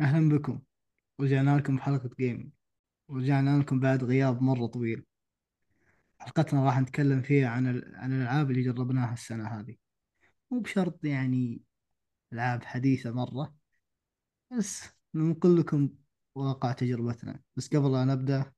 أهلا 0.00 0.28
بكم. 0.28 0.60
رجعنا 1.20 1.56
لكم 1.56 1.76
بحلقة 1.76 2.10
جيم 2.18 2.52
ورجعنا 3.08 3.58
لكم 3.58 3.80
بعد 3.80 4.04
غياب 4.04 4.42
مرة 4.42 4.66
طويل. 4.66 5.04
حلقتنا 6.18 6.64
راح 6.64 6.80
نتكلم 6.80 7.22
فيها 7.22 7.48
عن 7.48 7.66
ال... 7.66 7.96
عن 7.96 8.12
الألعاب 8.12 8.50
اللي 8.50 8.62
جربناها 8.62 9.12
السنة 9.12 9.48
هذه. 9.48 9.76
مو 10.50 10.60
بشرط 10.60 11.04
يعني 11.04 11.62
ألعاب 12.32 12.64
حديثة 12.64 13.10
مرة 13.10 13.54
بس 14.58 14.84
ننقل 15.14 15.60
لكم 15.60 15.88
واقع 16.34 16.72
تجربتنا. 16.72 17.40
بس 17.56 17.68
قبل 17.68 17.92
لا 17.92 18.04
نبدأ 18.04 18.52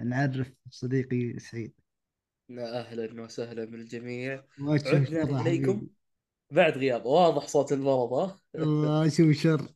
نعرف 0.00 0.52
صديقي 0.70 1.38
سعيد. 1.38 1.74
أهلا 2.50 3.22
وسهلا 3.22 3.64
بالجميع. 3.64 4.44
عدنا 4.60 5.38
حبيبي. 5.40 5.90
بعد 6.50 6.72
غياب. 6.72 7.06
واضح 7.06 7.46
صوت 7.46 7.72
المرض 7.72 8.12
ها 8.12 8.40
الله 8.54 9.08
شو 9.08 9.32
شر. 9.32 9.68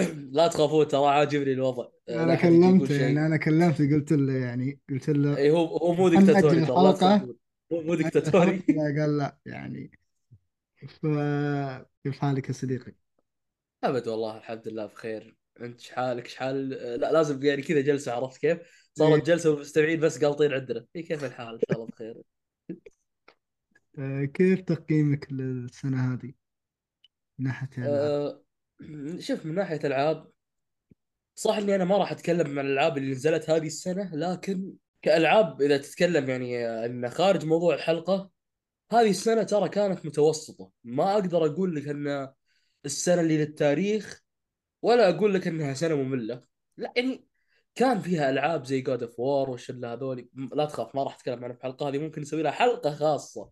لا 0.32 0.48
تخافون 0.48 0.88
ترى 0.88 1.06
عاجبني 1.06 1.52
الوضع. 1.52 1.88
آه، 2.08 2.12
يقول 2.12 2.36
كلمته 2.36 3.00
يعني 3.00 3.26
أنا 3.26 3.36
كلمته 3.36 3.94
قلت 3.94 4.12
له 4.12 4.32
يعني 4.32 4.80
قلت 4.90 5.10
له 5.10 5.36
اي 5.36 5.50
هو 5.50 5.76
هو 5.76 5.94
مو 5.94 6.08
دكتاتوري 6.08 6.62
هو 6.62 6.82
مو 6.82 6.90
الحلقة 6.90 7.36
دكتاتوري 7.94 8.62
لا 8.68 9.00
قال 9.00 9.18
لا 9.18 9.38
يعني. 9.46 9.90
ف 10.88 11.06
كيف 12.04 12.18
حالك 12.18 12.48
يا 12.48 12.52
صديقي؟ 12.52 12.92
أبد 13.84 14.08
والله 14.08 14.36
الحمد 14.36 14.68
لله 14.68 14.86
بخير. 14.86 15.36
أنت 15.60 15.80
شحالك 15.80 16.26
شحال 16.26 16.74
آه، 16.74 16.96
لا 16.96 17.12
لازم 17.12 17.42
يعني 17.42 17.62
كذا 17.62 17.80
جلسة 17.80 18.12
عرفت 18.12 18.40
كيف؟ 18.40 18.58
إيه. 18.58 18.64
صارت 18.94 19.26
جلسة 19.26 19.50
والمستمعين 19.50 20.00
بس 20.00 20.24
قالطين 20.24 20.52
عندنا. 20.52 20.86
اي 20.96 21.02
كيف 21.02 21.24
الحال؟ 21.24 21.54
إن 21.54 21.60
شاء 21.70 21.78
الله 21.78 21.86
بخير. 21.86 22.22
آه، 23.98 24.24
كيف 24.24 24.60
تقييمك 24.60 25.32
للسنة 25.32 26.14
هذه؟ 26.14 26.32
من 27.38 27.50
الألعاب؟ 27.78 28.00
أه 28.00 28.42
شوف 29.18 29.46
من 29.46 29.54
ناحية 29.54 29.80
العاب 29.84 30.30
صح 31.34 31.56
إني 31.56 31.74
أنا 31.74 31.84
ما 31.84 31.96
راح 31.98 32.12
أتكلم 32.12 32.58
عن 32.58 32.66
الألعاب 32.66 32.98
اللي 32.98 33.10
نزلت 33.10 33.50
هذه 33.50 33.66
السنة 33.66 34.14
لكن 34.14 34.72
كألعاب 35.02 35.62
إذا 35.62 35.76
تتكلم 35.78 36.30
يعني 36.30 36.66
إن 36.66 37.10
خارج 37.10 37.44
موضوع 37.44 37.74
الحلقة 37.74 38.30
هذه 38.92 39.10
السنة 39.10 39.42
ترى 39.42 39.68
كانت 39.68 40.06
متوسطة. 40.06 40.70
ما 40.84 41.12
أقدر 41.12 41.46
أقول 41.46 41.76
لك 41.76 41.88
إن 41.88 42.32
السنة 42.84 43.20
اللي 43.20 43.38
للتاريخ 43.38 44.22
ولا 44.82 45.08
أقول 45.08 45.34
لك 45.34 45.46
إنها 45.46 45.74
سنة 45.74 45.94
مملة. 45.94 46.40
لا 46.76 46.92
يعني 46.96 47.26
كان 47.74 48.00
فيها 48.00 48.30
ألعاب 48.30 48.64
زي 48.64 48.80
God 48.80 49.02
of 49.02 49.20
War 49.20 49.50
والشله 49.50 49.92
هذولي 49.92 50.28
م- 50.32 50.54
لا 50.54 50.64
تخاف 50.64 50.94
ما 50.94 51.02
راح 51.02 51.14
أتكلم 51.14 51.44
عن 51.44 51.50
الحلقة 51.50 51.88
هذه 51.88 51.98
ممكن 51.98 52.20
نسوي 52.22 52.42
لها 52.42 52.52
حلقة 52.52 52.94
خاصة. 52.94 53.50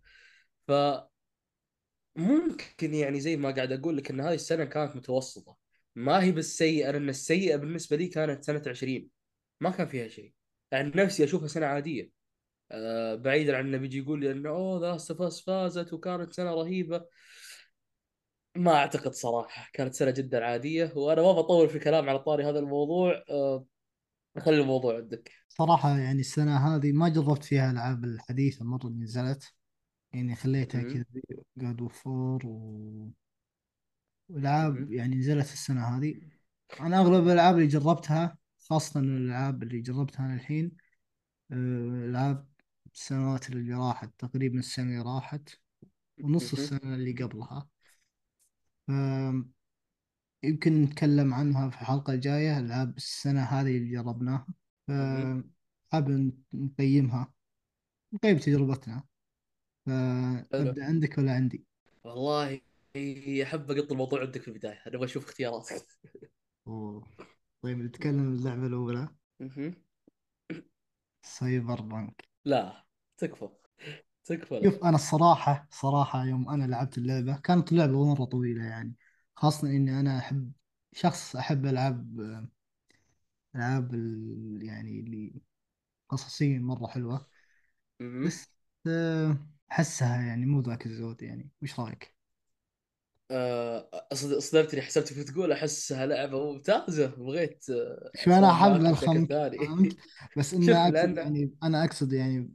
فممكن 2.18 2.94
يعني 2.94 3.20
زي 3.20 3.36
ما 3.36 3.50
قاعد 3.50 3.72
أقول 3.72 3.96
لك 3.96 4.10
إن 4.10 4.20
هذه 4.20 4.34
السنة 4.34 4.64
كانت 4.64 4.96
متوسطة. 4.96 5.56
ما 5.96 6.22
هي 6.22 6.32
بالسيئه 6.32 6.90
لأن 6.90 7.08
السيئة 7.08 7.56
بالنسبة 7.56 7.96
لي 7.96 8.08
كانت 8.08 8.44
سنة 8.44 8.62
20 8.66 9.08
ما 9.60 9.70
كان 9.70 9.86
فيها 9.88 10.08
شيء. 10.08 10.32
يعني 10.72 10.92
نفسي 10.94 11.24
أشوفها 11.24 11.48
سنة 11.48 11.66
عادية. 11.66 12.10
آه، 12.70 13.14
بعيدا 13.14 13.56
عن 13.56 13.66
إنه 13.66 13.78
بيجي 13.78 13.98
يقول 13.98 14.20
لي 14.20 14.32
إنه 14.32 14.48
أوه 14.48 14.80
ذا 14.80 14.96
اس 14.96 15.42
فازت 15.42 15.92
وكانت 15.92 16.32
سنة 16.32 16.54
رهيبة. 16.54 17.04
ما 18.56 18.74
أعتقد 18.74 19.12
صراحة 19.12 19.70
كانت 19.72 19.94
سنة 19.94 20.10
جدا 20.10 20.44
عادية. 20.44 20.92
وأنا 20.96 21.22
ما 21.22 21.32
بطول 21.32 21.68
في 21.68 21.76
الكلام 21.76 22.08
على 22.08 22.18
طاري 22.18 22.44
هذا 22.44 22.58
الموضوع. 22.58 23.24
آه، 23.30 23.66
خلي 24.38 24.60
الموضوع 24.60 24.96
عندك. 24.96 25.32
صراحة 25.48 25.98
يعني 25.98 26.20
السنة 26.20 26.56
هذه 26.56 26.92
ما 26.92 27.08
جربت 27.08 27.44
فيها 27.44 27.70
الألعاب 27.70 28.04
الحديثة 28.04 28.64
مرة 28.64 28.86
اللي 28.86 29.04
نزلت. 29.04 29.57
يعني 30.12 30.34
خليتها. 30.34 30.82
كذا 30.82 31.04
جاد 31.56 31.80
اوف 31.80 32.06
و... 32.06 32.38
والألعاب 34.28 34.80
مهم. 34.80 34.92
يعني 34.92 35.16
نزلت 35.16 35.52
السنة 35.52 35.98
هذه 35.98 36.20
أنا 36.80 37.00
أغلب 37.00 37.26
الألعاب 37.26 37.54
اللي 37.54 37.66
جربتها 37.66 38.38
خاصة 38.58 39.00
الألعاب 39.00 39.62
اللي 39.62 39.80
جربتها 39.80 40.26
أنا 40.26 40.34
الحين 40.34 40.72
آه، 41.52 41.54
ألعاب 42.06 42.48
السنوات 42.94 43.50
اللي 43.50 43.74
راحت 43.74 44.10
تقريبا 44.18 44.58
السنة 44.58 44.84
اللي 44.86 45.02
راحت 45.02 45.48
ونص. 46.20 46.52
السنة 46.52 46.94
اللي 46.94 47.12
قبلها 47.12 47.68
يمكن 50.42 50.82
نتكلم 50.82 51.34
عنها 51.34 51.70
في 51.70 51.82
الحلقة 51.82 52.12
الجاية 52.12 52.58
ألعاب 52.58 52.96
السنة 52.96 53.42
هذه 53.42 53.76
اللي 53.76 53.90
جربناها 53.90 54.46
مهم. 54.88 55.52
فحاب 55.90 56.34
نقيمها 56.52 57.32
نقيم 58.12 58.38
تجربتنا 58.38 59.04
فنبدأ 60.52 60.84
عندك 60.84 61.18
ولا 61.18 61.32
عندي؟ 61.32 61.66
والله 62.04 62.60
احب 63.42 63.70
اقط 63.70 63.92
الموضوع 63.92 64.20
عندك 64.20 64.42
في 64.42 64.48
البداية 64.48 64.82
أنا 64.86 64.94
أبغى 64.96 65.04
أشوف 65.04 65.24
اختياراتك 65.24 65.86
أوه. 66.68 67.04
طيب 67.62 67.78
نتكلم 67.78 68.32
اللعبة 68.32 68.66
الأولى 68.66 69.08
مهم. 69.40 69.74
سايبر 71.22 71.80
بانك 71.82 72.28
لا 72.44 72.84
تكفى 73.18 73.48
تكفى 74.24 74.64
شوف 74.64 74.84
أنا 74.84 74.94
الصراحة 74.96 75.68
صراحة 75.70 76.24
يوم 76.24 76.48
أنا 76.50 76.64
لعبت 76.64 76.98
اللعبة 76.98 77.36
كانت 77.36 77.72
اللعبة 77.72 78.04
مرة 78.14 78.24
طويلة 78.24 78.64
يعني 78.64 78.94
خاصة 79.36 79.68
إني 79.68 80.00
أنا 80.00 80.18
أحب 80.18 80.52
شخص 80.92 81.36
أحب 81.36 81.66
ألعاب 81.66 82.20
ألعاب 83.56 83.94
ال- 83.94 84.60
يعني 84.62 85.00
اللي 85.00 85.42
قصصيا 86.10 86.58
مرة 86.58 86.86
حلوة 86.88 87.26
مهم. 88.00 88.32
بس 88.32 88.52
آه، 88.88 89.38
أحسها 89.72 90.22
يعني 90.22 90.46
مو 90.46 90.60
ذاك 90.60 90.86
الزود 90.86 91.22
يعني. 91.22 91.50
وش 91.62 91.80
رأيك؟ 91.80 92.14
آه، 93.30 93.90
صدمتني 94.38 94.82
حسبتك 94.82 95.18
بتقول 95.18 95.52
أحسها 95.52 96.06
لعبة 96.06 96.52
ممتازة 96.52 97.06
بغيت 97.06 97.64
آه، 97.70 98.10
شو 98.14 98.30
أنا 98.30 98.50
احب 98.52 98.80
الخمط 98.80 99.32
فهمت؟ 99.58 99.96
بس 100.36 100.54
إني 100.54 100.72
شوف 100.72 100.76
أقصد 100.76 101.16
يعني 101.18 101.54
أنا 101.62 101.84
أقصد 101.84 102.12
يعني 102.12 102.50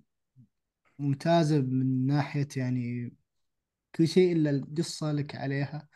ممتازة 1.00 1.62
من 1.62 2.07
ناحية 2.07 2.47
يعني 2.57 3.13
كل 3.95 4.07
شيء 4.07 4.31
إلا 4.34 4.50
القصة 4.50 5.12
لك 5.12 5.35
عليها. 5.35 5.90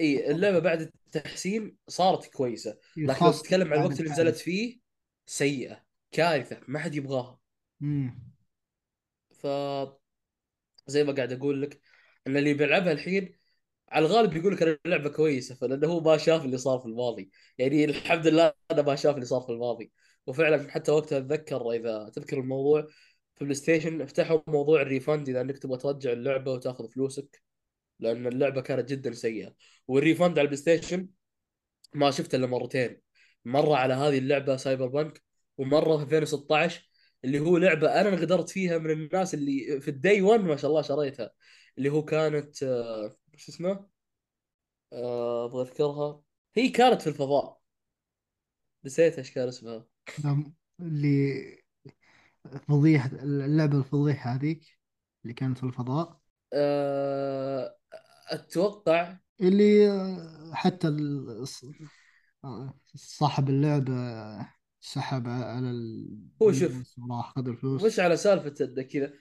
إي 0.00 0.30
اللعبة 0.30 0.58
بعد 0.58 0.80
التحسين 0.80 1.76
صارت 1.88 2.26
كويسة 2.26 2.78
لكن 3.06 3.24
لو 3.26 3.32
تتكلم 3.32 3.72
عن 3.72 3.78
الوقت 3.80 4.00
اللي 4.00 4.10
نزلت 4.10 4.36
فيه 4.36 4.80
سيئة 5.26 5.84
كارثة 6.12 6.60
ما 6.68 6.78
حد 6.78 6.94
يبغاها. 6.94 7.40
امم 7.82 8.32
ف 9.40 9.46
زي 10.86 11.04
ما 11.04 11.12
قاعد 11.12 11.32
أقول 11.32 11.62
لك 11.62 11.80
إن 12.26 12.36
اللي 12.36 12.54
بيلعبها 12.54 12.92
الحين 12.92 13.38
على 13.92 14.06
الغالب 14.06 14.36
يقول 14.36 14.54
لك 14.54 14.62
ان 14.62 14.78
اللعبه 14.86 15.10
كويسة 15.10 15.54
فلأنه 15.54 15.88
هو 15.88 16.00
ما 16.00 16.16
شاف 16.16 16.44
اللي 16.44 16.58
صار 16.58 16.78
في 16.78 16.86
الماضي. 16.86 17.30
يعني 17.58 17.84
الحمد 17.84 18.26
لله 18.26 18.52
أنا 18.70 18.82
ما 18.82 18.96
شاف 18.96 19.14
اللي 19.14 19.26
صار 19.26 19.40
في 19.40 19.52
الماضي. 19.52 19.92
وفعلا 20.26 20.70
حتى 20.70 20.92
وقتها 20.92 21.18
أتذكر 21.18 21.72
إذا 21.72 22.10
تذكر 22.14 22.38
الموضوع 22.40 22.82
في 23.36 23.44
PlayStation 23.44 24.06
فتحوا 24.06 24.40
موضوع 24.46 24.82
ال 24.82 24.89
refund 24.89 25.28
إذا 25.28 25.40
إنك 25.40 25.58
تبغى 25.58 25.78
ترجع 25.78 26.12
اللعبة 26.12 26.52
وتأخذ 26.52 26.88
فلوسك 26.88 27.42
لأن 28.00 28.26
اللعبة 28.26 28.60
كانت 28.60 28.88
جدا 28.90 29.12
سيئة. 29.12 29.54
وال 29.88 30.01
refund 30.01 30.38
على 30.38 30.40
ال 30.40 30.56
PlayStation 30.56 31.08
ما 31.94 32.10
شفته 32.10 32.36
إلا 32.36 32.46
مرتين. 32.46 33.00
مرة 33.44 33.76
على 33.76 33.94
هذه 33.94 34.18
اللعبة 34.18 34.56
Cyberpunk 34.56 35.22
ومرة 35.58 35.96
في 35.96 36.18
2016 36.18 36.91
اللي 37.24 37.40
هو 37.40 37.58
لعبة 37.58 38.00
أنا 38.00 38.08
انغدرت 38.08 38.48
فيها 38.50 38.78
من 38.78 38.90
الناس 38.90 39.34
اللي 39.34 39.80
في 39.80 39.88
ال 39.88 39.97
day 39.97 40.22
1 40.22 40.40
ما 40.40 40.56
شاء 40.56 40.70
الله 40.70 40.82
شريتها 40.82 41.30
اللي 41.78 41.88
هو 41.90 42.04
كانت 42.04 42.62
آه، 42.62 43.16
شو 43.36 43.52
اسمه؟ 43.52 43.88
آه، 44.92 45.44
أبغى 45.44 45.62
أذكرها. 45.62 46.22
هي 46.54 46.68
كانت 46.68 47.02
في 47.02 47.06
الفضاء. 47.06 47.60
نسيت 48.84 49.18
إيش 49.18 49.30
كان 49.30 49.48
اسمها. 49.48 49.86
اللي 50.80 51.62
فضيحة 52.68 53.10
اللعبة 53.12 53.78
الفضيحة 53.78 54.30
هذيك 54.30 54.78
اللي 55.24 55.34
كانت 55.34 55.58
في 55.58 55.64
الفضاء. 55.64 56.20
أه... 56.52 57.76
أتوقع 58.28 59.16
اللي 59.40 59.90
آه، 59.90 60.50
حتى 60.54 60.88
آه، 62.44 62.74
صاحب 62.94 63.48
اللعبة 63.48 63.92
سحب 64.84 65.28
على 65.28 65.70
هو 66.42 66.52
شوف 66.52 66.98
وراح 66.98 67.32
خذ 67.36 67.42
مش 67.42 67.48
الفلوس 67.48 68.00
على 68.00 68.16
سالفة 68.16 68.82
كذا. 68.82 69.12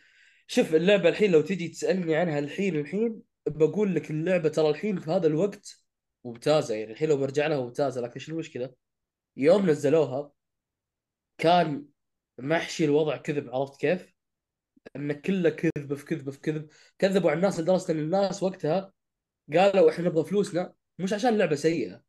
شوف 0.47 0.75
اللعبة 0.75 1.09
الحين 1.09 1.31
لو 1.31 1.41
تجي 1.41 1.67
تسألني 1.67 2.15
عنها 2.15 2.39
الحين 2.39 2.75
الحين 2.75 3.21
بقول 3.47 3.95
لك 3.95 4.11
اللعبة 4.11 4.49
ترى 4.49 4.69
الحين 4.69 4.99
في 4.99 5.11
هذا 5.11 5.27
الوقت 5.27 5.83
ممتازة 6.25 6.75
يعني. 6.75 6.91
الحين 6.91 7.09
لو 7.09 7.17
برجع 7.17 7.47
لها 7.47 7.61
ممتازة 7.61 8.01
لكن 8.01 8.19
شو 8.19 8.31
المشكلة؟ 8.31 8.73
يوم 9.37 9.69
نزلوها 9.69 10.31
كان 11.37 11.85
محشي 12.39 12.85
الوضع 12.85 13.17
كذب 13.17 13.49
عرفت 13.49 13.79
كيف؟ 13.79 14.13
انه 14.95 15.13
كله 15.13 15.49
كذب 15.49 15.93
في 15.93 16.05
كذب 16.05 16.29
في 16.29 16.39
كذب. 16.39 16.67
كذبوا 16.99 17.29
على 17.29 17.37
الناس 17.37 17.59
لدرجة 17.59 17.91
إن 17.91 17.99
الناس 17.99 18.43
وقتها 18.43 18.93
قالوا 19.53 19.89
إحنا 19.89 20.05
نبغى 20.05 20.23
فلوسنا 20.23 20.73
مش 20.99 21.13
عشان 21.13 21.33
اللعبة 21.33 21.55
سيئة 21.55 22.03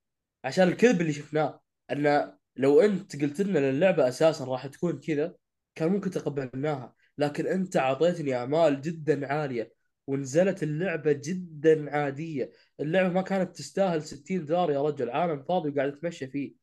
عشان 0.44 0.68
الكذب 0.68 1.00
اللي 1.00 1.12
شفناه. 1.12 1.62
إن 1.90 2.32
لو 2.56 2.80
أنت 2.80 3.22
قلت 3.22 3.40
لنا 3.40 3.58
إن 3.58 3.64
اللعبة 3.64 4.08
أساسا 4.08 4.44
راح 4.44 4.66
تكون 4.66 5.00
كذا 5.00 5.34
كان 5.74 5.88
ممكن 5.88 6.10
تقبلناها. 6.10 6.94
لكن 7.18 7.46
أنت 7.46 7.76
أعطيتني 7.76 8.34
أعمال 8.34 8.80
جدا 8.80 9.26
عالية 9.26 9.72
ونزلت 10.06 10.62
اللعبة 10.62 11.12
جدا 11.12 11.96
عادية. 11.96 12.50
اللعبة 12.80 13.08
ما 13.08 13.22
كانت 13.22 13.56
تستاهل 13.56 14.02
60 14.02 14.46
دولار 14.46 14.70
يا 14.70 14.82
رجل 14.82 15.10
عالم 15.10 15.42
فاضي 15.42 15.70
وقاعد 15.70 15.88
اتمشى 15.92 16.26
فيه. 16.26 16.54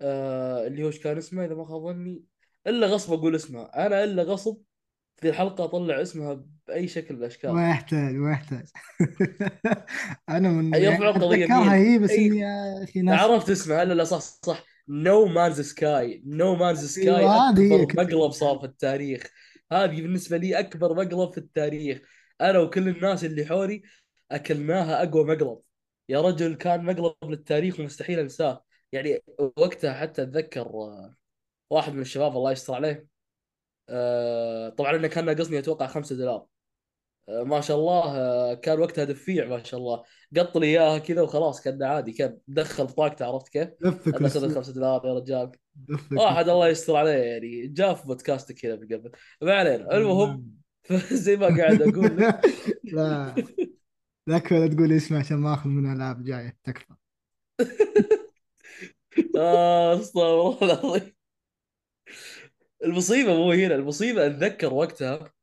آه 0.00 0.66
اللي 0.66 0.82
هو 0.82 0.86
إيش 0.86 1.00
كان 1.00 1.16
اسمه 1.18 1.44
إذا 1.44 1.54
ما 1.54 1.64
خاب 1.64 1.82
ظني 1.82 2.24
إلا 2.66 2.86
غصب 2.86 3.12
أقول 3.12 3.34
اسمها 3.34 3.86
أنا 3.86 4.04
إلا 4.04 4.22
غصب 4.22 4.56
في 5.16 5.28
الحلقة 5.28 5.64
أطلع 5.64 6.02
اسمها 6.02 6.44
بأي 6.66 6.88
شكل 6.88 7.14
من 7.14 7.20
الأشكال. 7.20 7.52
ما 7.52 7.70
يحتاج 7.70 8.14
ما 8.14 8.32
يحتاج 8.32 8.66
أنا 10.28 10.48
من 10.48 10.74
يعني 10.74 10.84
يرفعون 10.84 11.12
قضيه 11.12 11.44
أتذكرها 11.44 11.60
مين 11.60 11.68
هي 11.68 11.98
بس 11.98 12.10
اي 12.10 12.26
إني 12.26 12.38
يا 12.38 12.84
أخي 12.84 13.02
ناس. 13.02 13.20
عرفت 13.20 13.50
اسمها 13.50 13.84
لا 13.84 13.94
لا 13.94 14.04
صح 14.04 14.18
صح. 14.18 14.73
No 14.88 15.26
Man's 15.26 15.60
Sky 15.60 16.22
No 16.26 16.54
Man's 16.54 16.84
Sky 16.84 17.26
أكبر 17.26 18.02
مقلب 18.02 18.30
صار 18.30 18.58
في 18.58 18.64
التاريخ. 18.64 19.22
هذه 19.72 20.02
بالنسبة 20.02 20.36
لي 20.36 20.58
أكبر 20.58 20.94
مقلب 20.94 21.32
في 21.32 21.38
التاريخ. 21.38 22.00
أنا 22.40 22.58
وكل 22.58 22.88
الناس 22.88 23.24
اللي 23.24 23.46
حولي 23.46 23.82
أكلناها 24.30 25.02
أقوى 25.02 25.24
مقلب. 25.24 25.58
يا 26.08 26.20
رجل 26.20 26.54
كان 26.54 26.84
مقلب 26.84 27.14
للتاريخ 27.24 27.80
ومستحيل 27.80 28.18
أنساه. 28.18 28.64
يعني 28.92 29.22
وقتها 29.38 29.94
حتى 29.94 30.22
أتذكر 30.22 30.66
آه، 30.66 31.14
واحد 31.70 31.92
من 31.94 32.00
الشباب 32.00 32.36
الله 32.36 32.52
يستر 32.52 32.74
عليه 32.74 33.06
آه، 33.88 34.68
طبعا 34.68 34.96
إنه 34.96 35.08
كان 35.08 35.24
ناقصني 35.24 35.58
أتوقع 35.58 35.86
5 35.86 36.16
دولار. 36.16 36.46
ما 37.28 37.60
شاء 37.60 37.76
الله 37.76 38.16
آه، 38.16 38.54
كان 38.54 38.80
وقتها 38.80 39.04
دفيع 39.04 39.46
ما 39.46 39.62
شاء 39.62 39.80
الله. 39.80 40.02
قط 40.36 40.56
لي 40.56 40.66
إياها 40.66 40.98
كذا 40.98 41.22
وخلاص 41.22 41.60
كان 41.60 41.82
عادي. 41.82 42.12
كان 42.12 42.38
دخل 42.48 42.84
بطاقته 42.84 43.26
عرفت 43.26 43.48
كيف؟ 43.48 43.68
دفك 43.80 44.14
أنا 44.14 44.16
خذ 44.16 44.22
بالسوق 44.22 44.44
الخمسة 44.44 44.74
دولار 44.74 45.06
يا 45.06 45.14
رجال. 45.14 45.52
واحد 46.12 46.48
الله 46.48 46.68
يستر 46.68 46.96
عليه 46.96 47.10
يعني 47.10 47.66
جاء 47.66 47.94
في 47.94 48.06
بودكاست 48.06 48.52
كذا 48.52 48.76
في 48.76 48.94
قبل. 48.94 49.10
ما 49.42 49.54
علينا. 49.54 49.96
المهم 49.96 50.50
بالسوق. 50.90 51.12
زي 51.24 51.36
ما 51.36 51.46
قاعد 51.46 51.82
أقول 51.82 52.16
لك. 52.16 52.40
لا. 52.94 53.34
لا 54.26 54.42
ولا 54.52 54.66
تقول 54.66 54.92
اسمه 54.92 55.18
عشان 55.18 55.36
ما 55.36 55.54
أخذ 55.54 55.68
من 55.68 55.92
ألعاب 55.92 56.24
جاية 56.24 56.58
تكفى. 56.64 56.94
آه 59.38 60.00
أستغفر 60.00 60.64
الله 60.64 60.72
العظيم. 60.72 61.14
المصيبة 62.84 63.34
مو 63.34 63.52
هنا. 63.52 63.74
المصيبة 63.74 64.26
أتذكر 64.26 64.74
وقتها 64.74 65.14
آه 65.14 65.33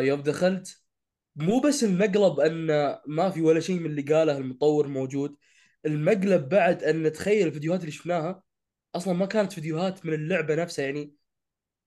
يوم 0.00 0.22
دخلت 0.22 0.82
مو 1.36 1.60
بس 1.60 1.84
المقلب 1.84 2.40
أن 2.40 2.66
ما 3.06 3.30
في 3.30 3.42
ولا 3.42 3.60
شيء 3.60 3.80
من 3.80 3.86
اللي 3.86 4.02
قاله 4.02 4.38
المطور 4.38 4.88
موجود 4.88 5.36
المقلب 5.86 6.48
بعد 6.48 6.84
أن 6.84 7.12
تخيل 7.12 7.46
الفيديوهات 7.46 7.80
اللي 7.80 7.92
شفناها 7.92 8.42
أصلا 8.94 9.14
ما 9.14 9.26
كانت 9.26 9.52
فيديوهات 9.52 10.06
من 10.06 10.14
اللعبة 10.14 10.54
نفسها 10.54 10.84
يعني 10.84 11.14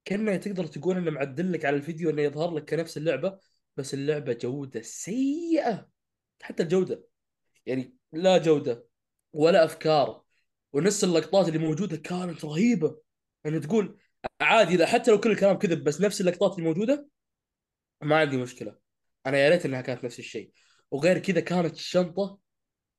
كأنه 0.05 0.35
تقدر 0.37 0.65
تقول 0.67 0.97
إنه 0.97 1.11
معدل 1.11 1.51
لك 1.53 1.65
على 1.65 1.75
الفيديو 1.75 2.09
إنه 2.09 2.21
يظهر 2.21 2.55
لك 2.55 2.69
كنفس 2.69 2.97
اللعبة 2.97 3.39
بس 3.77 3.93
اللعبة 3.93 4.33
جودة 4.33 4.81
سيئة 4.81 5.89
حتى 6.41 6.63
الجودة 6.63 7.03
يعني 7.65 7.95
لا 8.13 8.37
جودة 8.37 8.87
ولا 9.33 9.65
أفكار 9.65 10.23
ونص 10.73 11.03
اللقطات 11.03 11.47
اللي 11.47 11.59
موجودة 11.59 11.97
كانت 11.97 12.45
رهيبة 12.45 13.01
يعني 13.43 13.59
تقول 13.59 13.99
عادي 14.41 14.77
لا 14.77 14.85
حتى 14.85 15.11
لو 15.11 15.19
كل 15.19 15.31
الكلام 15.31 15.57
كذب 15.57 15.83
بس 15.83 16.01
نفس 16.01 16.21
اللقطات 16.21 16.53
اللي 16.53 16.63
موجودة 16.69 17.09
ما 18.01 18.17
عندي 18.17 18.37
مشكلة. 18.37 18.75
أنا 19.25 19.37
يا 19.37 19.49
ريت 19.49 19.65
إنها 19.65 19.81
كانت 19.81 20.03
نفس 20.03 20.19
الشيء. 20.19 20.51
وغير 20.91 21.19
كذا 21.19 21.39
كانت 21.39 21.75
الشنطة 21.75 22.39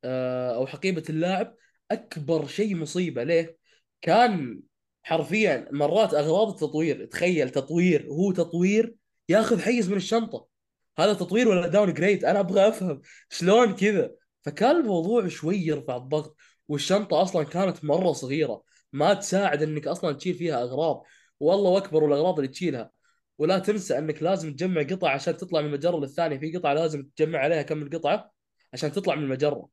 آه، 0.05 0.55
أو 0.55 0.67
حقيبة 0.67 1.05
اللاعب 1.11 1.55
أكبر 1.91 2.47
شيء 2.47 2.77
مصيبة. 2.77 3.23
ليه؟ 3.23 3.57
كان 4.03 4.61
حرفيا 5.03 5.69
مرات 5.73 6.15
أغراض 6.15 6.49
التطوير 6.49 7.07
تخيل 7.07 7.51
تطوير 7.51 8.07
هو 8.07 8.33
تطوير 8.33 8.95
ياخذ 9.29 9.61
حيز 9.61 9.91
من 9.91 9.97
الشنطة. 9.97 10.47
هذا 10.99 11.15
تطوير 11.15 11.49
ولا 11.49 11.69
downgrade 11.69 12.25
أنا 12.25 12.41
أبغى 12.41 12.69
أفهم 12.69 13.01
شلون 13.31 13.75
كذا. 13.75 14.11
فكان 14.43 14.77
الموضوع 14.77 15.29
شوي 15.29 15.57
يرفع 15.57 15.97
الضغط 15.97 16.37
والشنطة 16.69 17.23
أصلا 17.23 17.45
كانت 17.45 17.85
مرة 17.85 18.13
صغيرة. 18.13 18.63
ما 18.93 19.15
تساعد 19.15 19.63
إنك 19.63 19.87
أصلا 19.87 20.13
تشيل 20.13 20.35
فيها 20.35 20.63
أغراض. 20.63 21.03
والله 21.41 21.79
أكبر 21.79 22.05
والاغراض 22.05 22.35
اللي 22.39 22.49
تشيلها. 22.49 22.91
ولا 23.41 23.59
تنسى 23.59 23.99
انك 23.99 24.23
لازم 24.23 24.53
تجمع 24.55 24.83
قطع 24.83 25.11
عشان 25.11 25.37
تطلع 25.37 25.61
من 25.61 25.67
المجرة 25.67 25.99
للثانية. 26.01 26.39
في 26.39 26.57
قطعة 26.57 26.75
لازم 26.75 27.03
تجمع 27.17 27.39
عليها 27.39 27.63
كم 27.63 27.83
القطعه 27.83 28.33
عشان 28.73 28.93
تطلع 28.93 29.15
من 29.15 29.25
المجرة. 29.25 29.69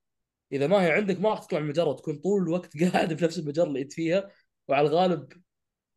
إذا 0.52 0.68
ما 0.68 0.86
هي 0.86 0.92
عندك 0.92 1.20
ما 1.20 1.30
راح 1.30 1.40
تطلع 1.46 1.60
من 1.60 1.66
المجرة 1.66 1.94
تكون 1.94 2.16
طول 2.18 2.44
الوقت 2.44 2.78
قاعد 2.84 3.14
في 3.16 3.26
نفس 3.26 3.40
المجرة 3.40 3.64
اللي 3.64 3.82
أنت 3.82 3.94
فيها 3.94 4.32
وعلى 4.68 4.88
الغالب 4.88 5.34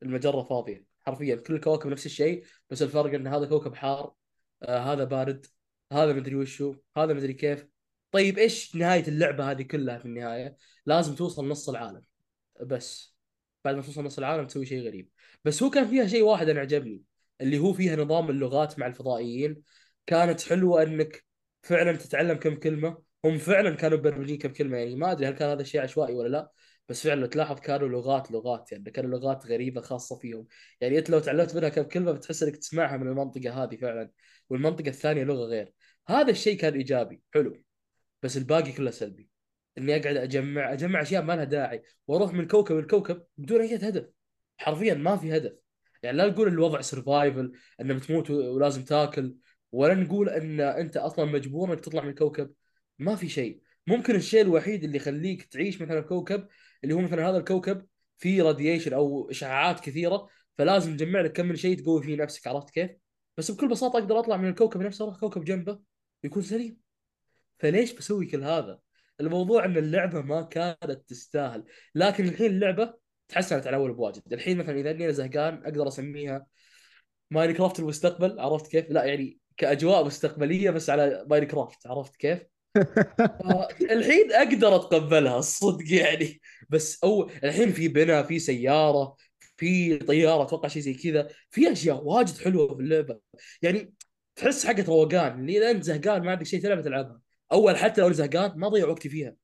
المجرة 0.03 0.43
فاضية. 0.43 0.85
حرفيا 1.03 1.37
كل 1.37 1.55
الكواكب 1.55 1.91
نفس 1.91 2.07
الشيء 2.07 2.45
بس 2.71 2.83
الفرق 2.83 3.15
إن 3.15 3.27
هذا 3.27 3.47
كوكب 3.47 3.75
حار 3.75 4.15
آه 4.63 4.79
هذا 4.79 5.05
بارد 5.05 5.47
هذا 5.93 6.13
مدري 6.13 6.37
وشو 6.37 6.75
هذا 6.97 7.15
مدري 7.15 7.33
كيف. 7.35 7.67
طيب 8.13 8.39
إيش 8.39 8.77
نهاية 8.77 9.09
اللعبة 9.09 9.51
هذه 9.51 9.63
كلها 9.63 9.99
في 9.99 10.05
النهاية؟ 10.05 10.57
لازم 10.87 11.15
توصل 11.15 11.49
نص 11.49 11.69
العالم. 11.69 12.03
بس 12.67 13.17
بعد 13.65 13.77
ما 13.77 13.83
توصل 13.83 14.05
نص 14.05 14.19
العالم 14.19 14.47
تسوي 14.47 14.67
شيء 14.67 14.87
غريب. 14.87 15.11
بس 15.45 15.63
هو 15.63 15.71
كان 15.71 15.89
فيها 15.89 16.07
شيء 16.07 16.23
واحد 16.23 16.49
أنا 16.49 16.61
عجبني. 16.61 17.10
اللي 17.41 17.59
هو 17.59 17.73
فيها 17.73 17.97
نظام 17.97 18.31
اللغات 18.31 18.79
مع 18.79 18.87
الفضائيين 18.87 19.63
كانت 20.07 20.41
حلوة 20.41 20.83
إنك 20.83 21.25
فعلا 21.63 21.97
تتعلم 21.97 22.35
كم 22.37 22.55
كلمة. 22.57 23.03
هم 23.25 23.39
فعلا 23.39 23.75
كانوا 23.77 23.99
مبرمجين 23.99 24.39
كم 24.39 24.53
كلمة 24.53 24.79
يعني 24.79 24.97
ما 24.97 25.13
أدري 25.13 25.27
هل 25.27 25.33
كان 25.33 25.49
هذا 25.51 25.63
الشيء 25.63 25.81
عشوائي 25.81 26.15
ولا 26.15 26.29
لا 26.29 26.53
بس 26.89 27.03
فعلا 27.07 27.27
تلاحظ 27.27 27.61
كانوا 27.61 27.89
لغات 27.89 28.31
لغات 28.31 28.73
يعني 28.73 28.91
كانوا 28.91 29.11
لغات 29.19 29.47
غريبة 29.47 29.81
خاصة 29.81 30.17
فيهم. 30.19 30.47
يعني 30.81 30.99
أنت 30.99 31.11
لو 31.11 31.19
تعلمت 31.19 31.57
منها 31.57 31.69
كم 31.69 31.83
كلمة 31.83 32.13
بتحس 32.13 32.43
إنك 32.43 32.57
تسمعها 32.57 32.97
من 32.97 33.09
المنطقة 33.09 33.65
هذه 33.65 33.77
فعلا 33.77 34.11
والمنطقة 34.51 34.89
الثانية 34.89 35.25
لغة 35.25 35.45
غير. 35.45 35.73
هذا 36.09 36.31
الشيء 36.31 36.57
كان 36.59 36.75
إيجابي 36.75 37.23
حلو 37.35 37.63
بس 38.23 38.37
الباقي 38.37 38.73
كله 38.73 38.91
سلبي. 38.91 39.31
إني 39.79 39.97
أقعد 39.97 40.17
أجمع 40.17 40.73
أجمع 40.73 41.03
أشياء 41.03 41.23
ما 41.23 41.37
لها 41.37 41.45
داعي 41.45 41.83
وأروح 42.07 42.33
من 42.33 42.47
كوكب 42.47 42.77
لكوكب 42.77 43.23
بدون 43.39 43.61
أي 43.61 43.77
هدف. 43.77 44.07
حرفيا 44.59 44.95
ما 44.95 45.17
في 45.17 45.37
هدف. 45.37 45.53
يعني 46.03 46.17
لا 46.17 46.27
نقول 46.27 46.49
الوضع 46.49 46.81
survival 46.81 47.53
إنه 47.81 47.95
بتموت 47.95 48.31
ولازم 48.31 48.85
تاكل 48.85 49.37
ولا 49.73 49.95
نقول 49.95 50.29
إن 50.29 50.61
أنت 50.61 50.97
أصلا 50.97 51.25
مجبور 51.25 51.73
إنك 51.73 51.81
تطلع 51.81 52.03
من 52.03 52.09
الكوكب 52.11 52.53
ما 52.99 53.17
في 53.17 53.29
شيء 53.29 53.61
ممكن 53.87 54.15
الشيء 54.17 54.43
الوحيد 54.43 54.85
اللي 54.85 54.97
يخليك 54.97 55.43
تعيش 55.43 55.83
مثلا 55.83 56.01
كوكب 56.01 56.49
اللي 56.85 56.95
هو 56.95 57.01
مثلا 57.01 57.29
هذا 57.31 57.37
الكوكب 57.37 57.87
فيه 58.19 58.43
radiation 58.43 58.93
أو 58.93 59.31
إشعاعات 59.31 59.81
كثيرة 59.81 60.29
فلازم 60.59 60.97
تجمع 60.97 61.21
لك 61.21 61.33
كم 61.33 61.47
من 61.47 61.57
شيء 61.57 61.79
تقوي 61.83 62.03
فيه 62.03 62.17
نفسك 62.17 62.47
عرفت 62.47 62.71
كيف؟ 62.71 62.91
بس 63.37 63.51
بكل 63.51 63.69
بساطة 63.69 63.99
أقدر 63.99 64.19
أطلع 64.19 64.37
من 64.37 64.49
الكوكب 64.49 64.81
نفسه 64.81 65.05
أروح 65.05 65.17
كوكب 65.21 65.45
جنبه 65.45 65.81
يكون 66.25 66.43
سليم 66.43 66.77
فليش 67.59 67.93
بسوي 67.93 68.27
كل 68.27 68.45
هذا؟ 68.45 68.81
الموضوع 69.21 69.65
إن 69.65 69.77
اللعبة 69.77 70.21
ما 70.23 70.43
كانت 70.43 71.03
تستاهل، 71.09 71.65
لكن 71.95 72.29
الحين 72.29 72.47
اللعبة 72.47 72.95
تحسنت 73.31 73.67
على 73.67 73.77
أول 73.77 73.93
بواجد، 73.93 74.33
الحين 74.33 74.59
مثلا 74.59 74.81
إذا 74.81 74.91
أني 74.91 75.13
زهقان 75.13 75.63
أقدر 75.65 75.89
أسميها 75.89 76.47
Minecraft 77.31 77.79
المستقبل. 77.81 78.41
عرفت 78.41 78.67
كيف؟ 78.67 78.91
لا 78.91 79.05
يعني 79.05 79.39
كأجواء 79.57 80.05
مستقبلية 80.05 80.71
بس 80.71 80.91
على 80.91 81.27
Minecraft 81.31 81.87
عرفت 81.87 82.17
كيف؟ 82.17 82.39
الحين 83.97 84.33
أقدر 84.33 84.77
أتقبلها. 84.77 85.39
الصدق 85.39 85.93
يعني. 85.93 86.41
بس 86.69 87.05
أو 87.05 87.31
الحين 87.45 87.73
في 87.73 87.89
بنا 87.89 88.23
في 88.23 88.39
سيارة 88.39 89.17
في 89.57 89.99
طيارة 89.99 90.43
أتوقع 90.43 90.69
شيء 90.69 90.83
زي 90.83 90.95
كذا. 90.95 91.29
في 91.51 91.73
أشياء 91.73 92.05
واجد 92.05 92.39
حلوة 92.39 92.75
في 92.75 92.83
اللعبة. 92.83 93.21
يعني 93.63 93.95
تحس 94.37 94.67
حقت 94.67 94.89
روقان. 94.89 95.41
اللي 95.41 95.59
إذا 95.59 95.71
انت 95.71 95.85
زهقان 95.85 96.23
ما 96.23 96.31
عندك 96.31 96.47
شيء 96.47 96.63
تلعب 96.63 96.83
تلعبها 96.85 97.21
أول 97.53 97.77
حتى 97.77 98.01
لو 98.01 98.13
زهقان 98.13 98.53
ما 98.59 98.67
أضيع 98.67 98.89
وقتي 98.89 99.09
فيها. 99.09 99.35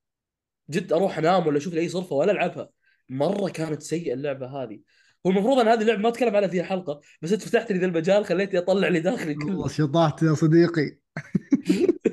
جد 0.70 0.92
أروح 0.92 1.18
أنام 1.18 1.46
ولا 1.46 1.58
أشوف 1.58 1.74
لي 1.74 1.80
أي 1.80 1.88
صرفة 1.88 2.16
ولا 2.16 2.32
ألعبها. 2.32 2.75
مرة 3.08 3.48
كانت 3.48 3.82
سيئة 3.82 4.14
اللعبة 4.14 4.46
هذه. 4.46 4.80
هو 5.26 5.30
المفروض 5.30 5.58
أن 5.58 5.68
هذه 5.68 5.80
اللعبة 5.82 6.00
ما 6.00 6.08
أتكلم 6.08 6.36
عنها 6.36 6.48
في 6.48 6.62
حلقة 6.62 7.00
بس 7.22 7.32
أنت 7.32 7.42
فتحت 7.42 7.72
لي 7.72 7.78
ذا 7.78 7.86
المجال 7.86 8.24
خليتني 8.24 8.58
أطلع 8.58 8.88
اللي 8.88 9.00
داخلي 9.00 9.34
كله. 9.34 9.68
شطحت 9.68 10.22
يا 10.22 10.34
صديقي. 10.34 10.98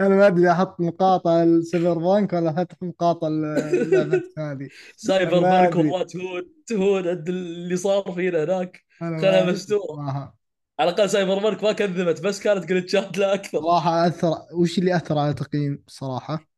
أنا 0.00 0.08
ما 0.08 0.26
أدري 0.26 0.50
أحط 0.52 0.80
مقاطع 0.80 1.42
السيفر 1.42 1.98
بانك 1.98 2.32
ولا 2.32 2.50
أحط 2.50 2.68
مقاطع 2.82 3.28
اللعبة 3.28 4.22
هذه. 4.38 4.68
Cyberpunk 4.96 5.76
والله 5.76 6.02
تهون 6.02 6.42
تهون 6.66 7.08
قد 7.08 7.28
اللي 7.28 7.76
صار 7.76 8.12
فينا 8.12 8.44
هناك. 8.44 8.80
أدري 9.02 9.52
مستوره 9.52 10.34
على 10.80 10.90
الأقل 10.90 11.10
Cyberpunk 11.10 11.64
ما 11.64 11.72
كذبت 11.72 12.20
بس 12.20 12.40
كانت 12.40 12.64
glitch 12.66 13.11
ات 13.11 13.18
لا 13.18 13.34
أكثر. 13.34 13.60
صراحة 13.60 14.06
اثر 14.06 14.32
وش 14.54 14.78
اللي 14.78 14.96
أثر 14.96 15.18
على 15.18 15.34
تقييم 15.34 15.82
صراحة؟ 15.86 16.53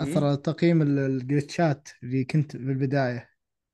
أثر. 0.00 0.24
على 0.24 0.36
تقييم 0.36 0.82
ال- 0.82 0.98
ال 0.98 1.09
glitch 1.09 1.77
ات 1.77 1.88
اللي 2.02 2.24
كنت 2.24 2.52
في 2.52 2.58
البداية. 2.62 3.28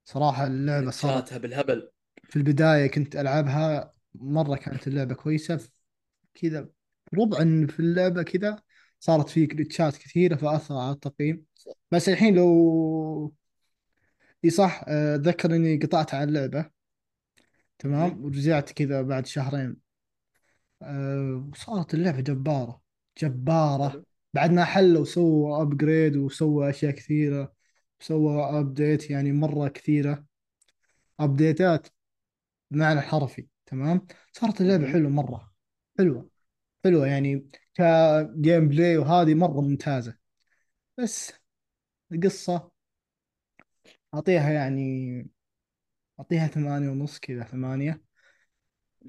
صراحة 0.05 0.47
اللعبة 0.47 0.91
صارت 0.91 1.33
بالهبل. 1.33 1.91
في 2.23 2.35
البداية 2.35 2.87
كنت 2.87 3.15
ألعبها 3.15 3.93
مرة 4.15 4.55
كانت 4.55 4.87
اللعبة 4.87 5.15
كويسة. 5.15 5.69
كذا 6.33 6.69
ربع 7.13 7.37
في 7.67 7.79
اللعبة 7.79 8.23
كذا 8.23 8.61
صارت 8.99 9.29
في 9.29 9.45
glitch 9.45 9.90
ات 9.90 9.97
كثيرة 9.97 10.35
فأثر 10.35 10.75
على 10.75 10.91
التقييم. 10.91 11.45
بس 11.91 12.09
الحين 12.09 12.35
لو 12.35 13.33
إي 14.45 14.49
صح 14.49 14.83
آه، 14.87 15.15
اتذكر 15.15 15.55
إني 15.55 15.77
قطعت 15.77 16.13
على 16.13 16.23
اللعبة. 16.23 16.69
تمام؟ 17.79 18.23
ورجعت 18.23 18.71
كذا 18.71 19.01
بعد 19.01 19.25
شهرين. 19.25 19.77
أه 20.81 21.49
وصارت 21.51 21.93
اللعبة 21.93 22.21
جبارة. 22.21 22.81
جبارة. 23.21 23.89
حلو. 23.89 24.05
بعد 24.33 24.51
ما 24.51 24.65
حلوا 24.65 25.01
وسووا 25.01 25.61
upgrade 25.61 26.17
وسووا 26.17 26.69
أشياء 26.69 26.91
كثيرة 26.91 27.53
وسووا 28.01 28.59
update 28.59 29.09
يعني 29.09 29.31
مرة 29.31 29.67
كثيرة. 29.67 30.25
update 31.19 31.77
ات 31.77 31.87
بمعنى 32.71 32.99
الحرفي 32.99 33.47
تمام؟ 33.65 34.07
صارت 34.33 34.61
اللعبة 34.61 34.83
مهم. 34.83 34.93
حلوة 34.93 35.09
مرة 35.11 35.53
حلوة 35.99 36.29
حلوة 36.85 37.07
يعني 37.07 37.49
كجيم 37.75 38.69
بلاي 38.69 38.97
وهذه 38.97 39.33
مرة 39.33 39.61
ممتازة. 39.61 40.17
بس 40.97 41.33
القصة 42.11 42.71
أعطيها 44.13 44.49
يعني 44.51 45.29
أعطيها 46.19 46.47
ثمانية 46.47 46.89
ونص 46.89 47.19
كذا 47.19 47.43
ثمانية. 47.43 48.01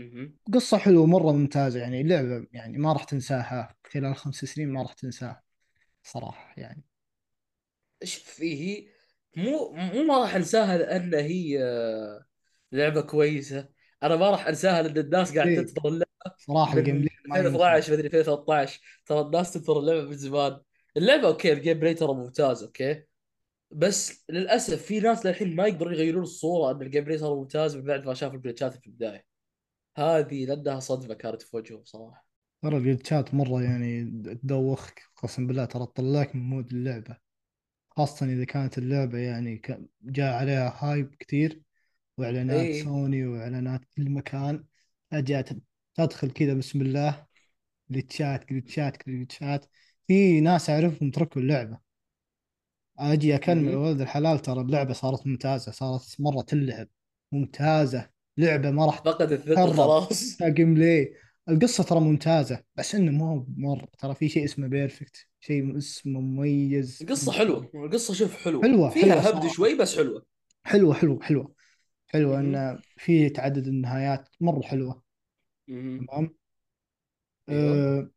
مهم. 0.00 0.36
قصة 0.52 0.78
حلوة 0.78 1.06
مرة 1.06 1.32
ممتازة 1.32 1.80
يعني. 1.80 2.00
اللعبة 2.00 2.46
يعني 2.52 2.78
ما 2.78 2.92
راح 2.92 3.04
تنساها. 3.04 3.74
خلال 3.86 4.16
خمس 4.16 4.34
سنين 4.34 4.72
ما 4.72 4.82
راح 4.82 4.92
تنساها 4.92 5.42
صراحة 6.02 6.54
يعني. 6.56 6.84
شوف 8.04 8.40
هي 8.40 8.86
مو 9.36 9.72
مو 9.72 10.02
ما 10.02 10.18
راح 10.18 10.34
أنساها 10.34 10.78
لأن 10.78 11.14
هي 11.14 11.62
آه، 11.64 12.24
لعبة 12.72 13.00
كويسة. 13.00 13.68
أنا 14.02 14.16
ما 14.16 14.30
راح 14.30 14.46
أنساها 14.46 14.82
لأن 14.82 14.98
الناس 14.98 15.34
قاعد 15.36 15.48
إيه 15.48 15.56
تنتظر 15.56 15.88
اللعبة. 15.88 16.36
صراحة 16.38 16.78
ال 16.78 16.94
gameplay 16.96 17.10
ما 17.26 17.36
ينسى 17.36 17.48
2012 17.48 17.92
مدري 17.92 18.06
2013 18.06 18.80
ترى 19.06 19.20
الناس 19.20 19.52
تنتظر 19.52 19.78
اللعبة 19.80 20.02
من 20.02 20.16
زمان. 20.16 20.60
اللعبة 20.96 21.28
okay 21.28 21.52
ال 21.52 21.78
gameplay 21.78 21.94
ترى 21.94 22.14
ممتاز 22.14 22.62
okay. 22.62 23.02
بس 23.70 24.24
للأسف 24.30 24.82
في 24.82 25.00
ناس 25.00 25.26
للحين 25.26 25.56
ما 25.56 25.66
يقدرون 25.66 25.94
يغيرون 25.94 26.22
الصورة 26.22 26.72
ان 26.72 26.82
ال 26.82 27.04
gameplay 27.04 27.18
صار 27.18 27.34
ممتاز 27.34 27.76
من 27.76 27.82
بعد 27.84 28.06
ما 28.06 28.14
شافوا 28.14 28.36
ال 28.36 28.41
glitch 28.41 28.70
ات 28.70 28.74
في 28.74 28.86
البداية. 28.86 29.29
هذه 29.96 30.44
لانها 30.46 30.80
صدمه 30.80 31.14
كانت 31.14 31.42
في 31.42 31.56
وجههم 31.56 31.84
صراحة 31.84 32.26
ترى 32.62 32.76
ال 32.76 32.84
glitch 32.84 33.27
ات 33.27 33.34
مرة 33.34 33.62
يعني 33.62 34.04
تدوخك 34.34 35.02
قسم 35.16 35.46
بالله 35.46 35.64
ترى 35.64 35.86
تطلعك 35.86 36.36
من 36.36 36.42
mood 36.42 36.72
اللعبة. 36.72 37.16
خاصة 37.90 38.26
إذا 38.26 38.44
كانت 38.44 38.78
اللعبة 38.78 39.18
يعني 39.18 39.62
جاء 40.02 40.34
عليها 40.34 40.78
hype 40.84 41.14
كثير 41.14 41.62
وإعلانات 42.18 42.66
اي 42.66 42.82
سوني 42.84 43.26
وإعلانات 43.26 43.80
كل 43.96 44.10
مكان. 44.10 44.64
فجأة 45.10 45.44
تدخل 45.94 46.30
كذا 46.30 46.54
بسم 46.54 46.80
الله 46.80 47.26
glitch 47.90 48.44
ات 48.44 48.52
glitch 48.52 49.00
ات 49.00 49.08
glitch 49.08 49.52
ات. 49.52 49.66
في 50.06 50.40
ناس 50.40 50.70
أعرفهم 50.70 51.10
تركوا 51.10 51.42
اللعبة. 51.42 51.78
أجي 52.98 53.34
أكلم 53.34 53.64
مهم. 53.64 53.82
ولد 53.82 54.00
الحلال 54.00 54.38
ترى 54.38 54.60
اللعبة 54.60 54.92
صارت 54.92 55.26
ممتازة 55.26 55.72
صارت 55.72 56.16
مرة 56.20 56.42
تلعب. 56.42 56.88
ممتازة. 57.32 58.10
لعبة 58.40 58.70
ما 58.70 58.86
راح 58.86 58.98
فقد 59.04 59.32
الثقه 59.32 59.72
خلاص. 59.72 60.36
ك 60.40 60.74
gameplay 60.74 61.14
القصة 61.48 61.84
ترى 61.84 62.00
ممتازة 62.00 62.62
بس 62.76 62.94
إنه 62.94 63.12
ما 63.12 63.30
هو 63.30 63.44
مرة 63.56 63.88
ترى 63.98 64.14
في 64.14 64.28
شيء 64.28 64.44
اسمه 64.44 64.66
perfect 64.66 65.26
شيء 65.40 65.76
اسمه 65.78 66.20
مميز. 66.20 66.98
القصة 67.02 67.32
حلوة. 67.32 67.70
القصة 67.74 68.14
شوف 68.14 68.36
حلوة. 68.44 68.62
حلوة 68.62 68.90
حلوة 68.90 68.90
فيها 68.90 69.14
هبد 69.20 69.24
صراحة. 69.32 69.48
شوي 69.48 69.74
بس 69.74 69.96
حلوة. 69.96 70.26
حلوة 70.64 70.94
حلوة 70.94 71.22
حلوة. 71.22 71.54
حلوة 72.06 72.40
مهم. 72.40 72.54
إن 72.54 72.78
في 72.96 73.28
تعدد 73.30 73.66
النهايات 73.66 74.28
مرة 74.40 74.62
حلوة. 74.62 75.02
مهم. 75.68 76.06
تمام؟ 76.06 76.34
أيوه. 77.48 77.84
أه 78.00 78.10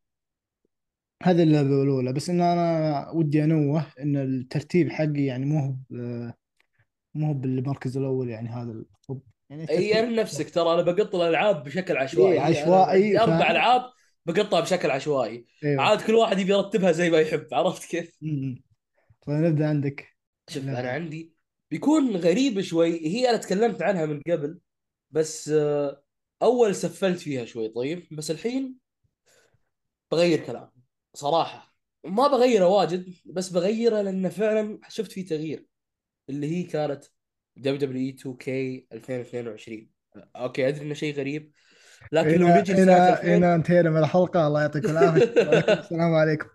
هذه 1.23 1.43
اللعبة 1.43 1.83
الأولى. 1.83 2.13
بس 2.13 2.29
إن 2.29 2.41
أنا 2.41 3.09
ودي 3.11 3.43
أنوه 3.43 3.85
إن 3.99 4.15
الترتيب 4.17 4.89
حقي 4.91 5.25
يعني 5.25 5.45
مو 5.45 5.59
هو 5.59 5.75
ب- 5.89 6.31
مو 7.15 7.27
هو 7.27 7.33
بالمركز 7.33 7.97
الأول 7.97 8.29
يعني 8.29 8.49
هذا 8.49 8.71
الطب. 8.71 9.21
اي 9.69 10.01
نفسك 10.01 10.49
ترى 10.49 10.73
أنا 10.73 10.81
بقط 10.81 11.15
الألعاب 11.15 11.63
بشكل 11.63 11.93
إيه 11.97 12.03
عشوائي 12.03 12.37
أنا 12.37 12.45
عشوائي 12.45 13.17
عندي 13.17 13.19
أربع 13.19 13.51
ألعاب 13.51 13.91
بقطها 14.25 14.59
بشكل 14.61 14.91
عشوائي. 14.91 15.45
أيوه 15.63 15.81
عاد 15.83 16.01
كل 16.01 16.15
واحد 16.15 16.39
يبي 16.39 16.51
يرتبها 16.51 16.91
زي 16.91 17.09
ما 17.09 17.19
يحب 17.19 17.47
عرفت 17.51 17.89
كيف؟ 17.89 18.17
أمم. 18.23 18.63
طيب 19.27 19.61
عندك. 19.61 20.07
شوف 20.49 20.63
أنا 20.63 20.91
عندي 20.91 21.33
بيكون 21.71 22.15
غريب 22.15 22.61
شوي 22.61 23.07
هي 23.07 23.29
أنا 23.29 23.37
تكلمت 23.37 23.81
عنها 23.81 24.05
من 24.05 24.21
قبل 24.21 24.59
بس 25.11 25.49
آه، 25.49 26.03
أول 26.41 26.75
سفلت 26.75 27.19
فيها 27.19 27.45
شوي 27.45 27.69
طيب. 27.69 28.07
بس 28.11 28.31
الحين 28.31 28.77
بغير 30.11 30.45
كلام 30.45 30.71
صراحة. 31.13 31.73
ما 32.03 32.27
بغيره 32.27 32.67
واجد 32.67 33.13
بس 33.25 33.49
بغيره 33.49 34.01
لأن 34.01 34.29
فعلا 34.29 34.79
شفت 34.89 35.11
فيه 35.11 35.25
تغيير 35.25 35.65
اللي 36.29 36.47
هي 36.47 36.63
كانت 36.63 37.05
دبليو 37.55 37.75
دبليو 37.75 38.01
إي 38.01 38.09
2 38.09 38.35
كي 38.35 38.87
2022 38.93 39.89
أوكي 40.35 40.67
أدري 40.67 40.85
إنه 40.85 40.93
شيء 40.93 41.15
غريب 41.15 41.51
لكن 42.11 42.39
لو 42.39 42.47
نجي 42.47 42.73
هنا 42.73 43.13
2000 43.13 43.37
هنا 43.37 43.55
انتهينا 43.55 43.89
من 43.89 43.97
الحلقة 43.97 44.47
الله 44.47 44.61
يعطيكم 44.61 44.87
لكم 44.87 45.15
السلام 45.79 46.13
عليكم. 46.15 46.47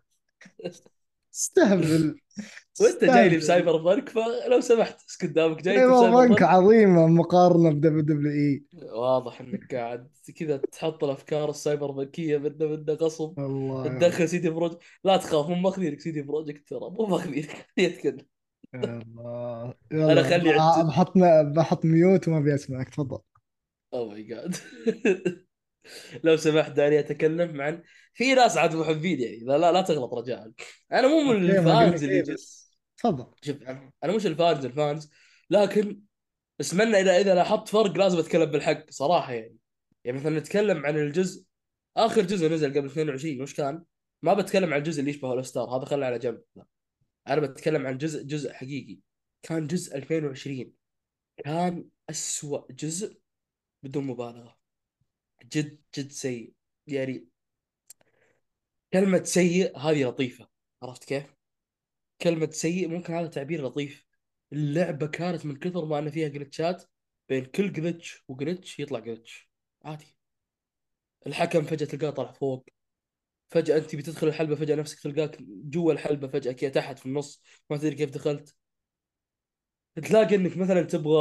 استهبل. 1.35 2.21
وأنت 2.81 3.05
جاي 3.05 3.29
لي 3.29 3.37
ب 3.37 3.77
Cyberpunk 3.77 4.09
فلو 4.09 4.61
سمحت 4.61 5.05
اسكت 5.09 5.31
دامك 5.31 5.63
جاي 5.63 5.85
انت 5.85 5.95
Cyberpunk 5.95 6.43
عظيمة 6.43 7.07
مقارنة 7.07 7.71
ب 7.71 8.01
WWE. 8.01 8.65
واضح 8.93 9.41
إنك 9.41 9.75
قاعد 9.75 10.09
كذا 10.37 10.57
تحط 10.57 11.05
الأفكار 11.05 11.51
السايبر 11.51 11.91
بنكيه 11.91 12.39
منه 12.39 12.67
منه 12.67 12.93
غصب. 12.93 13.39
الله 13.39 13.89
تدخل 13.89 14.29
CD 14.29 14.51
Projekt 14.51 14.79
لا 15.05 15.17
تخاف 15.17 15.49
مو 15.49 15.55
ماخذينك 15.55 16.01
CD 16.01 16.23
Projekt 16.23 16.69
ترى 16.69 16.91
مو 16.91 17.07
ماخذينك. 17.07 17.67
يتكلم. 17.79 18.27
الله 18.75 19.75
أنا 19.93 20.13
يلا 20.13 20.23
خلي 20.23 20.51
عدت 20.51 20.87
بحط 20.87 21.13
بحط 21.57 21.85
mute 21.85 22.29
وما 22.29 22.39
أبي 22.39 22.55
اسمعك 22.55 22.89
تفضل. 22.89 23.19
oh 23.95 24.09
my 24.09 24.23
god 24.23 24.57
لو 26.25 26.37
سمحت 26.37 26.73
دعني 26.73 26.99
أتكلم 26.99 27.61
عن 27.61 27.83
في 28.15 28.35
ناس 28.35 28.57
عاد 28.57 28.77
محبين 28.77 29.21
يعني 29.21 29.39
لا 29.39 29.59
لا, 29.59 29.73
لا 29.73 29.83
تغلط 29.83 30.15
رجاء 30.15 30.51
أنا 30.93 31.09
مو 31.09 31.21
من 31.23 31.51
okay 31.51 31.61
ما 31.61 31.79
قلنا 31.79 31.85
ال 31.85 31.89
fans 31.89 32.05
اللي 32.05 32.15
شيء 32.15 32.23
يجي 32.23 32.33
بس 32.33 32.79
تفضل. 32.99 33.27
شوف 33.43 33.57
أنا 34.05 34.17
مش 34.17 34.27
ال 34.27 34.34
fans 34.34 34.65
ال 34.65 34.72
fans. 34.72 35.11
لكن 35.51 36.01
اتمنى 36.61 37.01
اذا 37.01 37.17
إذا 37.17 37.35
لاحظت 37.35 37.69
فرق 37.69 37.97
لازم 37.97 38.19
أتكلم 38.19 38.45
بالحق 38.45 38.91
صراحة 38.91 39.33
يعني. 39.33 39.57
يعني 40.05 40.19
مثلا 40.19 40.39
نتكلم 40.39 40.87
عن 40.87 40.97
الجزء 40.97 41.45
آخر 41.97 42.23
جزء 42.23 42.49
نزل 42.49 42.71
قبل 42.71 42.87
22 42.87 43.43
وش 43.43 43.55
كان؟ 43.55 43.85
ما 44.23 44.35
بتكلم 44.35 44.73
عن 44.73 44.79
الجزء 44.79 45.01
اللي 45.01 45.11
يشبه 45.11 45.31
All 45.31 45.45
Star 45.45 45.69
هذا 45.69 45.85
خله 45.85 46.07
على 46.07 46.19
جنب. 46.19 46.41
أنا 47.29 47.41
بتكلم 47.41 47.87
عن 47.87 47.99
جزء 47.99 48.23
جزء 48.23 48.53
حقيقي. 48.53 49.01
كان 49.43 49.67
جزء 49.67 49.97
2020 49.97 50.75
كان 51.45 51.89
أسوأ 52.11 52.73
جزء 52.73 53.21
بدون 53.83 54.05
مبالغة. 54.07 54.59
جد 55.45 55.81
جد 55.99 56.11
سيء. 56.11 56.55
يعني 56.87 57.29
كلمة 58.93 59.23
سيء 59.23 59.79
هذه 59.79 60.05
لطيفة. 60.05 60.49
عرفت 60.83 61.05
كيف؟ 61.05 61.35
كلمة 62.23 62.51
سيء 62.51 62.89
ممكن 62.89 63.15
هذا 63.15 63.27
تعبير 63.27 63.65
لطيف. 63.67 64.07
اللعبة 64.53 65.07
كانت 65.07 65.47
من 65.47 65.57
كثر 65.57 65.85
ما 65.85 65.99
ان 65.99 66.11
فيها 66.11 66.29
جلتشات 66.29 66.85
بين 67.29 67.45
كل 67.45 67.73
جلتش 67.73 68.25
وجلتش 68.29 68.81
يطلع 68.81 68.99
جلتش 68.99 69.51
عادي. 69.85 70.17
الحكم 71.27 71.63
فجأة 71.63 71.87
تلقاه 71.87 72.11
طلع 72.11 72.33
فوق. 72.33 72.69
فجأة 73.51 73.79
أنت 73.79 73.97
بتدخل 73.97 74.29
الحلبة 74.29 74.57
فجأة 74.57 74.75
نفسك 74.77 75.01
تلقاك 75.01 75.39
جوا 75.43 75.93
الحلبة 75.93 76.29
فجأة 76.29 76.53
كذا 76.53 76.71
تحت 76.71 76.99
في 76.99 77.07
النص. 77.07 77.43
ما 77.71 77.77
تدري 77.77 77.95
كيف 77.95 78.11
دخلت. 78.11 78.55
تلاقي 79.97 80.35
إنك 80.37 80.57
مثلا 80.57 80.83
تبغى 80.83 81.19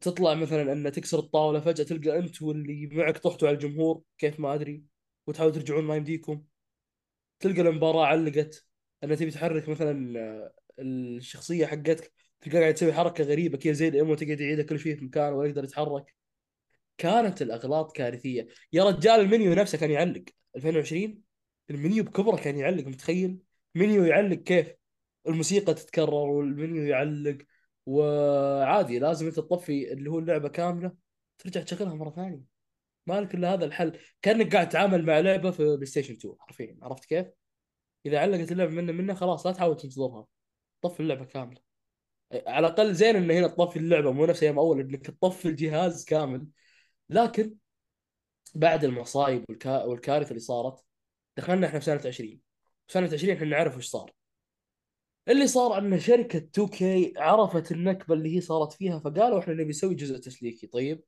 تطلع 0.00 0.34
مثلا 0.34 0.72
إن 0.72 0.92
تكسر 0.92 1.18
الطاولة 1.18 1.60
فجأة 1.60 1.84
تلقى 1.84 2.18
أنت 2.18 2.42
واللي 2.42 2.86
معك 2.92 3.18
طحتوا 3.18 3.48
على 3.48 3.54
الجمهور 3.54 4.02
كيف 4.18 4.40
ما 4.40 4.54
أدري 4.54 4.84
وتحاول 5.26 5.52
ترجعون 5.52 5.84
ما 5.84 5.96
يمديكم. 5.96 6.44
تلقى 7.40 7.60
المباراة 7.60 8.06
علقت 8.06 8.66
إن 9.04 9.16
تبي 9.16 9.30
تحرك 9.30 9.68
مثلا 9.68 10.52
الشخصية 10.78 11.66
حقتك 11.66 12.12
تلقاه 12.40 12.60
قاعد 12.60 12.74
تسوي 12.74 12.92
حركة 12.92 13.24
غريبة 13.24 13.58
كذا 13.58 13.72
زي 13.72 13.88
الايمو 13.88 14.14
تقعد 14.14 14.40
يعيدها 14.40 14.64
كل 14.64 14.78
شوي 14.78 14.96
في 14.96 15.04
مكانه 15.04 15.36
ولا 15.36 15.48
يقدر 15.48 15.64
يتحرك. 15.64 16.14
كانت 16.98 17.42
الأغلاط 17.42 17.96
كارثية. 17.96 18.48
يا 18.72 18.84
رجال 18.84 19.20
المنيو 19.20 19.54
نفسه 19.54 19.78
كان 19.78 19.90
يعلق. 19.90 20.24
2020 20.56 21.22
المنيو 21.70 22.04
بكبره 22.04 22.36
كان 22.36 22.58
يعلق 22.58 22.84
متخيل؟ 22.86 23.38
منيو 23.74 24.04
يعلق 24.04 24.36
كيف؟ 24.36 24.74
الموسيقى 25.28 25.74
تتكرر 25.74 26.14
والمنيو 26.14 26.82
يعلق 26.84 27.38
وعادي 27.86 28.98
لازم 28.98 29.26
انت 29.26 29.36
تطفي 29.36 29.92
اللي 29.92 30.10
هو 30.10 30.18
اللعبة 30.18 30.48
كاملة 30.48 30.92
ترجع 31.38 31.62
تشغلها 31.62 31.94
مرة 31.94 32.10
ثانية. 32.10 32.42
مالك 33.06 33.34
إلا 33.34 33.54
هذا 33.54 33.64
الحل. 33.64 33.98
كأنك 34.22 34.54
قاعد 34.54 34.68
تتعامل 34.68 35.06
مع 35.06 35.20
لعبة 35.20 35.50
في 35.50 35.64
PlayStation 35.64 36.14
2 36.14 36.34
حرفيا 36.38 36.78
عرفت 36.82 37.04
كيف؟ 37.04 37.26
إذا 38.06 38.18
علقت 38.20 38.52
اللعبة 38.52 38.70
منه 38.70 38.92
منه 38.92 39.14
خلاص 39.14 39.46
لا 39.46 39.52
تحاول 39.52 39.76
تنتظرها. 39.76 40.26
طفي 40.82 41.00
اللعبة 41.00 41.24
كاملة. 41.24 41.60
على 42.32 42.66
الأقل 42.66 42.94
زين 42.94 43.16
إن 43.16 43.30
هنا 43.30 43.48
تطفي 43.48 43.78
اللعبة 43.78 44.12
مو 44.12 44.26
نفس 44.26 44.42
أيام 44.42 44.58
أول 44.58 44.80
إنك 44.80 45.06
تطفي 45.06 45.48
الجهاز 45.48 46.04
كامل. 46.04 46.46
لكن 47.10 47.54
بعد 48.54 48.84
المصايب 48.84 49.44
والكا... 49.48 49.84
والكارثة 49.84 50.28
اللي 50.28 50.40
صارت 50.40 50.84
دخلنا 51.36 51.66
إحنا 51.66 51.78
في 51.78 51.84
سنة 51.84 52.02
20 52.06 52.40
سنة 52.88 53.10
20 53.12 53.34
إحنا 53.36 53.46
نعرف 53.46 53.76
وش 53.76 53.86
صار. 53.86 54.12
اللي 55.28 55.46
صار 55.46 55.78
أن 55.78 56.00
شركة 56.00 56.48
2K 56.58 56.82
عرفت 57.16 57.72
النكبة 57.72 58.14
اللي 58.14 58.36
هي 58.36 58.40
صارت 58.40 58.72
فيها 58.72 58.98
فقالوا 58.98 59.40
إحنا 59.40 59.54
نبي 59.54 59.64
نسوي 59.64 59.94
جزء 59.94 60.18
تسليكي. 60.18 60.66
طيب؟ 60.66 61.04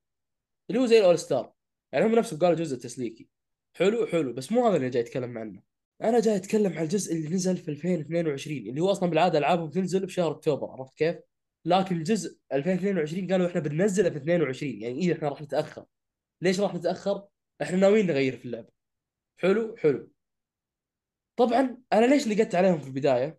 اللي 0.71 0.81
هو 0.81 0.87
زي 0.87 0.99
الأول 0.99 1.19
ستار. 1.19 1.53
يعني 1.93 2.07
هم 2.07 2.15
نفسهم 2.15 2.39
قالوا 2.39 2.57
جزء 2.57 2.77
تسليكي. 2.77 3.29
حلو 3.77 4.07
حلو. 4.07 4.33
بس 4.33 4.53
مو 4.53 4.67
هذا 4.69 4.77
اللي 4.77 4.91
جاي 4.91 5.03
اتكلم 5.03 5.39
عنه. 5.39 5.63
أنا 6.03 6.21
جاي 6.21 6.37
أتكلم 6.37 6.73
عن 6.73 6.83
الجزء 6.85 7.15
اللي 7.15 7.29
نزل 7.29 7.57
في 7.57 7.71
2022 7.71 8.57
اللي 8.59 8.81
هو 8.81 8.91
أصلا 8.91 9.11
بالعادة 9.11 9.39
ألعابهم 9.39 9.71
تنزل 9.71 10.07
بشهر 10.07 10.31
أكتوبر 10.31 10.71
عرفت 10.71 10.95
كيف؟ 10.97 11.17
لكن 11.65 11.97
الجزء 11.97 12.39
2022 12.53 13.33
قالوا 13.33 13.47
إحنا 13.47 13.61
بننزله 13.61 14.11
في 14.11 14.17
22 14.17 14.73
يعني 14.83 14.99
إيه 15.03 15.13
إحنا 15.13 15.29
راح 15.29 15.43
نتأخر؟ 15.43 15.85
ليش 16.41 16.61
راح 16.61 16.75
نتأخر؟ 16.75 17.23
إحنا 17.63 17.77
ناويين 17.77 18.07
نغير 18.07 18.37
في 18.37 18.45
اللعبة. 18.45 18.69
حلو؟ 19.37 19.77
حلو. 19.77 20.11
طبعا 21.37 21.79
أنا 21.93 22.07
ليش 22.07 22.27
لقيت 22.29 22.55
عليهم 22.55 22.79
في 22.81 22.87
البداية؟ 22.87 23.39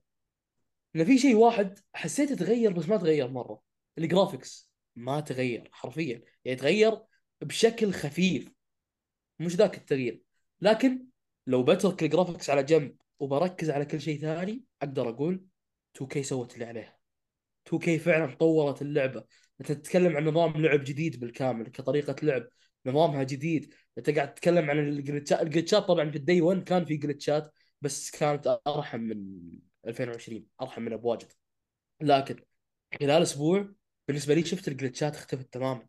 إن 0.95 1.05
في 1.05 1.17
شيء 1.17 1.35
واحد 1.35 1.79
حسيته 1.93 2.35
تغير 2.35 2.73
بس 2.73 2.89
ما 2.89 2.97
تغير 2.97 3.27
مرة. 3.27 3.61
ال 3.97 4.06
graphics 4.06 4.71
ما 4.95 5.19
تغير 5.19 5.69
حرفيا. 5.71 6.21
يعني 6.45 6.57
تغير 6.57 7.01
بشكل 7.41 7.93
خفيف. 7.93 8.51
مش 9.39 9.55
ذاك 9.55 9.77
التغيير. 9.77 10.21
لكن 10.61 11.05
لو 11.47 11.63
بترك 11.63 12.03
ال 12.03 12.09
graphics 12.09 12.49
على 12.49 12.63
جنب 12.63 12.97
وبركز 13.19 13.69
على 13.69 13.85
كل 13.85 14.01
شيء 14.01 14.21
ثاني 14.21 14.63
أقدر 14.81 15.09
أقول 15.09 15.45
2K 15.93 16.21
سوت 16.21 16.53
اللي 16.53 16.65
عليها. 16.65 16.97
2K 17.69 17.99
فعلا 17.99 18.35
طورت 18.35 18.81
اللعبة. 18.81 19.23
أنت 19.61 19.71
تتكلم 19.71 20.17
عن 20.17 20.25
نظام 20.25 20.61
لعب 20.61 20.83
جديد 20.83 21.19
بالكامل 21.19 21.67
كطريقة 21.67 22.15
لعب. 22.23 22.47
نظامها 22.85 23.23
جديد. 23.23 23.73
انت 23.97 24.09
قاعد 24.09 24.33
تتكلم 24.33 24.69
عن 24.69 24.79
الجلتشات 24.79 25.41
الجلتشات 25.41 25.83
طبعا 25.83 26.09
في 26.11 26.17
الدي 26.17 26.41
1 26.41 26.63
كان 26.63 26.85
في 26.85 26.97
جلتشات 26.97 27.53
بس 27.81 28.11
كانت 28.11 28.59
أرحم 28.67 28.99
من 28.99 29.41
2020 29.87 30.47
أرحم 30.61 30.81
من 30.81 30.97
بواجد 30.97 31.27
لكن 32.01 32.35
خلال 32.99 33.21
أسبوع 33.21 33.69
بالنسبة 34.07 34.33
لي 34.33 34.43
شفت 34.45 34.67
الجلتشات 34.67 35.15
اختفت 35.15 35.53
تماما. 35.53 35.87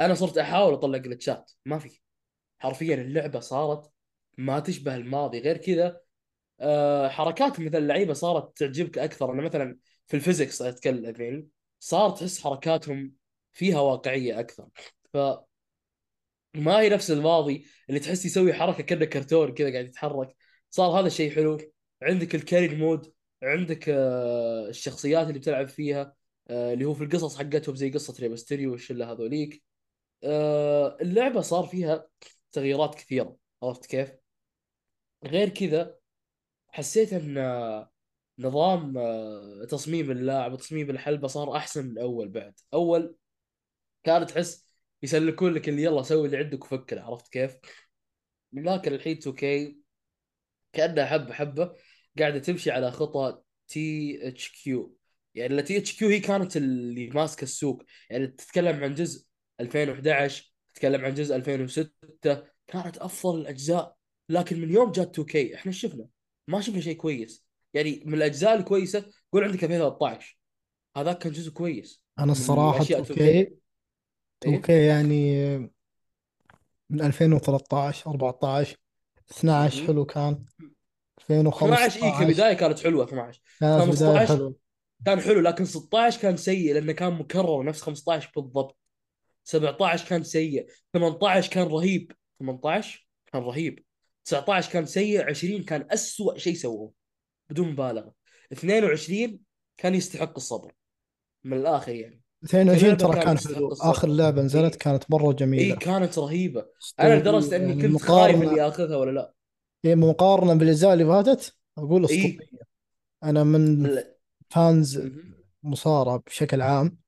أنا 0.00 0.14
صرت 0.14 0.38
أحاول 0.38 0.72
أطلع 0.74 0.98
جلتشات 0.98 1.52
ما 1.66 1.78
في. 1.78 2.00
حرفيا 2.58 2.94
اللعبة 2.94 3.40
صارت 3.40 3.92
ما 4.38 4.60
تشبه 4.60 4.96
الماضي. 4.96 5.40
غير 5.40 5.56
كذا 5.56 6.00
آه، 6.60 7.08
حركات 7.08 7.60
مثل 7.60 7.78
اللعيبة 7.78 8.12
صارت 8.12 8.58
تعجبك 8.58 8.98
أكثر. 8.98 9.32
أنا 9.32 9.42
مثلا 9.42 9.78
في 10.06 10.14
ال 10.16 10.22
physics 10.22 10.62
أتكلم 10.62 11.14
يعني 11.22 11.48
صار 11.80 12.10
تحس 12.10 12.40
حركاتهم 12.40 13.14
فيها 13.52 13.80
واقعية 13.80 14.40
أكثر. 14.40 14.68
ف 15.12 15.16
ما 16.54 16.80
هي 16.80 16.88
نفس 16.88 17.10
الماضي 17.10 17.66
اللي 17.88 18.00
تحس 18.00 18.24
يسوي 18.24 18.52
حركة 18.52 18.82
كأنه 18.82 19.04
كرتون 19.04 19.54
كذا 19.54 19.72
قاعد 19.72 19.84
يتحرك. 19.84 20.36
صار 20.70 21.00
هذا 21.00 21.06
الشيء 21.06 21.34
حلو. 21.34 21.58
عندك 22.02 22.34
ال 22.34 22.40
career 22.40 22.76
mode 22.76 23.12
عندك 23.42 23.88
آه، 23.88 24.68
الشخصيات 24.68 25.26
اللي 25.28 25.38
بتلعب 25.38 25.68
فيها 25.68 26.14
آه، 26.48 26.72
اللي 26.72 26.84
هو 26.84 26.94
في 26.94 27.04
القصص 27.04 27.38
حقتهم 27.38 27.76
زي 27.76 27.90
قصة 27.90 28.14
ري 28.20 28.32
مستيريو 28.32 28.72
والشلة 28.72 29.12
هذوليك. 29.12 29.62
آه، 30.24 30.98
اللعبة 31.00 31.40
صار 31.40 31.66
فيها 31.66 32.08
تغييرات 32.52 32.94
كثيرة 32.94 33.36
عرفت 33.62 33.86
كيف؟ 33.86 34.12
غير 35.24 35.48
كذا 35.48 35.98
حسيت 36.68 37.12
إن 37.12 37.86
نظام 38.38 38.94
تصميم 39.70 40.10
اللاعب 40.10 40.52
وتصميم 40.52 40.90
الحلبة 40.90 41.28
صار 41.28 41.56
أحسن 41.56 41.86
من 41.86 41.98
اول 41.98 42.28
بعد. 42.28 42.54
أول 42.74 43.16
كانت 44.04 44.30
تحس 44.30 44.69
يسلكون 45.02 45.54
لك 45.54 45.68
اللي 45.68 45.82
يلا 45.82 46.02
سوي 46.02 46.26
اللي 46.26 46.36
عندك 46.36 46.64
وفكر 46.64 46.98
عرفت 46.98 47.28
كيف؟ 47.28 47.56
لكن 48.52 48.92
الحين 48.92 49.18
2K 49.20 49.74
كأنها 50.72 51.06
حبة 51.06 51.32
حبة 51.32 51.74
قاعدة 52.18 52.38
تمشي 52.38 52.70
على 52.70 52.90
خطى 52.90 53.42
THQ 53.68 54.96
يعني 55.34 55.54
ال 55.54 55.78
THQ 55.78 56.08
هي 56.08 56.20
كانت 56.20 56.56
اللي 56.56 57.06
ماسكة 57.06 57.42
السوق. 57.42 57.82
يعني 58.10 58.26
تتكلم 58.26 58.84
عن 58.84 58.94
جزء 58.94 59.26
2011 59.60 60.52
تتكلم 60.74 61.04
عن 61.04 61.14
جزء 61.14 61.36
2006 61.36 61.90
كانت 62.66 62.98
أفضل 62.98 63.40
الأجزاء. 63.40 63.96
لكن 64.28 64.60
من 64.60 64.70
يوم 64.70 64.92
جات 64.92 65.20
2K 65.20 65.54
إحنا 65.54 65.72
شفنا 65.72 66.06
ما 66.48 66.60
شفنا 66.60 66.80
شيء 66.80 66.96
كويس. 66.96 67.46
يعني 67.74 68.02
من 68.06 68.14
الأجزاء 68.14 68.54
الكويسة 68.54 69.10
قول 69.32 69.44
عندك 69.44 69.64
2013 69.64 70.38
هذاك 70.96 71.18
كان 71.18 71.32
جزء 71.32 71.50
كويس. 71.50 72.02
أنا 72.18 72.32
الصراحة 72.32 72.84
2K 72.84 73.59
2K 74.44 74.70
يعني 74.70 75.58
من 76.90 77.00
2013 77.00 78.10
14 78.10 78.76
12 79.30 79.86
حلو 79.86 80.04
كان. 80.04 80.44
2015 81.30 81.86
12 81.86 82.04
اي 82.04 82.26
كبداية 82.26 82.54
كانت 82.54 82.80
حلوة 82.80 83.04
12 83.04 83.40
15 83.60 84.26
حلو. 84.26 84.56
كان 85.06 85.20
حلو 85.20 85.40
لكن 85.40 85.64
16 85.64 86.20
كان 86.20 86.36
سيء 86.36 86.74
لأنه 86.74 86.92
كان 86.92 87.12
مكرر 87.12 87.64
نفس 87.64 87.82
15 87.82 88.30
بالضبط. 88.36 88.78
17 89.44 90.08
كان 90.08 90.22
سيء 90.22 90.66
18 90.92 91.50
كان 91.50 91.66
رهيب. 91.66 92.12
18 92.40 93.08
كان 93.32 93.42
رهيب. 93.42 93.84
19 94.24 94.72
كان 94.72 94.86
سيء 94.86 95.30
20 95.30 95.62
كان 95.62 95.86
أسوأ 95.90 96.38
شيء 96.38 96.54
سووه 96.54 96.92
بدون 97.50 97.68
مبالغة. 97.68 98.14
22 98.52 99.38
كان 99.76 99.94
يستحق 99.94 100.32
الصبر. 100.36 100.72
من 101.44 101.56
الآخر 101.56 101.94
يعني. 101.94 102.20
22 102.44 102.96
ترى 102.96 103.20
كان 103.20 103.38
حلو 103.38 103.72
آخر 103.72 104.08
لعبة 104.08 104.42
نزلت 104.42 104.72
إيه؟ 104.72 104.78
كانت 104.78 105.04
مرة 105.10 105.32
جميلة. 105.32 105.74
اي 105.74 105.76
كانت 105.76 106.18
رهيبة. 106.18 106.66
أنا 107.00 107.18
لدرجه 107.18 107.56
إني 107.56 107.82
كنت 107.82 108.02
خايف 108.02 108.42
إني 108.42 108.68
آخذها 108.68 108.96
ولا 108.96 109.10
لا. 109.10 109.34
إيه 109.84 109.94
مقارنة 109.94 110.54
بالأجزاء 110.54 110.92
اللي 110.92 111.06
فاتت 111.06 111.54
أقول 111.78 112.04
أسطورية. 112.04 112.24
إيه؟ 112.24 112.38
أنا 113.24 113.44
من 113.44 113.90
فانز 114.50 115.00
مصارعة 115.62 116.22
بشكل 116.26 116.62
عام. 116.62 116.98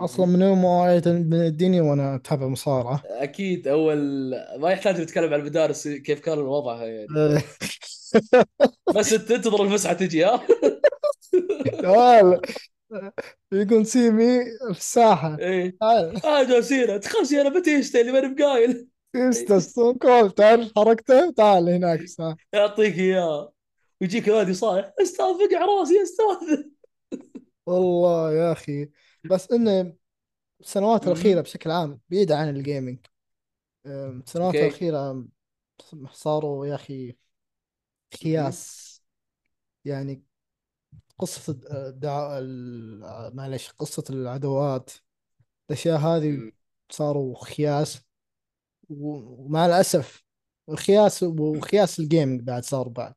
أصلا 0.00 0.26
من 0.26 0.42
يوم 0.42 0.62
ما 0.62 1.02
من 1.06 1.46
الدنيا 1.46 1.82
وأنا 1.82 2.14
أتابع 2.14 2.46
مصارعة. 2.46 3.02
أكيد 3.04 3.68
أول 3.68 3.98
ما 4.58 4.70
يحتاج 4.70 5.00
نتكلم 5.00 5.34
عن 5.34 5.40
المدارس 5.40 5.88
كيف 5.88 6.20
كان 6.20 6.38
وضعها 6.38 6.84
يعني. 6.84 7.42
بس 8.96 9.10
تنتظر 9.10 9.62
الفسحه 9.62 9.92
تجي 9.92 10.24
ها؟ 10.24 10.46
يقول 13.52 13.86
سيمي 13.86 14.44
في 14.72 14.78
الساحة. 14.78 15.38
إيه. 15.38 15.76
آه. 15.82 16.42
جالسين 16.42 17.00
تخشي 17.00 17.40
أنا 17.40 17.58
بتيشتا 17.60 18.00
اللي 18.00 18.12
ماني 18.12 18.34
بقايل 18.34 18.88
تيستا 19.12 19.58
ستون 19.58 19.94
كول 19.94 20.30
تعرف 20.30 20.72
حركته؟ 20.76 21.30
تعال 21.30 21.68
هناك 21.68 22.00
يعطيك 22.52 22.98
إياه. 22.98 23.52
ويجيك 24.00 24.28
نادي 24.28 24.54
صايح. 24.54 24.92
أستاذ 25.02 25.26
فقع 25.26 25.64
راسي 25.64 25.94
يا 25.94 26.02
أستاذ 26.02 26.64
والله 27.66 28.32
يا 28.32 28.52
أخي. 28.52 28.88
بس 29.24 29.52
إنه 29.52 29.94
السنوات 30.60 31.06
الأخيرة 31.06 31.40
بشكل 31.40 31.70
عام 31.70 32.00
بعيده 32.10 32.36
عن 32.36 32.48
الجيمنج 32.48 32.98
السنوات 33.86 34.54
الأخيرة 34.54 35.24
صاروا 36.12 36.66
يا 36.66 36.74
أخي 36.74 37.16
خياس. 38.22 38.92
يعني 39.84 40.22
قصة 41.22 41.60
الدعاء 41.70 42.42
معلش 43.34 43.70
قصة 43.70 44.04
العدوات 44.10 44.90
الأشياء 45.70 45.98
هذه 45.98 46.52
صاروا 46.90 47.44
خياس 47.44 48.00
ومع 48.90 49.66
الأسف 49.66 50.24
الخياس 50.68 51.22
وخياس 51.22 52.00
الجيمنج 52.00 52.40
بعد 52.40 52.64
صار 52.64 52.88
بعد. 52.88 53.14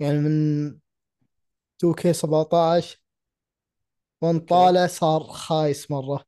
يعني 0.00 0.18
من 0.18 0.78
2K 1.78 2.12
17 2.12 3.02
وان 4.22 4.40
طالع 4.40 4.86
صار 4.86 5.22
خايس 5.22 5.90
مرة. 5.90 6.24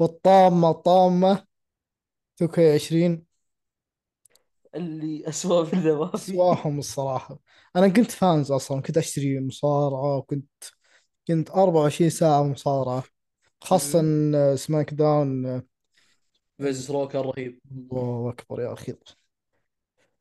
والطامة 0.00 0.72
طامة 0.72 1.46
2K 2.42 2.58
20 2.74 3.23
اللي 4.74 5.28
اسوء 5.28 5.74
من 5.74 5.80
ذا 5.82 5.94
ما 5.94 6.06
في 6.06 6.14
أسواهم 6.14 6.78
الصراحة. 6.78 7.38
أنا 7.76 7.88
كنت 7.88 8.10
fans 8.10 8.52
أصلا 8.52 8.82
كنت 8.82 8.96
أشتري 8.96 9.40
مصارعة 9.40 10.16
وكنت 10.16 10.64
كنت 11.28 11.50
24 11.50 12.10
ساعة 12.10 12.42
مصارعة. 12.42 13.04
خاصه 13.60 14.56
SmackDown. 14.56 15.62
versus 16.58 16.90
Raw 16.90 17.08
كان 17.08 17.22
رهيب 17.22 17.60
الله 17.72 18.30
أكبر 18.30 18.60
يا 18.60 18.72
أخي. 18.72 18.94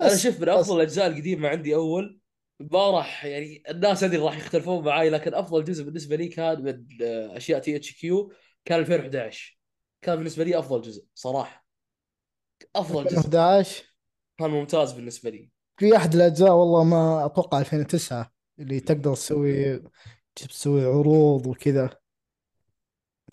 أنا 0.02 0.18
شوف 0.18 0.42
من 0.42 0.50
أفضل 0.50 0.76
الأجزاء 0.76 1.08
القديمة 1.08 1.50
عندي 1.50 1.76
أول. 1.76 2.20
ما 2.60 2.92
راح 2.92 3.26
يعني 3.26 3.64
الناس 3.70 4.04
أدري 4.04 4.18
راح 4.18 4.38
يختلفون 4.38 4.86
معي 4.86 5.10
لكن 5.10 5.34
أفضل 5.34 5.64
جزء 5.64 5.84
بالنسبة 5.84 6.16
لي 6.16 6.28
كان 6.28 6.64
من 6.64 6.86
أشياء 7.32 7.60
THQ. 7.60 8.34
كان 8.66 8.80
2011 8.80 9.60
كان 10.02 10.16
بالنسبة 10.16 10.44
لي 10.44 10.60
أفضل 10.60 10.82
جزء 10.82 11.06
صراحة. 11.16 11.66
أفضل 12.76 13.04
جزء. 13.04 13.18
2011 13.18 13.93
كان 14.38 14.50
ممتاز 14.50 14.92
بالنسبة 14.92 15.30
لي. 15.30 15.50
في 15.78 15.98
أحد 15.98 16.16
الأجزاء 16.16 16.52
والله 16.52 16.84
ما 16.84 17.26
أتوقع 17.26 17.60
2009 17.60 18.34
اللي 18.60 18.80
تقدر 18.80 19.16
تسوي 19.16 19.84
تسوي 20.36 20.86
عروض 20.86 21.48
وكذا. 21.48 21.90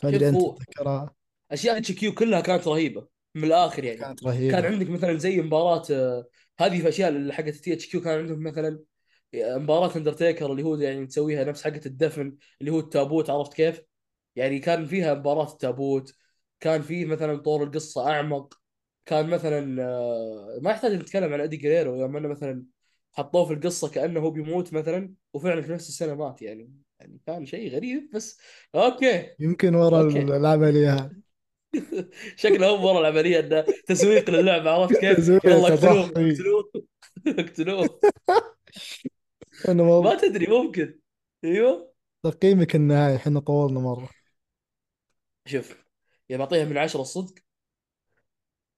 ما 0.02 0.08
أدري 0.08 0.28
أنت 0.28 0.40
تذكرها. 0.40 1.14
أشياء 1.50 1.78
THQ 1.78 2.14
كلها 2.14 2.40
كانت 2.40 2.68
رهيبة 2.68 3.06
من 3.34 3.44
الآخر 3.44 3.84
يعني. 3.84 4.00
كانت 4.00 4.24
رهيبة. 4.24 4.60
كان 4.60 4.72
عندك 4.72 4.90
مثلا 4.90 5.18
زي 5.18 5.42
مباراة 5.42 5.82
آه، 5.90 6.26
هذه 6.60 6.80
في 6.80 6.88
أشياء 6.88 7.08
اللي 7.08 7.32
حقت 7.32 7.48
THQ 7.48 8.00
كان 8.00 8.18
عندهم 8.18 8.42
مثلا 8.42 8.80
آه، 9.34 9.56
مباراة 9.56 9.96
اندرتيكر 9.96 10.52
اللي 10.52 10.62
هو 10.62 10.76
يعني 10.76 11.06
تسويها 11.06 11.44
نفس 11.44 11.64
حقت 11.64 11.86
الدفن 11.86 12.36
اللي 12.60 12.70
هو 12.72 12.78
التابوت 12.78 13.30
عرفت 13.30 13.54
كيف؟ 13.54 13.82
يعني 14.36 14.58
كان 14.58 14.86
فيها 14.86 15.14
مباراة 15.14 15.52
التابوت 15.52 16.14
كان 16.60 16.82
فيه 16.82 17.04
مثلا 17.06 17.36
طور 17.36 17.62
القصة 17.64 18.10
أعمق. 18.10 18.59
كان 19.06 19.30
مثلا 19.30 19.82
آه، 19.84 20.58
ما 20.62 20.70
يحتاج 20.70 20.92
نتكلم 20.92 21.32
عن 21.32 21.40
ادي 21.40 21.56
جريرو 21.56 21.96
يوم 21.96 22.16
إنه 22.16 22.28
مثلا 22.28 22.64
حطوه 23.12 23.44
في 23.44 23.52
القصة 23.52 23.90
كأنه 23.90 24.20
هو 24.20 24.30
بيموت 24.30 24.72
مثلا 24.72 25.14
وفعلا 25.32 25.62
في 25.62 25.72
نفس 25.72 25.88
السنة 25.88 26.14
مات 26.14 26.42
يعني 26.42 26.72
يعني 27.00 27.20
كان 27.26 27.46
شيء 27.46 27.70
غريب 27.70 28.10
بس 28.14 28.40
okay. 28.74 29.30
يمكن 29.40 29.74
ورا 29.74 30.02
okay. 30.02 30.20
العملية. 30.22 30.94
هذه 30.94 31.20
شكله 32.36 32.66
هو 32.66 32.88
ورا 32.88 33.00
العملية 33.00 33.40
إنه 33.40 33.64
تسويق 33.86 34.30
للعبة 34.30 34.70
عرفت 34.70 34.96
كيف؟ 35.00 35.28
يلا 35.28 35.68
اقتلوه. 35.68 36.04
اقتلوه. 36.06 36.70
اقتلوه. 37.38 38.00
ما 40.04 40.14
تدري 40.14 40.46
ممكن. 40.46 40.98
أيوه. 41.44 41.92
تقييمك 42.22 42.76
النهائي 42.76 43.16
إحنا 43.16 43.40
طولنا 43.40 43.80
مرة. 43.80 44.08
شوف 45.46 45.84
يا 46.30 46.36
بعطيها 46.36 46.64
من 46.64 46.78
عشرة 46.78 47.00
الصدق 47.00 47.34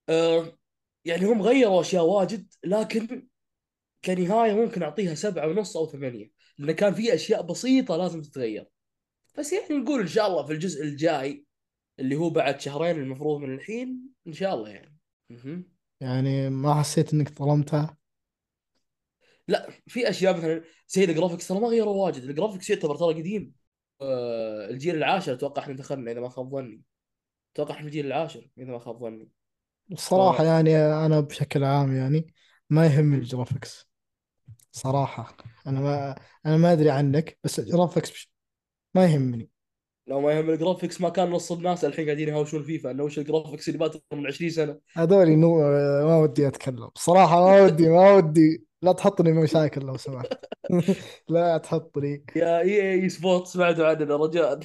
أه 0.09 0.59
يعني 1.05 1.25
هم 1.25 1.43
غيروا 1.43 1.81
أشياء 1.81 2.05
واجد 2.05 2.55
لكن 2.65 3.29
كنهاية 4.05 4.53
ممكن 4.53 4.83
أعطيها 4.83 5.15
سبعة 5.15 5.47
ونص 5.49 5.77
أو 5.77 5.87
ثمانية 5.87 6.31
لأن 6.59 6.73
كان 6.73 6.95
في 6.95 7.15
أشياء 7.15 7.43
بسيطة 7.43 7.97
لازم 7.97 8.23
تتغير. 8.23 8.67
بس 9.39 9.53
يعني 9.53 9.75
نقول 9.75 10.01
إن 10.01 10.07
شاء 10.07 10.27
الله 10.27 10.47
في 10.47 10.53
الجزء 10.53 10.83
الجاي 10.83 11.47
اللي 11.99 12.17
هو 12.17 12.31
بعد 12.31 12.61
شهرين 12.61 12.97
المفروض 12.97 13.41
من 13.41 13.55
الحين 13.55 14.01
إن 14.27 14.33
شاء 14.33 14.55
الله 14.55 14.69
يعني. 14.69 14.99
يعني 16.01 16.51
ما 16.51 16.75
حسيت 16.75 17.15
إنك 17.15 17.39
ظلمتها 17.39 17.97
لا 19.49 19.71
في 19.87 20.11
أشياء 20.11 20.37
مثلا 20.37 20.65
زي 20.89 21.05
ال 21.05 21.10
graphics 21.10 21.49
ترى 21.49 21.61
ما 21.61 21.69
غيروا 21.69 22.05
واجد. 22.05 22.23
ال 22.23 22.28
graphics 22.28 22.71
يعتبر 22.71 22.97
ترى 22.97 23.15
قديم. 23.15 23.53
آه 24.01 24.71
الجيل 24.71 24.97
العاشر 24.97 25.33
أتوقع 25.33 25.63
إحنا 25.63 25.75
دخلنا 25.75 26.13
إذا 26.13 26.21
ما 26.21 26.29
خاب 26.29 26.51
ظني. 26.51 26.83
أتوقع 27.55 27.75
إحنا 27.75 27.87
الجيل 27.87 28.07
العاشر 28.07 28.49
إذا 28.59 28.73
ما 28.73 28.79
خاب 28.79 29.01
ظني. 29.01 29.29
الصراحة 29.93 30.45
يعني 30.45 30.77
أنا 30.77 31.21
بشكل 31.21 31.65
عام 31.65 31.97
يعني 31.97 32.35
ما 32.71 32.87
يهمني 32.87 33.17
ال 33.17 33.25
graphics 33.25 33.89
صراحة. 34.73 35.37
أنا 35.67 35.81
ما 35.81 36.17
أنا 36.47 36.57
ما 36.57 36.73
أدري 36.73 36.91
عنك 36.91 37.39
بس 37.45 37.59
ال 37.59 37.65
graphics 37.65 38.11
بش... 38.11 38.31
ما 38.95 39.05
يهمني. 39.05 39.51
لو 40.07 40.21
ما 40.21 40.33
يهم 40.33 40.51
ال 40.51 40.56
graphics 40.56 41.01
ما 41.01 41.09
كان 41.09 41.31
نص 41.31 41.53
الناس 41.53 41.85
الحين 41.85 42.05
قاعدين 42.05 42.29
يهاوشون 42.29 42.63
فيفا 42.63 42.91
انه 42.91 43.03
وش 43.03 43.19
ال 43.19 43.24
graphics 43.24 43.69
اللي 43.69 43.79
بات 43.79 43.97
من 44.13 44.27
20 44.27 44.51
سنة. 44.51 44.79
هذولي 44.97 45.37
no 45.37 45.59
ما 46.07 46.17
ودي 46.17 46.49
أتكلم. 46.49 46.91
صراحة 46.97 47.45
ما 47.45 47.63
ودي 47.63 47.89
ما 47.89 48.13
ودي. 48.13 48.67
لا 48.83 48.93
تحطني 48.93 49.33
مشاكل 49.33 49.81
لو 49.81 49.97
سمحت. 49.97 50.45
لا 51.29 51.59
تحطني. 51.59 52.25
يا 52.37 52.61
EA 52.61 52.93
Sports 52.93 53.57
بعدوا 53.57 53.87
عننا 53.87 54.17
رجاء. 54.17 54.61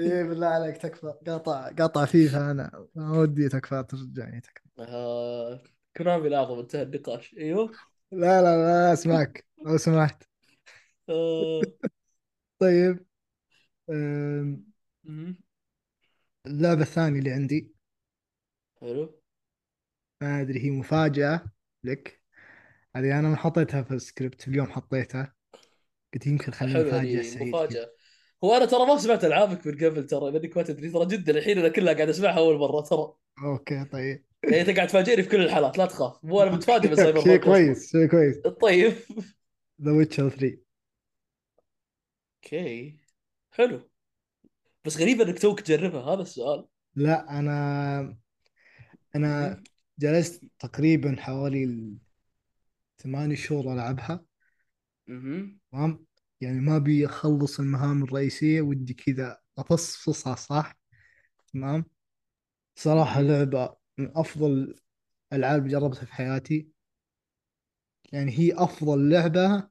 إيه 0.00 0.22
بالله 0.22 0.46
عليك 0.46 0.76
تكفى. 0.76 1.14
قاطع 1.26 1.70
قاطع 1.70 2.04
فيفا 2.04 2.50
أنا. 2.50 2.86
ما 2.94 3.18
ودي 3.18 3.48
تكفى 3.48 3.84
ترجعني 3.88 4.40
تكفى. 4.40 4.68
آه... 4.78 5.62
Konami 5.96 6.28
الاعظم 6.28 6.58
انتهى 6.58 6.82
النقاش. 6.82 7.34
أيوه. 7.38 7.72
لا 8.12 8.42
لا 8.42 8.56
لا 8.56 8.92
أسمعك. 8.92 9.46
لو 9.66 9.76
سمحت. 9.76 10.22
آه... 11.08 11.60
طيب. 12.58 13.06
اللعبة 16.46 16.82
الثانية 16.82 17.18
اللي 17.18 17.30
عندي. 17.30 17.74
حلو. 18.80 19.20
ما 20.22 20.40
أدري 20.40 20.64
هي 20.64 20.70
مفاجأة 20.70 21.42
لك. 21.84 22.25
هذه 22.96 23.18
أنا 23.18 23.28
ما 23.28 23.36
حطيتها 23.36 23.82
في 23.82 23.94
السكريبت 23.94 24.48
اليوم 24.48 24.66
حطيتها. 24.66 25.34
قلت 26.14 26.26
يمكن 26.26 26.52
خليني 26.52 26.80
أفاجئ 26.80 27.22
سعيد 27.22 27.48
مفاجأة. 27.48 27.90
هو 28.44 28.56
أنا 28.56 28.64
ترى 28.64 28.86
ما 28.86 28.98
سمعت 28.98 29.24
ألعابك 29.24 29.66
من 29.66 29.74
قبل 29.74 30.06
ترى 30.06 30.30
لانك 30.30 30.56
ما 30.56 30.62
تدري 30.62 30.90
ترى 30.90 31.06
جدا 31.06 31.38
الحين 31.38 31.58
أنا 31.58 31.68
كلها 31.68 31.94
قاعد 31.94 32.08
أسمعها 32.08 32.38
أول 32.38 32.58
مرة 32.58 32.80
ترى. 32.80 33.12
okay 33.44 33.84
طيب. 33.84 34.24
يعني 34.44 34.60
أنت 34.60 34.70
قاعد 34.70 34.88
تفاجئني 34.88 35.22
في 35.22 35.28
كل 35.28 35.40
الحالات 35.40 35.78
لا 35.78 35.86
تخاف. 35.86 36.24
مو 36.24 36.42
أنا 36.42 36.50
متفاجئ 36.50 36.88
من 36.90 36.96
سايبر 36.96 37.20
شيء 37.20 37.36
كويس 37.36 37.92
شيء 37.92 38.06
كويس. 38.06 38.36
طيب. 38.38 38.92
The 39.82 39.92
Witcher 39.92 40.28
3 40.28 40.58
أوكي. 42.44 42.98
حلو. 43.50 43.90
بس 44.84 44.96
غريب 44.96 45.20
إنك 45.20 45.38
توك 45.38 45.60
تجربها 45.60 46.14
هذا 46.14 46.22
السؤال. 46.22 46.66
لا 46.94 47.38
أنا 47.38 48.16
أنا. 49.16 49.62
جلست 49.98 50.44
تقريبا 50.58 51.16
حوالي 51.18 51.64
ثمانية 52.98 53.34
شهور 53.34 53.72
ألعبها. 53.72 54.24
تمام؟ 55.06 56.06
يعني 56.40 56.60
ما 56.60 56.76
أبي 56.76 57.06
أخلص 57.06 57.60
المهام 57.60 58.02
الرئيسية 58.02 58.60
ودي 58.60 58.94
كذا 58.94 59.40
افصفصها 59.58 60.34
صح؟ 60.34 60.78
تمام؟ 61.52 61.84
صراحة 62.74 63.20
مهم. 63.20 63.30
لعبة 63.30 63.76
من 63.98 64.16
أفضل 64.16 64.74
الألعاب 65.32 65.66
اللي 65.66 65.72
جربتها 65.72 66.04
في 66.04 66.12
حياتي. 66.12 66.68
يعني 68.12 68.38
هي 68.38 68.54
أفضل 68.54 69.10
لعبة 69.10 69.68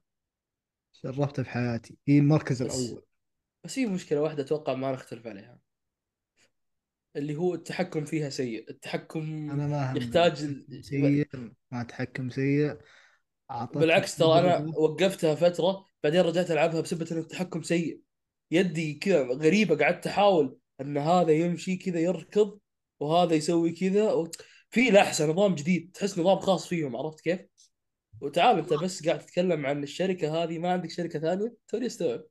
جربتها 1.04 1.42
في 1.42 1.50
حياتي. 1.50 1.98
هي 2.08 2.18
المركز 2.18 2.62
بس 2.62 2.80
الأول. 2.80 3.02
بس 3.64 3.74
في 3.74 3.86
مشكلة 3.86 4.20
واحدة 4.20 4.42
أتوقع 4.42 4.74
ما 4.74 4.92
نختلف 4.92 5.26
عليها. 5.26 5.58
اللي 7.16 7.36
هو 7.36 7.54
التحكم 7.54 8.04
فيها 8.04 8.30
سيء. 8.30 8.70
التحكم 8.70 9.50
أنا 9.50 9.66
ما 9.66 9.94
يحتاج 9.96 10.62
سيء 10.80 11.28
ما 11.70 11.82
تحكم 11.82 12.30
سيء. 12.30 12.78
بالعكس 13.74 14.16
ترى 14.16 14.38
أنا 14.38 14.72
وقفتها 14.76 15.34
فترة 15.34 15.86
بعدين 16.04 16.20
رجعت 16.20 16.50
ألعبها 16.50 16.80
بسبب 16.80 17.06
ان 17.12 17.18
التحكم 17.18 17.62
سيء. 17.62 18.00
يدي 18.50 18.94
كذا 18.94 19.22
غريبة 19.22 19.76
قعدت 19.76 20.06
أحاول 20.06 20.58
إن 20.80 20.98
هذا 20.98 21.32
يمشي 21.32 21.76
كذا 21.76 22.00
يركض 22.00 22.58
وهذا 23.00 23.34
يسوي 23.34 23.72
كذا 23.72 24.12
و... 24.12 24.30
في 24.70 24.90
لحسه 24.90 25.26
نظام 25.26 25.54
جديد 25.54 25.90
تحس 25.94 26.18
نظام 26.18 26.38
خاص 26.38 26.66
فيهم 26.66 26.96
عرفت 26.96 27.20
كيف؟ 27.20 27.40
وتعال 28.20 28.58
أنت 28.58 28.72
بس 28.72 29.06
قاعد 29.06 29.18
تتكلم 29.18 29.66
عن 29.66 29.82
الشركة 29.82 30.44
هذه 30.44 30.58
ما 30.58 30.72
عندك 30.72 30.90
شركة 30.90 31.18
ثانية؟ 31.18 31.54
توني 31.68 31.86
استوعب. 31.86 32.24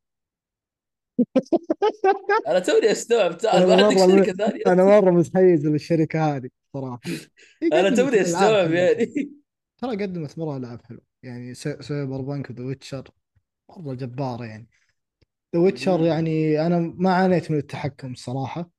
أنا 2.48 2.60
توني 2.60 2.92
استوعب 2.92 3.38
تعال 3.38 3.68
ما 3.68 3.86
عندك. 3.86 3.98
شركة 3.98 4.34
ثانية؟ 4.34 4.62
أنا 4.68 4.84
مرة 4.84 5.12
متحيز 5.12 5.66
للشركة 5.68 6.36
هذه 6.36 6.50
صراحة. 6.74 7.00
هي 7.64 7.80
أنا 7.80 7.96
توني 7.96 8.22
استوعب 8.22 8.72
يعني. 8.72 9.32
ترى 9.86 10.06
قدمت 10.06 10.40
مرة 10.40 10.58
العاب 10.58 10.82
حلوة 10.86 11.02
يعني 11.24 11.54
Cyberpunk 11.54 12.22
و 12.22 12.50
The 12.50 12.64
Witcher 12.64 13.10
مرة 13.70 13.94
جبارة 13.94 14.46
يعني. 14.46 14.68
The 15.56 15.62
Witcher. 15.62 16.02
يعني 16.02 16.66
أنا 16.68 16.80
ما 16.80 17.14
عانيت 17.14 17.52
من 17.52 17.58
التحكم 17.58 18.12
الصراحة 18.12 18.70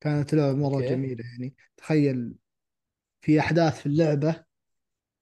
كانت 0.00 0.34
لعبة 0.34 0.58
مرة 0.58 0.74
أوكي. 0.74 0.88
جميلة 0.88 1.24
يعني. 1.24 1.54
تخيل 1.76 2.34
في 3.20 3.40
أحداث 3.40 3.80
في 3.80 3.86
اللعبة 3.86 4.44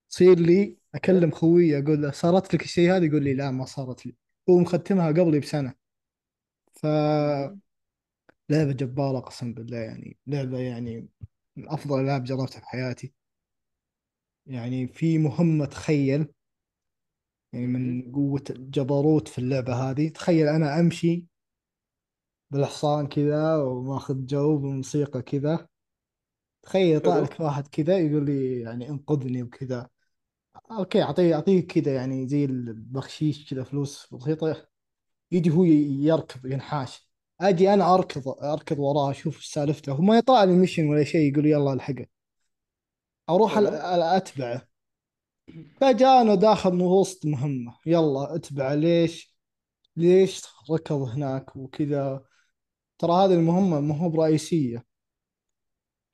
تصير 0.09 0.39
لي 0.39 0.77
أكلم 0.95 1.31
خويي 1.31 1.79
أقول 1.79 2.01
له 2.01 2.11
صارت 2.11 2.53
لك 2.53 2.63
الشيء 2.63 2.91
هذا؟ 2.91 3.05
يقول 3.05 3.23
لي 3.23 3.33
لا 3.33 3.51
ما 3.51 3.65
صارت 3.65 4.05
لي. 4.05 4.15
هو 4.49 4.59
مختمها 4.59 5.07
قبلي 5.07 5.39
بسنة. 5.39 5.73
فلعبة 6.73 7.55
مهم. 8.49 8.71
جبارة 8.71 9.19
قسم 9.19 9.53
بالله 9.53 9.77
يعني. 9.77 10.17
لعبة 10.27 10.59
يعني 10.59 11.07
من 11.55 11.69
أفضل 11.69 11.99
الألعاب 11.99 12.23
جربتها 12.23 12.59
في 12.59 12.65
حياتي. 12.65 13.13
يعني 14.45 14.87
في 14.87 15.17
مهمة 15.17 15.65
تخيل 15.65 16.27
يعني. 17.53 17.67
من 17.67 18.11
قوة 18.11 18.43
الجبروت 18.49 19.27
في 19.27 19.37
اللعبة 19.39 19.73
هذه. 19.73 20.09
تخيل 20.09 20.47
أنا 20.47 20.79
أمشي 20.79 21.25
بالحصان 22.51 23.07
كذا 23.07 23.55
وماخذ 23.57 24.25
جو 24.25 24.57
بموسيقى 24.57 25.21
كذا. 25.21 25.67
تخيل 26.61 26.95
يطلع 26.95 27.13
حلو. 27.15 27.23
لك 27.23 27.39
واحد 27.39 27.67
كذا 27.67 27.97
يقول 27.99 28.25
لي 28.25 28.61
يعني 28.61 28.89
انقذني 28.89 29.43
وكذا. 29.43 29.89
okay 30.71 31.03
اعطيه 31.03 31.35
أعطيه 31.35 31.67
كذا 31.67 31.95
يعني 31.95 32.27
زي 32.27 32.45
البخشيش 32.45 33.49
كذا 33.49 33.63
فلوس 33.63 34.13
بسيطة. 34.13 34.67
يجي 35.31 35.49
هو 35.51 35.63
يركض 35.63 36.45
ينحاش. 36.45 37.09
أجي 37.41 37.73
أنا 37.73 37.93
اركض 37.93 38.27
أركض 38.27 38.79
وراه 38.79 39.11
أشوف 39.11 39.37
إيش 39.37 39.45
سالفته. 39.45 39.91
هو 39.91 40.01
ما 40.01 40.17
يطلع 40.17 40.43
لي 40.43 40.51
mission 40.53 40.87
ولا 40.89 41.03
شيء 41.03 41.31
يقول 41.31 41.45
يلا 41.45 41.73
الحقه. 41.73 42.14
أروح 43.29 43.57
أتبعه. 43.57 44.67
فجأة 45.81 46.21
أنا 46.21 46.35
داخل 46.35 46.81
وسط 46.81 47.25
مهمة. 47.25 47.77
يلا 47.85 48.35
أتبعه. 48.35 48.73
ليش؟ 48.73 49.35
ليش 49.95 50.43
ركض 50.71 51.01
هناك 51.01 51.55
وكذا؟ 51.55 52.25
ترى 52.97 53.11
هذه 53.11 53.33
المهمة 53.33 53.79
ما 53.79 53.97
هو 53.97 54.25
لك. 54.25 54.85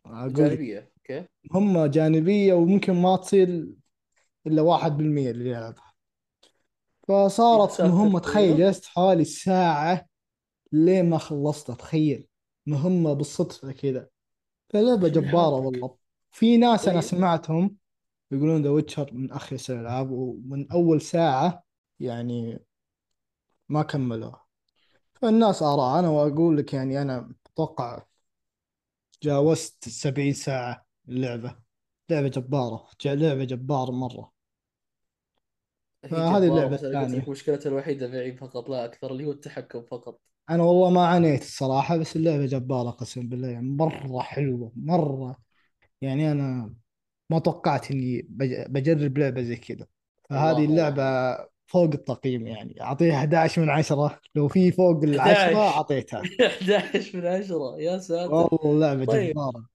جانبية. 0.07 0.91
okay. 0.97 1.27
مهمة 1.51 1.87
جانبية 1.87 2.53
وممكن 2.53 2.93
ما 2.93 3.17
تصير 3.17 3.67
إلا 4.47 4.61
واحد 4.61 4.97
بالمية 4.97 5.31
اللي 5.31 5.49
يلعبها 5.49 5.93
فصارت 7.07 7.81
مهمة 7.81 8.19
تخيل. 8.19 8.57
جلست 8.57 8.85
حوالي 8.85 9.25
ساعة 9.25 10.05
لين 10.71 11.09
ما 11.09 11.17
خلصتها 11.17 11.75
تخيل. 11.75 12.27
مهمة 12.65 13.13
بالصدفة 13.13 13.71
كذا. 13.71 14.07
فلعبة 14.69 15.07
جبارة 15.07 15.55
والله. 15.55 16.00
في 16.31 16.57
ناس 16.57 16.87
أنا 16.87 17.01
طيب. 17.01 17.01
سمعتهم 17.01 17.77
يقولون 18.31 18.63
The 18.63 18.69
Witcher 18.69 19.13
من 19.13 19.31
أخيس 19.31 19.71
الألعاب 19.71 20.11
ومن 20.11 20.71
أول 20.71 21.01
ساعة 21.01 21.63
يعني 21.99 22.59
ما 23.69 23.83
كملوها. 23.83 24.45
فالناس 25.21 25.63
آراء 25.63 25.99
أنا 25.99 26.09
وأقول 26.09 26.57
لك 26.57 26.73
يعني 26.73 27.01
أنا 27.01 27.35
أتوقع 27.53 28.03
تجاوزت 29.21 29.87
السبعين 29.87 30.33
ساعة 30.33 30.85
اللعبة. 31.09 31.55
لعبة 32.09 32.27
جبارة 32.27 32.89
ج- 33.01 33.07
لعبة 33.07 33.43
جبارة 33.43 33.91
مرة. 33.91 34.31
هي 36.05 36.21
فهذه 36.21 36.47
أنا 36.95 37.15
لك 37.17 37.27
الثانية. 37.27 37.29
مشكلتها 37.29 37.69
الوحيدة 37.69 38.07
معي 38.07 38.33
فقط 38.37 38.69
لا 38.69 38.85
أكثر 38.85 39.11
اللي 39.11 39.25
هو 39.25 39.31
التحكم 39.31 39.83
فقط. 39.83 40.21
أنا 40.49 40.63
والله 40.63 40.89
ما 40.89 41.07
عانيت 41.07 41.41
الصراحة 41.41 41.97
بس 41.97 42.15
اللعبة 42.15 42.45
جبارة 42.45 42.89
قسم 42.89 43.29
بالله 43.29 43.47
يعني 43.47 43.69
مرة 43.69 44.19
حلوة 44.21 44.71
مرة 44.75 45.37
يعني 46.01 46.31
أنا 46.31 46.73
ما 47.29 47.39
توقعت 47.39 47.87
بج- 47.91 48.65
بجرب 48.69 49.17
لعبة 49.17 49.41
زي 49.41 49.55
كذا. 49.55 49.87
فهذه 50.29 50.51
الله 50.57 50.65
اللعبة 50.69 51.03
الله 51.03 51.47
فوق 51.67 51.93
التقييم 51.93 52.47
يعني. 52.47 52.81
أعطيها 52.81 53.13
11 53.15 53.61
من 53.61 53.69
10 53.69 54.19
لو 54.35 54.47
في 54.47 54.71
فوق 54.71 55.03
العشرة 55.03 55.33
11 55.33 55.57
أعطيتها. 55.77 56.21
11 56.47 57.17
من 57.17 57.25
10 57.27 57.77
يا 57.79 57.97
ساتر. 57.97 58.33
والله 58.33 58.87
لعبة 58.93 59.05
طيب. 59.05 59.31
جبارة. 59.31 59.65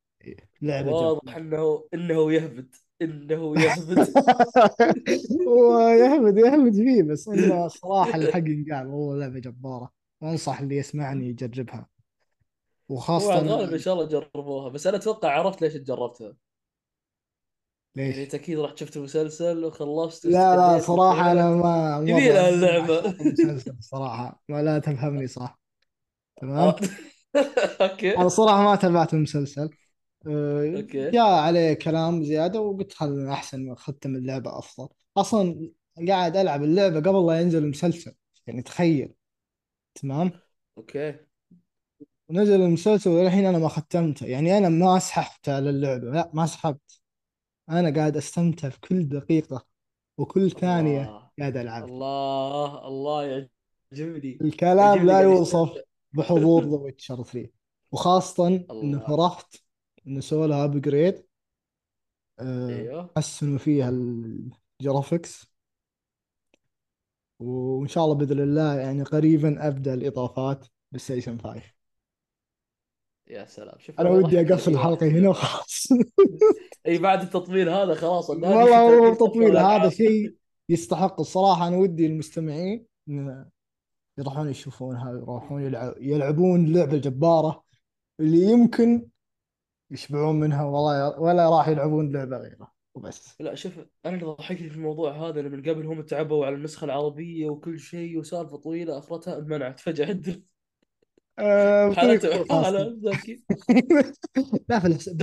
لعبة 0.63 0.91
واضح 0.93 1.39
جبارة. 1.39 1.39
إنه 1.39 1.85
إنه 1.95 2.33
يهبد. 2.33 2.75
إنه 3.03 3.61
يهبد. 3.63 4.09
ويهمد 5.49 6.39
يهمد 6.39 6.73
فيه 6.75 7.03
بس 7.03 7.29
إنه 7.29 7.67
الصراحة 7.67 8.15
الحق 8.19 8.39
ينقال. 8.39 8.87
والله 8.87 9.19
لعبة 9.27 9.39
جبارة. 9.39 9.91
وانصح 10.21 10.61
اللي 10.61 10.77
يسمعني 10.77 11.29
يجربها. 11.29 11.87
وخاصة 12.89 13.39
الغالب 13.39 13.73
ان 13.73 13.79
شاء 13.79 13.95
الله 13.95 14.07
جربوها 14.07 14.69
بس 14.69 14.87
أنا 14.87 14.97
أتوقع 14.97 15.31
عرفت 15.31 15.63
ليش 15.63 15.77
جربتها. 15.77 16.37
يعني 17.97 18.11
ليش؟ 18.11 18.17
انت 18.25 18.35
أكيد 18.35 18.59
رحت 18.59 18.79
شفت 18.79 18.97
المسلسل 18.97 19.65
وخلصت 19.65 20.27
لا 20.27 20.57
لا 20.57 20.79
أنا 21.33 21.51
ولد 21.55 22.41
ما 22.41 22.49
اللعبة. 22.49 22.99
عشاق 22.99 23.21
المسلسل 23.21 23.77
صراحة. 23.81 24.43
ما 24.49 24.63
لا 24.63 24.79
تفهمني 24.79 25.27
صح. 25.27 25.59
تمام؟ 26.41 26.75
okay. 27.81 28.29
صراحة 28.29 28.63
ما 28.65 28.77
تابعت 28.77 29.15
المسلسل. 29.15 29.71
أه، 30.27 30.77
okay. 30.77 31.11
جاء 31.11 31.27
عليه 31.27 31.75
كلام 31.75 32.25
زيادة 32.25 32.61
وقلت 32.61 32.93
خلنا 32.93 33.33
أحسن 33.33 33.75
ختم 33.75 34.17
اللعبة 34.17 34.59
أفضل. 34.59 34.89
أصلا 35.17 35.71
قاعد 36.09 36.37
ألعب 36.37 36.63
اللعبة 36.63 37.01
قبل 37.01 37.27
لا 37.27 37.41
ينزل 37.41 37.59
المسلسل 37.65 38.15
يعني 38.47 38.63
تخيل. 38.63 39.15
تمام؟ 39.95 40.33
okay. 40.79 41.26
ونزل 42.29 42.61
المسلسل 42.61 43.11
والحين 43.11 43.47
أنا 43.47 43.59
ما 43.59 43.69
ختمته. 43.69 44.27
يعني 44.27 44.59
أنا 44.59 44.69
ما 44.69 44.99
سحبت 44.99 45.49
على 45.49 45.71
اللعبة. 45.71 46.11
لا 46.11 46.31
ما 46.35 46.47
سحبت. 46.47 47.01
أنا 47.71 47.95
قاعد 47.95 48.17
أستمتع 48.17 48.69
في 48.69 48.81
كل 48.81 49.09
دقيقة 49.09 49.67
وكل 50.19 50.51
ثانية 50.51 51.03
الله. 51.03 51.31
قاعد 51.39 51.57
ألعب. 51.57 51.85
الله 51.85 52.89
الله 52.89 53.25
يعجبني. 53.93 54.39
الكلام 54.41 54.79
يعجبني 54.79 55.07
لا 55.07 55.13
قاعد 55.13 55.25
يوصف 55.25 55.69
يستمتع. 55.69 55.81
بحضور 56.13 56.65
The 56.71 56.77
Witcher 56.77 57.23
3 57.23 57.51
وخاصة 57.93 58.47
انه 58.47 58.65
الله. 58.71 58.99
فرحت 58.99 59.57
انه 60.07 60.21
سووا 60.21 60.47
لها 60.47 60.65
upgrade 60.65 61.27
أيوه. 62.41 63.11
حسنوا 63.17 63.59
فيها 63.59 63.89
ال 64.81 64.88
graphics 64.88 65.47
وإن 67.39 67.89
شاء 67.89 68.05
الله 68.05 68.15
بإذن 68.15 68.41
الله 68.41 68.75
يعني 68.75 69.03
قريبا 69.03 69.69
أبدأ 69.69 69.95
الإضافات 69.95 70.67
ب 70.93 70.96
PlayStation 70.96 71.39
5 71.39 71.76
يا 73.29 73.45
سلام 73.45 73.79
شوف 73.79 74.01
أنا 74.01 74.09
أنا 74.09 74.17
ودي 74.17 74.41
أقفل 74.41 74.73
الحلقة 74.73 75.07
هنا 75.07 75.29
وخلاص 75.29 75.89
إي 76.87 76.99
بعد 76.99 77.23
التطوير 77.23 77.71
هذا 77.71 77.95
خلاص 77.95 78.31
والله 78.31 78.67
شتاء 78.67 78.79
هو 78.79 79.11
كيف 79.11 79.17
تطور 79.17 79.29
تطوير 79.29 79.57
هذا 79.57 79.89
شيء 79.89 80.35
يستحق. 80.69 81.21
الصراحة 81.21 81.69
أنا 81.69 81.77
ودي 81.77 82.07
المستمعين 82.07 82.87
يروحون 84.19 84.51
يشوفونها 84.51 85.13
يروحون 85.13 85.63
يلعب 85.63 85.95
يلعبون 86.01 86.65
اللعبة 86.65 86.93
الجبارة 86.93 87.65
اللي 88.21 88.43
يمكن 88.43 89.07
يشبعون 89.91 90.41
منها 90.41 90.65
ولا 90.65 91.19
ولا 91.19 91.51
راح 91.51 91.69
يلعبون 91.69 92.13
لعبة 92.13 92.37
غيرها. 92.37 92.73
وبس. 92.95 93.41
لا 93.41 93.55
شوف 93.55 93.79
أنا 94.07 94.15
اللي 94.15 94.27
ضحكني 94.27 94.71
في 94.71 94.77
الموضوع 94.77 95.29
هذا 95.29 95.41
إن 95.41 95.51
من 95.51 95.63
قبل 95.63 95.87
هم 95.87 96.03
تعبوا 96.03 96.47
على 96.47 96.55
النسخة 96.55 96.85
العربية 96.85 97.49
وكل 97.49 97.79
شيء 97.79 98.19
وسالفة 98.19 98.57
طويلة 98.57 98.99
أخرتها 98.99 99.39
انمنعت 99.39 99.81
فجاه 99.81 100.07
عندنا 100.07 100.43
بطريقة 101.39 101.95
حالتهم 101.95 102.45
خاصة 102.45 102.65
حاله 102.65 102.99
لا 104.69 104.81
في 104.81 104.87
الحساب 104.87 105.23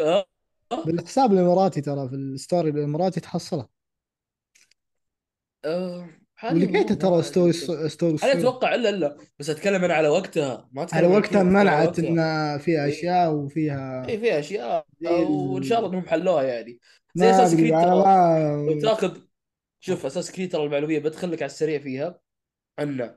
آه. 0.00 0.24
آه. 0.72 0.84
بالحساب 0.86 1.32
الإماراتي 1.32 1.80
ترى 1.80 2.08
في 2.08 2.14
الستوري 2.14 2.70
آه. 5.64 6.08
حاليا 6.34 6.66
ولقيته 6.66 7.08
والله 7.08 7.20
ترى 7.20 7.22
ستوري 7.22 7.52
ستوري 7.88 8.18
أنا 8.24 8.32
أتوقع 8.32 8.74
إلا 8.74 8.88
إلا 8.88 9.16
بس 9.38 9.50
أتكلم 9.50 9.84
أنا 9.84 9.94
على 9.94 10.08
وقتها. 10.08 10.68
ما 10.72 10.86
على 10.92 11.06
اتكلم 11.06 11.12
عن 11.12 11.16
وقتها 11.16 11.38
على 11.38 11.48
منعت 11.48 11.98
إن 11.98 12.58
فيها 12.58 12.84
اي 12.84 12.90
أشياء 12.90 13.32
وفيها 13.34 14.08
اي 14.08 14.18
في 14.18 14.38
أشياء. 14.38 14.86
وان 15.02 15.62
شاء 15.62 15.78
الله 15.78 15.90
ال... 15.90 15.94
إنهم 15.94 16.08
حلوها 16.08 16.42
يعني. 16.42 16.78
زي 17.14 17.30
أساس 17.30 17.54
كريد 17.54 18.82
تاخذ 18.82 19.18
شوف 19.80 20.06
أساس 20.06 20.32
كريد 20.32 20.52
ترى 20.52 20.64
المعلومية 20.64 20.98
بدخل 20.98 21.32
لك 21.32 21.42
على 21.42 21.50
السريع 21.50 21.78
فيها. 21.78 22.20
ان 22.78 23.14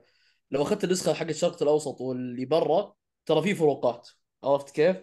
لو 0.52 0.62
أخذت 0.62 0.84
النسخة 0.84 1.14
حق 1.14 1.28
الشرق 1.28 1.62
الأوسط 1.64 2.02
واللي 2.02 2.46
برا 2.46 2.96
ترى 3.26 3.42
في 3.42 3.56
فروقات. 3.56 4.10
عرفت 4.44 4.70
كيف؟ 4.76 4.98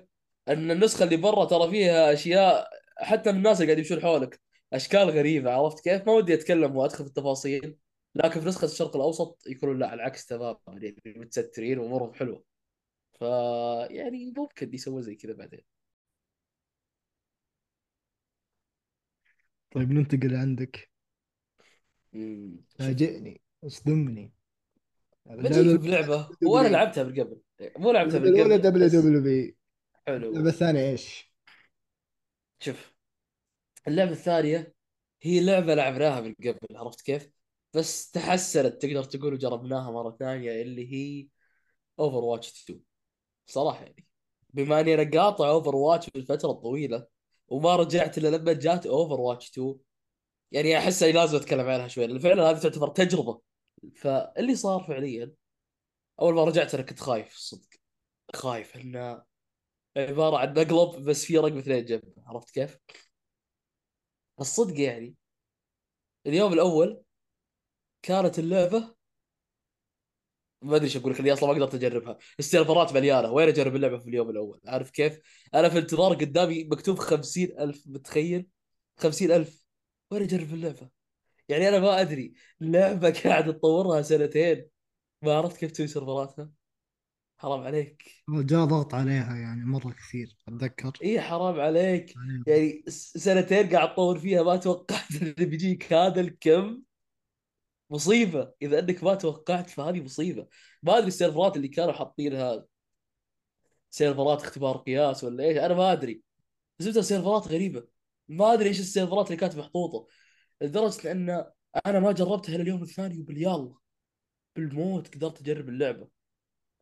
إن 0.48 0.70
النسخة 0.70 1.04
اللي 1.04 1.16
برا 1.16 1.44
ترى 1.44 1.70
فيها 1.70 2.12
أشياء 2.12 2.68
حتى 2.98 3.32
من 3.32 3.38
الناس 3.38 3.60
اللي 3.60 3.72
قاعد 3.72 3.78
يمشون 3.78 4.02
حولك. 4.02 4.40
أشكال 4.72 5.10
غريبة. 5.10 5.50
عرفت 5.52 5.84
كيف؟ 5.84 6.06
ما 6.06 6.12
ودي 6.12 6.34
أتكلم 6.34 6.76
وأدخل 6.76 7.04
في 7.04 7.10
التفاصيل 7.10 7.76
لكن 8.14 8.40
في 8.40 8.48
نسخة 8.48 8.64
الشرق 8.64 8.96
الأوسط 8.96 9.42
يكونون 9.46 9.78
لا 9.78 9.94
العكس 9.94 10.26
تماما 10.26 10.58
يعني 10.68 10.96
متسترين 11.06 11.78
وأمورهم 11.78 12.14
حلوة. 12.14 12.44
ف 13.12 13.22
يعني 13.90 14.32
ممكن 14.36 14.74
يسوي 14.74 15.02
زي 15.02 15.14
كذا 15.14 15.32
بعدين. 15.32 15.64
طيب 19.74 19.92
ننتقل 19.92 20.36
عندك. 20.36 20.90
فاجئني 22.78 23.40
اصدمني. 23.64 24.32
اللعبة 25.30 25.48
بجيك 25.48 25.80
بلعبه 25.80 26.28
وأنا 26.42 26.68
لعبتها 26.68 27.04
من 27.04 27.20
قبل 27.20 27.40
مو 27.76 27.92
لعبتها 27.92 28.18
من 28.18 28.40
قبل 28.40 28.58
W 28.58 28.86
بس 28.86 28.94
WB 28.94 29.56
حلو 30.06 30.36
الثانية 30.36 30.90
إيش؟ 30.90 31.32
شوف 32.60 32.94
اللعبة 33.88 34.10
الثانية 34.10 34.74
هي 35.22 35.40
لعبة 35.40 35.74
لعبناها 35.74 36.20
من 36.20 36.34
قبل 36.34 36.76
عرفت 36.76 37.00
كيف؟ 37.00 37.30
بس 37.74 38.10
تحسنت 38.10 38.82
تقدر 38.82 39.04
تقول 39.04 39.34
وجربناها 39.34 39.90
مرة 39.90 40.16
ثانية 40.20 40.62
اللي 40.62 40.92
هي 40.92 41.28
Overwatch 41.98 42.64
2 42.64 42.80
صراحة 43.46 43.84
يعني. 43.84 44.06
بما 44.50 44.80
إني 44.80 44.94
أنا 44.94 45.10
قاطع 45.20 45.48
Overwatch 45.48 46.10
بالفترة 46.10 46.50
الطويلة 46.50 47.06
وما 47.48 47.76
رجعت 47.76 48.18
إلا 48.18 48.36
لما 48.36 48.52
جات 48.52 48.86
Overwatch 48.86 49.50
2 49.50 49.74
يعني 50.52 50.78
أحس 50.78 51.02
إني 51.02 51.12
لازم 51.12 51.36
أتكلم 51.36 51.66
عنها 51.66 51.88
شوي 51.88 52.06
لأن 52.06 52.18
فعلا 52.18 52.50
هذه 52.50 52.58
تعتبر 52.58 52.88
تجربة. 52.88 53.53
فاللي 53.96 54.56
صار 54.56 54.84
فعليا 54.88 55.32
أول 56.20 56.34
ما 56.34 56.44
رجعت 56.44 56.74
أنا 56.74 56.82
كنت 56.82 57.00
خايف 57.00 57.36
صدق. 57.36 57.68
خايف 58.34 58.76
إنه 58.76 59.22
عبارة 59.96 60.38
عن 60.38 60.50
مقلب 60.54 61.04
بس 61.08 61.24
في 61.24 61.38
رقم 61.38 61.58
اثنين 61.58 61.84
جنب 61.84 62.14
عرفت 62.26 62.50
كيف؟ 62.50 62.78
الصدق 64.40 64.80
يعني 64.80 65.14
اليوم 66.26 66.52
الأول 66.52 67.02
كانت 68.02 68.38
اللعبة 68.38 68.94
ما 70.62 70.76
أدري 70.76 70.84
إيش 70.84 70.96
أقول 70.96 71.12
لك 71.12 71.20
أصلا 71.20 71.48
ما 71.48 71.54
قدرت 71.54 71.74
أجربها. 71.74 72.18
السيرفرات 72.38 72.92
مليانة 72.92 73.32
وين 73.32 73.48
أجرب 73.48 73.76
اللعبة 73.76 73.98
في 73.98 74.08
اليوم 74.08 74.30
الأول؟ 74.30 74.60
عارف 74.66 74.90
كيف؟ 74.90 75.20
أنا 75.54 75.68
في 75.68 75.78
انتظار 75.78 76.14
قدامي 76.14 76.64
مكتوب 76.64 76.98
خمسين 76.98 77.60
ألف 77.60 77.82
متخيل؟ 77.86 78.46
خمسين 78.96 79.32
ألف 79.32 79.64
وين 80.10 80.22
أجرب 80.22 80.54
اللعبة؟ 80.54 80.90
يعني 81.48 81.68
أنا 81.68 81.78
ما 81.78 82.00
أدري 82.00 82.34
لعبة 82.60 83.10
قاعد 83.10 83.44
تطورها 83.54 84.02
سنتين 84.02 84.66
ما 85.22 85.34
عرفت 85.34 85.56
كيف 85.56 85.70
تسوي 85.70 85.86
سيرفراتها. 85.86 86.50
حرام 87.38 87.60
عليك. 87.60 88.24
جاء 88.28 88.64
ضغط 88.64 88.94
عليها 88.94 89.36
يعني 89.36 89.64
مرة 89.64 89.90
كثير 89.90 90.36
أتذكر. 90.48 90.92
إيه 91.02 91.20
حرام 91.20 91.60
عليك. 91.60 92.14
عليها. 92.16 92.44
يعني 92.46 92.84
سنتين 92.88 93.68
قاعد 93.68 93.92
تطور 93.94 94.18
فيها 94.18 94.42
ما 94.42 94.56
توقعت 94.56 95.10
انه 95.22 95.34
بيجيك 95.46 95.92
هذا 95.92 96.20
الكم. 96.20 96.82
مصيبة. 97.90 98.52
إذا 98.62 98.78
إنك 98.78 99.04
ما 99.04 99.14
توقعت 99.14 99.70
فهذه 99.70 100.00
مصيبة. 100.00 100.46
ما 100.82 100.98
أدري 100.98 101.08
السيرفرات 101.08 101.56
اللي 101.56 101.68
كانوا 101.68 101.92
حاطينها. 101.92 102.64
سيرفرات 103.90 104.42
اختبار 104.42 104.76
قياس 104.76 105.24
ولا 105.24 105.44
إيش 105.44 105.58
أنا 105.58 105.74
ما 105.74 105.92
أدري. 105.92 106.22
زبده 106.78 107.02
سيرفرات 107.02 107.48
غريبة. 107.48 107.86
ما 108.28 108.52
أدري 108.52 108.68
إيش 108.68 108.80
السيرفرات 108.80 109.26
اللي 109.26 109.36
كانت 109.36 109.56
محطوطة. 109.56 110.06
لدرجة 110.60 111.12
ان 111.12 111.30
أنا 111.86 112.00
ما 112.00 112.12
جربتها 112.12 112.54
الا 112.54 112.62
اليوم 112.62 112.82
الثاني 112.82 113.20
ويا 113.20 113.42
الله 113.42 113.74
بالموت 114.56 115.14
قدرت 115.14 115.40
أجرب 115.40 115.68
اللعبة. 115.68 116.08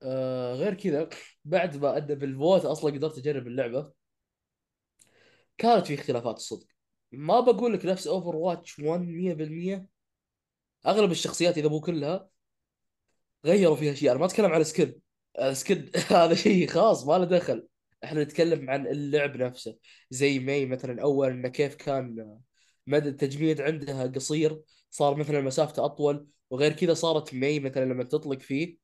آه 0.02 0.54
غير 0.54 0.74
كذا 0.74 1.08
بعد 1.44 1.76
ما 1.76 1.96
ادى 1.96 2.14
بالموت 2.14 2.64
أصلا 2.64 2.90
قدرت 2.94 3.18
أجرب 3.18 3.46
اللعبة. 3.46 3.92
كانت 5.58 5.86
في 5.86 5.94
اختلافات 5.94 6.36
الصدق. 6.36 6.66
ما 7.12 7.40
بقول 7.40 7.72
لك 7.72 7.86
نفس 7.86 8.06
Overwatch 8.06 8.78
1 8.78 9.00
100% 9.00 9.86
أغلب 10.86 11.10
الشخصيات 11.10 11.58
إذا 11.58 11.68
مو 11.68 11.80
كلها 11.80 12.28
غيروا 13.44 13.76
فيها 13.76 13.92
اشياء 13.92 14.12
أنا 14.12 14.20
ما 14.20 14.26
أتكلم 14.26 14.52
على 14.52 14.64
skin 14.64 14.94
ال 15.40 15.50
skin 15.50 15.90
هذا 16.16 16.34
شيء 16.34 16.68
خاص 16.68 17.06
ما 17.06 17.18
له 17.18 17.24
دخل. 17.24 17.68
إحنا 18.04 18.22
نتكلم 18.24 18.70
عن 18.70 18.86
اللعب 18.86 19.36
نفسه. 19.36 19.78
زي 20.10 20.38
Mei 20.38 20.66
مثلا 20.66 21.02
أول 21.02 21.30
إنه 21.30 21.48
كيف 21.48 21.74
كان 21.74 22.38
مدى 22.86 23.08
التجميد 23.08 23.60
عندها 23.60 24.06
قصير 24.06 24.62
صار 24.90 25.16
مثلا 25.16 25.40
مسافته 25.40 25.84
أطول 25.84 26.26
وغير 26.50 26.72
كذا 26.72 26.94
صارت 26.94 27.34
Mei 27.34 27.60
مثلا 27.60 27.84
لما 27.84 28.04
تطلق 28.04 28.38
فيه 28.40 28.76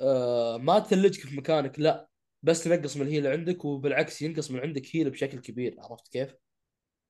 آه 0.00 0.56
ما 0.56 0.78
تثلجك 0.78 1.20
في 1.20 1.36
مكانك 1.36 1.80
لا 1.80 2.08
بس 2.42 2.64
تنقص 2.64 2.96
من 2.96 3.02
ال 3.02 3.07
heal 3.07 3.26
عندك 3.26 3.64
وبالعكس 3.64 4.22
ينقص 4.22 4.50
من 4.50 4.60
عندك 4.60 4.96
heal 4.96 5.10
بشكل 5.10 5.38
كبير 5.38 5.76
عرفت 5.78 6.08
كيف؟ 6.08 6.34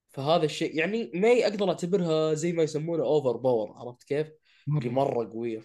فهذا 0.09 0.44
الشيء 0.44 0.79
يعني 0.79 1.11
Mei 1.14 1.47
أقدر 1.47 1.68
أعتبرها 1.68 2.35
زي 2.35 2.53
ما 2.53 2.62
يسمونه 2.62 3.03
overpower 3.03 3.73
عرفت 3.73 4.03
كيف؟ 4.03 4.33
مرة 4.66 4.88
مرة 4.88 5.31
قوية 5.33 5.62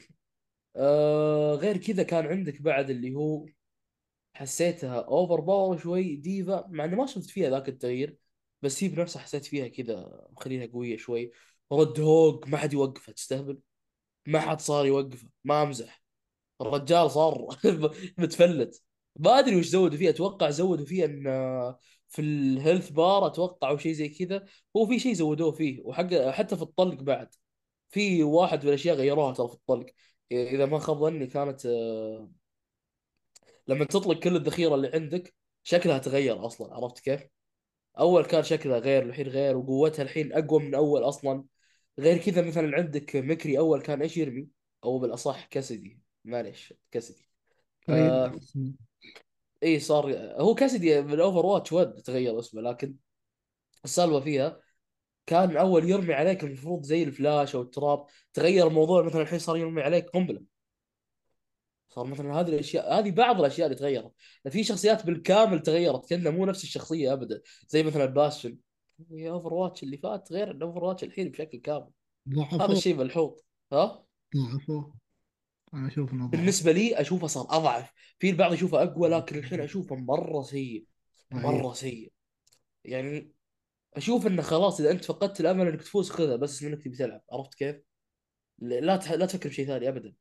آه 0.75 1.55
غير 1.55 1.77
كذا 1.77 2.03
كان 2.03 2.27
عندك 2.27 2.61
بعد 2.61 2.89
اللي 2.89 3.15
هو 3.15 3.45
حسيتها 4.33 4.99
overpower 4.99 5.77
شوي 5.77 6.15
D.Va 6.15 6.67
مع 6.69 6.85
انه 6.85 6.97
ما 6.97 7.05
شفت 7.05 7.29
فيها 7.29 7.49
ذاك 7.49 7.69
التغيير 7.69 8.17
بس 8.61 8.83
هي 8.83 8.89
بنفسها 8.89 9.21
حسيت 9.21 9.45
فيها 9.45 9.67
كذا 9.67 10.27
مخليها 10.31 10.67
قوية 10.73 10.97
شوي. 10.97 11.31
Roadhog 11.71 12.47
ما 12.47 12.57
حد 12.57 12.73
يوقفها 12.73 13.13
تستهبل؟ 13.13 13.59
ما 14.27 14.39
حد 14.39 14.61
صار 14.61 14.85
يوقفه 14.85 15.29
ما 15.43 15.63
أمزح. 15.63 16.03
الرجال 16.61 17.11
صار 17.11 17.47
متفلت. 18.17 18.83
ما 19.15 19.39
أدري 19.39 19.55
وش 19.55 19.65
زودوا 19.65 19.97
فيه 19.97 20.09
أتوقع 20.09 20.49
زودوا 20.49 20.85
فيه 20.85 21.05
إن 21.05 21.23
في 22.09 22.21
ال 22.21 22.31
health 22.31 22.89
bar 22.89 23.27
أتوقع 23.27 23.69
أو 23.69 23.77
شيء 23.77 23.93
زي 23.93 24.09
كذا. 24.09 24.45
هو 24.77 24.85
في 24.87 24.99
شيء 24.99 25.13
زودوه 25.13 25.51
فيه 25.51 25.81
وحق 25.83 26.13
حتى 26.29 26.55
في 26.55 26.61
الطلق 26.61 27.01
بعد. 27.03 27.35
في 27.89 28.23
واحد 28.23 28.63
من 28.63 28.69
الأشياء 28.69 28.95
غيروها 28.95 29.33
ترى 29.33 29.47
في 29.47 29.53
الطلق. 29.53 29.85
إذا 30.31 30.65
ما 30.65 30.79
خاب 30.79 30.97
ظني 30.97 31.27
كانت 31.27 31.65
آه، 31.65 32.31
لما 33.67 33.85
تطلق 33.85 34.19
كل 34.19 34.35
الذخيرة 34.35 34.75
اللي 34.75 34.91
عندك 34.93 35.35
شكلها 35.63 35.97
تغير 35.97 36.45
أصلا 36.45 36.75
عرفت 36.75 36.99
كيف؟ 36.99 37.38
أول 37.99 38.25
كان 38.25 38.43
شكلها 38.43 38.79
غير 38.79 39.03
الحين 39.03 39.27
غير 39.27 39.57
وقوتها 39.57 40.03
الحين 40.03 40.33
أقوى 40.33 40.59
من 40.63 40.75
أول 40.75 41.03
أصلا. 41.03 41.43
غير 41.99 42.17
كذا 42.17 42.41
مثلا 42.41 42.77
عندك 42.77 43.15
McCree 43.15 43.57
أول 43.59 43.81
كان 43.81 44.01
إيش 44.01 44.17
يرمي؟ 44.17 44.47
أو 44.83 44.99
بالأصح 44.99 45.45
Cassidy 45.45 46.01
معليش 46.25 46.73
Cassidy 46.91 47.29
آه 47.89 48.39
إي 49.63 49.79
صار 49.79 50.17
هو 50.41 50.55
Cassidy 50.55 51.01
من 51.01 51.19
Overwatch 51.19 51.71
ود 51.73 52.01
تغير 52.01 52.39
اسمه 52.39 52.61
لكن 52.61 52.95
السالفة 53.85 54.19
فيها 54.19 54.61
كان 55.25 55.57
أول 55.57 55.89
يرمي 55.89 56.13
عليك 56.13 56.43
المفروض 56.43 56.83
زي 56.83 57.03
الفلاش 57.03 57.55
أو 57.55 57.61
ال 57.61 57.68
trap. 57.68 58.05
تغير 58.33 58.67
الموضوع 58.67 59.03
مثلا 59.03 59.21
الحين 59.21 59.39
صار 59.39 59.57
يرمي 59.57 59.81
عليك 59.81 60.09
قنبلة. 60.09 60.41
صار 61.89 62.05
مثلا 62.05 62.39
هذه 62.39 62.49
الاشياء 62.49 62.99
هذه 62.99 63.11
بعض 63.11 63.39
الأشياء 63.39 63.67
اللي 63.67 63.79
تغيرت. 63.79 64.11
في 64.49 64.63
شخصيات 64.63 65.05
بالكامل 65.05 65.59
تغيرت. 65.59 66.09
كانها 66.09 66.31
مو 66.31 66.45
نفس 66.45 66.63
الشخصية 66.63 67.13
ابدا. 67.13 67.41
زي 67.67 67.83
مثلا 67.83 68.05
Bastion 68.05 68.57
Overwatch 69.11 69.83
اللي 69.83 69.97
فات 69.97 70.31
غير 70.31 70.49
عن 70.49 70.61
Overwatch 70.61 71.03
الحين 71.03 71.29
بشكل 71.29 71.57
كامل. 71.57 71.89
هذا 72.27 72.57
ضعفوه 72.57 72.71
الشيء 72.71 72.95
ملحوظ. 72.95 73.39
ها؟ 73.73 74.05
ضعفوه 74.35 74.95
أنا 75.73 75.87
أشوف 75.87 76.13
إنه 76.13 76.27
بالنسبة 76.27 76.71
لي 76.71 77.01
أشوفه 77.01 77.27
صار 77.27 77.45
أضعف. 77.49 77.91
في 78.19 78.29
البعض 78.29 78.53
يشوفه 78.53 78.83
أقوى 78.83 79.09
لكن 79.09 79.37
الحين 79.37 79.61
أشوفه 79.61 79.95
مرة 79.95 80.41
سيء. 80.41 80.85
مرة 81.31 81.73
سيء. 81.73 82.11
يعني 82.85 83.31
أشوف 83.93 84.27
إنه 84.27 84.41
خلاص 84.41 84.79
إذا 84.79 84.91
أنت 84.91 85.05
فقدت 85.05 85.39
الأمل 85.39 85.67
إنك 85.67 85.81
تفوز 85.81 86.09
خذها 86.09 86.35
بس 86.35 86.63
إنك 86.63 86.83
تبي 86.83 86.97
تلعب. 86.97 87.21
عرفت 87.31 87.53
كيف؟ 87.53 87.75
لا 88.59 88.97
تح... 88.97 89.11
لا 89.11 89.25
تفكر 89.25 89.49
بشيء 89.49 89.67
ثاني 89.67 89.89
ابدا. 89.89 90.13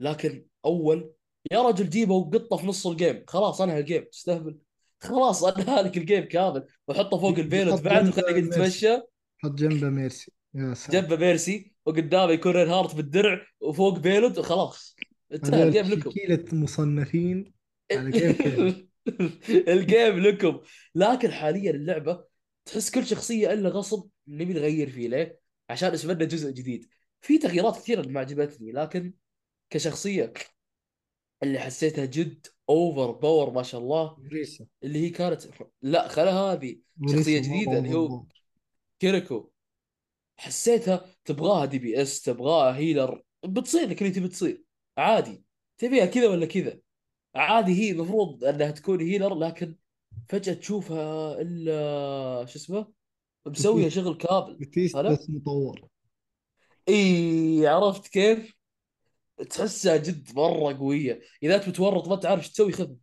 لكن 0.00 0.46
أول 0.64 1.12
يا 1.52 1.62
رجل 1.62 1.90
جيبه 1.90 2.14
وقطه 2.14 2.56
في 2.56 2.66
نص 2.66 2.86
ال 2.86 2.92
game. 2.92 3.24
خلاص 3.28 3.60
أنهى 3.60 3.78
ال 3.78 3.82
game. 3.82 4.04
تستهبل. 4.12 4.58
خلاص 5.00 5.44
أنهى 5.44 5.82
لك 5.82 5.96
ال 5.96 6.02
game 6.02 6.24
كامل. 6.24 6.66
وحطه 6.88 7.18
فوق 7.18 7.38
ال 7.38 7.43
payload 7.43 7.80
بعد 7.80 8.08
وخليه 8.08 8.36
يتمشى. 8.36 8.96
حط 9.38 9.50
جنبه 9.50 9.88
Mercy. 9.88 10.32
يا 10.54 10.74
ساتر 10.74 11.00
جنبه 11.00 11.16
Mercy. 11.16 11.72
وقدامه 11.86 12.32
يكون 12.32 12.52
Reinhardt 12.52 12.94
بالدرع 12.94 13.46
وفوق 13.60 13.98
payload. 13.98 14.38
وخلاص. 14.38 14.96
انتهى 15.32 15.62
ال 15.62 15.67
game 15.67 15.86
لكم. 15.86 16.10
تشكيلة 16.10 16.44
مصنفين 16.52 17.52
على 17.92 18.12
كيف 18.20 18.40
ال 19.68 19.78
game 19.78 20.18
لكم. 20.18 20.60
لكن 20.94 21.32
حاليا 21.32 21.70
اللعبة 21.70 22.24
تحس 22.64 22.90
كل 22.90 23.06
شخصية 23.06 23.52
إلا 23.52 23.68
غصب 23.68 24.08
نبي 24.28 24.52
نغير 24.52 24.90
فيه 24.90 25.08
ليه؟ 25.08 25.40
عشان 25.70 25.92
اسمه 25.92 26.12
لنا 26.12 26.24
جزء 26.24 26.50
جديد. 26.50 26.88
في 27.20 27.38
تغييرات 27.38 27.76
كثيرة 27.76 28.08
ما 28.08 28.20
عجبتني 28.20 28.72
لكن 28.72 29.12
كشخصية 29.70 30.32
اللي 31.42 31.58
حسيتها 31.58 32.04
جد 32.04 32.46
overpower 32.68 33.50
ما 33.50 33.62
شاء 33.62 33.80
الله 33.80 34.18
Orisa 34.18 34.66
اللي 34.82 34.98
هي 34.98 35.10
كانت 35.10 35.42
لا 35.82 36.08
خلا 36.08 36.32
هذه 36.32 36.78
شخصية 37.08 37.40
جديدة 37.40 37.78
اللي 37.78 37.94
هو 37.94 38.24
Kiriko. 38.98 39.50
حسيتها 40.36 41.06
تبغاها 41.24 41.64
DPS 41.64 42.22
تبغاها 42.22 42.76
healer 42.76 43.22
بتصير 43.44 43.88
لك 43.88 44.02
اللي 44.02 44.12
تبي 44.12 44.28
تصير 44.28 44.64
عادي. 44.98 45.44
تبيها 45.78 46.06
كذا 46.06 46.28
ولا 46.28 46.46
كذا؟ 46.46 46.80
عادي 47.34 47.72
هي 47.72 47.90
المفروض 47.90 48.44
أنها 48.44 48.70
تكون 48.70 49.00
healer 49.00 49.34
لكن 49.34 49.76
فجأة 50.28 50.54
تشوفها 50.54 51.40
إلا 51.40 52.46
شو 52.46 52.58
اسمه؟ 52.58 52.92
Baptiste 53.46 53.88
شغل 53.88 54.18
هلا؟ 54.96 55.12
بس 55.12 55.30
مطور. 55.30 55.88
إي 56.88 57.66
عرفت 57.66 58.08
كيف؟ 58.08 58.59
تحسها 59.50 59.96
جد 59.96 60.34
مرة 60.36 60.78
قوية. 60.78 61.20
إذا 61.42 61.56
أنت 61.56 61.68
متورط 61.68 62.08
ما 62.08 62.16
تعرف 62.16 62.40
إيش 62.40 62.50
تسوي 62.52 62.72
خذها. 62.72 62.96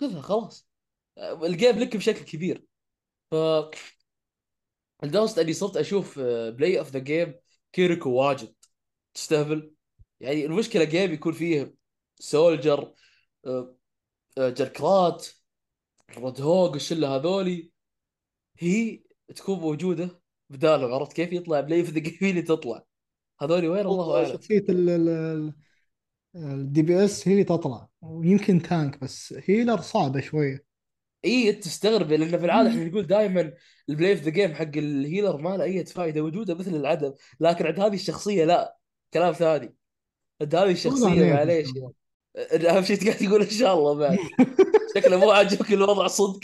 خذها 0.00 0.20
خلاص. 0.20 0.68
ال 1.18 1.30
game 1.30 1.78
لك 1.78 1.96
بشكل 1.96 2.24
كبير. 2.24 2.64
ف 3.30 3.34
لدرجة 5.02 5.40
اني 5.40 5.52
صرت 5.52 5.76
أشوف 5.76 6.18
play 6.18 6.78
of 6.78 6.90
the 6.90 6.98
game 6.98 7.34
Kiriko 7.72 8.10
واجد. 8.10 8.54
تستهبل؟ 9.14 9.74
يعني 10.20 10.44
المشكلة 10.44 10.84
game 10.84 11.12
يكون 11.12 11.32
فيه 11.32 11.74
Soldier 12.18 12.94
آه، 13.46 13.76
آه، 14.38 14.48
Junkrat 14.50 15.28
Roadhog 16.16 16.74
الشلة 16.74 17.16
هذولي. 17.16 17.72
هي 18.58 19.02
تكون 19.36 19.58
موجودة 19.60 20.22
بداله 20.50 20.94
عرفت 20.94 21.12
كيف؟ 21.12 21.32
يطلع 21.32 21.60
play 21.60 21.84
of 21.84 21.90
the 21.92 22.00
game 22.00 22.30
اللي 22.30 22.42
تطلع. 22.42 22.84
هذولي 23.42 23.68
وين؟ 23.68 23.86
الله 23.86 24.16
أعلم. 24.16 24.32
شخصية 24.32 24.64
ال 26.36 26.82
DPS 26.82 27.28
هي 27.28 27.32
اللي 27.32 27.44
تطلع. 27.44 27.88
ويمكن 28.02 28.62
tank 28.62 29.00
بس 29.00 29.34
healer 29.46 29.80
صعبة 29.80 30.20
شوية. 30.20 30.64
إي 31.24 31.50
أنت 31.50 31.64
تستغرب 31.64 32.12
لأن 32.12 32.38
في 32.38 32.44
العادة 32.44 32.70
إحنا 32.70 32.84
نقول 32.84 33.06
دائما 33.06 33.52
ال 33.88 33.94
play 33.94 34.16
of 34.16 34.22
the 34.22 34.30
game 34.30 34.54
حق 34.54 34.76
ال 34.76 34.85
healer 34.85 35.36
ما 35.36 35.56
له 35.56 35.64
أي 35.64 35.84
فائده 35.84 36.20
وجوده 36.20 36.54
مثل 36.54 36.74
العدم. 36.74 37.12
لكن 37.40 37.66
عند 37.66 37.80
هذه 37.80 37.94
الشخصية 37.94 38.44
لا 38.44 38.76
كلام 39.14 39.32
ثاني. 39.32 39.74
عند 40.40 40.54
هذه 40.54 40.70
الشخصية 40.70 41.32
معليش. 41.32 41.68
أهم 42.68 42.82
شيء 42.82 43.04
قاعد 43.04 43.16
تقول 43.16 43.42
إن 43.42 43.50
شاء 43.50 43.78
الله 43.78 43.94
بعد. 43.94 44.18
شكله 44.96 45.16
مو 45.16 45.30
عاجبك 45.30 45.72
الوضع 45.72 46.06
صدق. 46.06 46.40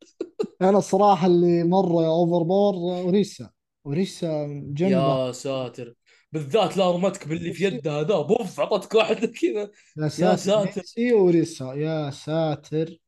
أنا 0.62 0.78
الصراحة 0.78 1.26
اللي 1.26 1.64
مرة 1.64 2.06
overpower 2.06 2.74
Orisa 2.74 3.50
Orisa 3.84 4.46
جنبة. 4.64 5.26
يا 5.26 5.32
ساتر. 5.32 5.94
بالذات 6.32 6.76
لا 6.76 6.90
رمتك 6.90 7.28
باللي 7.28 7.52
في 7.52 7.64
يده 7.64 8.00
هذا. 8.00 8.20
بوف 8.20 8.60
عطتك 8.60 8.94
واحدة 8.94 9.26
كذا. 9.26 9.70
يا 9.96 10.02
يا 10.02 10.08
ساتر 10.08 10.36
ساتر. 10.36 10.80
ميسي 10.80 11.12
Orisa. 11.12 11.74
يا 11.74 12.10
ساتر. 12.10 12.98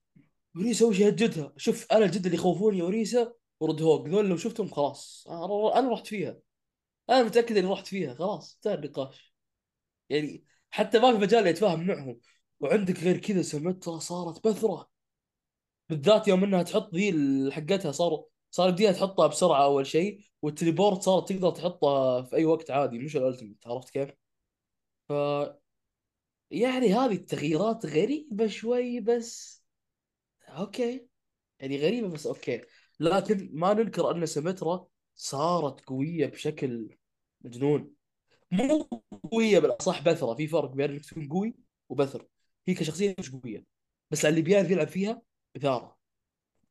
Orisa 0.56 0.86
وش 0.86 0.98
يهجدها 0.98 1.52
شوف 1.56 1.86
أنا 1.92 2.04
الجد 2.04 2.24
اللي 2.24 2.36
يخوفوني 2.36 2.82
Orisa 2.82 3.32
و 3.60 3.82
Roadhog. 3.82 4.08
ذول 4.08 4.28
لو 4.28 4.36
شفتهم 4.36 4.68
خلاص. 4.68 5.26
أنا 5.74 5.92
رحت 5.92 6.06
فيها. 6.06 6.38
أنا 7.10 7.22
متأكد 7.22 7.56
إني 7.56 7.68
رحت 7.72 7.86
فيها. 7.86 8.14
خلاص 8.14 8.54
انتهى 8.54 8.74
النقاش. 8.74 9.34
يعني 10.08 10.44
حتى 10.70 10.98
ما 10.98 11.12
في 11.12 11.18
مجال 11.18 11.46
يتفاهم 11.46 11.86
معهم. 11.86 12.20
وعندك 12.60 12.98
غير 12.98 13.18
كذا 13.18 13.42
Symmetra 13.42 13.98
صارت 13.98 14.46
بثرة. 14.46 14.90
بالذات 15.88 16.28
يوم 16.28 16.44
إنها 16.44 16.62
تحط 16.62 16.94
ذي 16.94 17.50
حقتها 17.52 17.92
صار 17.92 18.24
صار 18.50 18.68
يديها 18.68 18.92
تحطها 18.92 19.26
بسرعة 19.26 19.64
أول 19.64 19.86
شيء 19.86 20.20
وال 20.42 20.54
teleport 20.54 21.02
صارت 21.02 21.28
تقدر 21.28 21.50
تحطها 21.50 22.22
في 22.22 22.36
أي 22.36 22.44
وقت 22.44 22.70
عادي 22.70 22.98
مش 22.98 23.16
ال 23.16 23.22
ultimate 23.22 23.66
عرفت 23.66 23.90
كيف؟ 23.90 24.10
ف 25.08 25.12
يعني 26.50 26.94
هذه 26.94 27.12
التغييرات 27.14 27.86
غريبة 27.86 28.46
شوي 28.46 29.00
بس 29.00 29.64
okay. 30.48 31.06
يعني 31.60 31.78
غريبة 31.78 32.08
بس 32.08 32.26
okay. 32.26 32.62
لكن 33.00 33.50
ما 33.52 33.74
ننكر 33.74 34.10
أن 34.10 34.26
Symmetra 34.26 34.88
صارت 35.16 35.80
قوية 35.84 36.26
بشكل 36.26 36.98
مجنون. 37.40 37.94
مو 38.52 38.88
قوية 39.32 39.58
بالأصح 39.58 40.02
بثرة 40.02 40.34
في 40.34 40.48
فرق 40.48 40.70
بين 40.70 40.90
إنك 40.90 41.04
تكون 41.06 41.28
قوي 41.28 41.54
وبثر. 41.88 42.26
هي 42.68 42.74
كشخصية 42.74 43.14
مش 43.18 43.30
قوية 43.32 43.64
بس 44.10 44.24
اللي 44.24 44.42
بيعرف 44.42 44.70
يلعب 44.70 44.88
فيها 44.88 45.22
إثارة. 45.56 45.98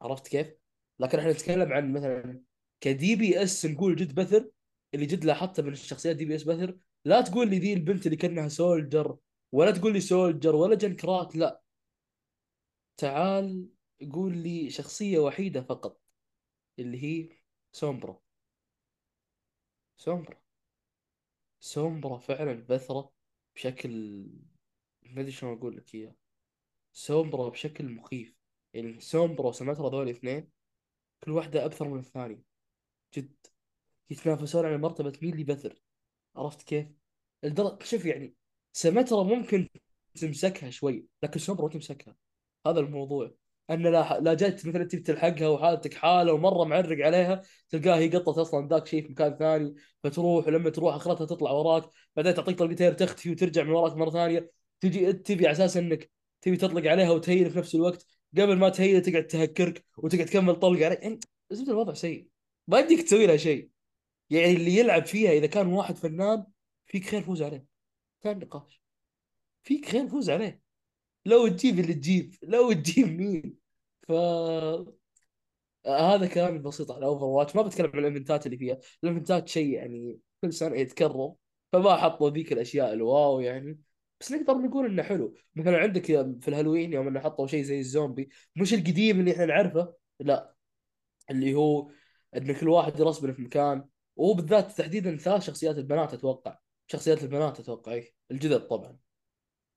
عرفت 0.01 0.27
كيف؟ 0.27 0.58
لكن 0.99 1.19
إحنا 1.19 1.31
نتكلم 1.31 1.73
عن 1.73 1.93
مثلا 1.93 2.43
ك 2.81 3.15
DPS 3.15 3.65
نقول 3.65 3.95
جد 3.95 4.15
بثر 4.15 4.51
اللي 4.93 5.05
جد 5.05 5.25
لاحظته 5.25 5.63
من 5.63 5.71
الشخصيات 5.71 6.15
DPS 6.15 6.43
بثر 6.43 6.77
لا 7.05 7.21
تقول 7.21 7.49
لي 7.49 7.59
ذي 7.59 7.73
البنت 7.73 8.05
اللي 8.05 8.17
كأنها 8.17 8.47
Soldier 8.47 9.17
ولا 9.51 9.71
تقول 9.71 9.93
لي 9.93 10.01
Soldier 10.01 10.55
ولا 10.55 10.75
Junkrat 10.75 11.35
لا. 11.35 11.61
تعال 12.97 13.69
قول 14.13 14.37
لي 14.37 14.69
شخصية 14.69 15.19
وحيدة 15.19 15.61
فقط 15.61 16.01
اللي 16.79 17.03
هي 17.03 17.29
Sombra. 17.71 18.21
Sombra. 19.97 20.41
Sombra 21.59 22.17
فعلا 22.17 22.53
بثرة 22.53 23.11
بشكل 23.55 23.89
ما 25.03 25.21
أدري 25.21 25.31
شلون 25.31 25.57
أقول 25.57 25.77
لك 25.77 25.95
إياه. 25.95 26.15
Sombra 26.93 27.49
بشكل 27.49 27.89
مخيف. 27.89 28.35
يعني 28.73 28.99
Sombra 28.99 29.47
و 29.47 29.52
Symmetra 29.52 29.89
ذول 29.89 30.03
الاثنين 30.03 30.49
كل 31.19 31.31
واحدة 31.31 31.65
أبثر 31.65 31.87
من 31.87 31.99
الثانية. 31.99 32.41
جد. 33.15 33.31
يتنافسون 34.09 34.65
على 34.65 34.77
مرتبة 34.77 35.13
مين 35.21 35.33
اللي 35.33 35.43
بثر؟ 35.43 35.81
عرفت 36.35 36.61
كيف؟ 36.61 36.87
الدر... 37.43 37.77
شوف 37.83 38.05
يعني 38.05 38.35
سماترا 38.73 39.23
ممكن 39.23 39.69
تمسكها 40.15 40.69
شوي 40.69 41.05
لكن 41.23 41.39
سومبرا 41.39 41.65
ما 41.65 41.71
تمسكها؟ 41.71 42.15
هذا 42.67 42.79
الموضوع. 42.79 43.35
أن 43.69 43.83
لا 43.83 44.19
لا 44.19 44.33
جت 44.33 44.67
مثلا 44.67 44.83
تبي 44.83 45.01
تلحقها 45.01 45.47
وحالتك 45.47 45.93
حالة 45.93 46.33
ومرة 46.33 46.63
معرق 46.63 47.05
عليها 47.05 47.41
تلقاها 47.69 47.99
هي 47.99 48.09
قطت 48.09 48.37
أصلا 48.37 48.67
ذاك 48.67 48.87
شيء 48.87 49.03
في 49.03 49.11
مكان 49.11 49.37
ثاني 49.37 49.75
فتروح 50.03 50.47
ولما 50.47 50.69
تروح 50.69 50.95
أخرتها 50.95 51.25
تطلع 51.25 51.51
وراك 51.51 51.89
بعدين 52.15 52.33
تعطيك 52.33 52.59
طلقتين 52.59 52.95
تختفي 52.95 53.31
وترجع 53.31 53.63
من 53.63 53.69
وراك 53.71 53.93
مرة 53.97 54.09
ثانية. 54.09 54.51
تجي 54.79 55.13
تبي 55.13 55.47
على 55.47 55.51
أساس 55.51 55.77
إنك 55.77 56.11
تبي 56.41 56.57
تطلق 56.57 56.91
عليها 56.91 57.11
وتهيل 57.11 57.51
في 57.51 57.57
نفس 57.57 57.75
الوقت. 57.75 58.05
قبل 58.37 58.57
ما 58.57 58.69
تهيل 58.69 59.01
تقعد 59.01 59.27
تهكرك 59.27 59.85
وتقعد 59.97 60.25
تكمل 60.25 60.55
طلق 60.55 60.85
عليك. 60.85 61.01
يعني 61.01 61.19
زبده 61.49 61.71
الوضع 61.71 61.93
سيء. 61.93 62.27
ما 62.67 62.79
يديك 62.79 63.01
تسوي 63.01 63.27
لها 63.27 63.37
شيء. 63.37 63.69
يعني 64.29 64.51
اللي 64.53 64.75
يلعب 64.77 65.05
فيها 65.05 65.31
إذا 65.31 65.47
كان 65.47 65.67
واحد 65.67 65.95
فنان 65.97 66.45
فيك 66.85 67.05
خير 67.05 67.21
فوز 67.21 67.41
عليه. 67.41 67.65
كان 68.21 68.39
نقاش. 68.39 68.81
فيك 69.63 69.85
خير 69.85 70.07
فوز 70.07 70.29
عليه. 70.29 70.61
لو 71.25 71.47
تجيب 71.47 71.79
اللي 71.79 71.93
تجيب. 71.93 72.35
لو 72.43 72.73
تجيب 72.73 73.07
مين. 73.07 73.55
ف 74.07 74.11
هذا 75.87 76.27
كلامي 76.27 76.59
بسيط 76.59 76.91
على 76.91 77.05
Overwatch. 77.05 77.55
ما 77.55 77.61
بتكلم 77.61 77.91
عن 77.93 77.99
الإيفنتات 77.99 78.45
اللي 78.45 78.57
فيها. 78.57 78.79
الإيفنتات 79.03 79.47
شيء 79.47 79.69
يعني 79.69 80.19
كل 80.41 80.53
سنة 80.53 80.75
يتكرر. 80.75 81.33
فما 81.73 81.95
حطوا 81.95 82.29
ذيك 82.29 82.53
الأشياء 82.53 82.93
ال 82.93 83.05
wow 83.05 83.39
يعني. 83.39 83.79
بس 84.19 84.31
نقدر 84.31 84.53
نقول 84.53 84.85
إنه 84.85 85.03
حلو. 85.03 85.35
مثلا 85.55 85.77
عندك 85.77 86.05
في 86.41 86.47
الهالوين 86.47 86.93
يوم 86.93 87.07
إنه 87.07 87.19
حطوا 87.19 87.47
شيء 87.47 87.63
زي 87.63 87.79
الزومبي 87.79 88.29
مش 88.55 88.73
القديم 88.73 89.19
اللي 89.19 89.31
إحنا 89.31 89.45
نعرفه 89.45 89.93
لا. 90.19 90.55
اللي 91.31 91.53
هو 91.53 91.91
ان 92.37 92.53
كل 92.55 92.69
واحد 92.69 92.99
يرسبن 92.99 93.33
في 93.33 93.41
مكان. 93.41 93.85
وبالذات 94.15 94.71
تحديدا 94.71 95.17
ثلاث 95.17 95.43
شخصيات 95.43 95.77
البنات 95.77 96.13
أتوقع. 96.13 96.59
شخصيات 96.87 97.23
البنات 97.23 97.59
أتوقع 97.59 97.91
إيه. 97.93 98.13
الجدد 98.31 98.67
طبعا. 98.67 98.97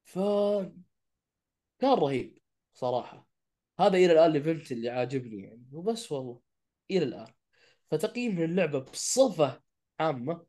ف 0.05 0.19
كان 1.79 1.91
رهيب 1.95 2.39
صراحة. 2.75 3.29
هذا 3.81 3.97
إلى 3.97 4.13
الآن 4.13 4.31
ال 4.31 4.38
event 4.38 4.73
اللي 4.73 4.89
عاجبني 4.89 5.43
يعني. 5.43 5.65
وبس 5.73 6.13
والله 6.13 6.41
إلى 6.91 7.05
الآن. 7.05 7.33
فتقييم 7.91 8.43
اللعبة 8.43 8.79
بصفة 8.79 9.63
عامة 10.01 10.47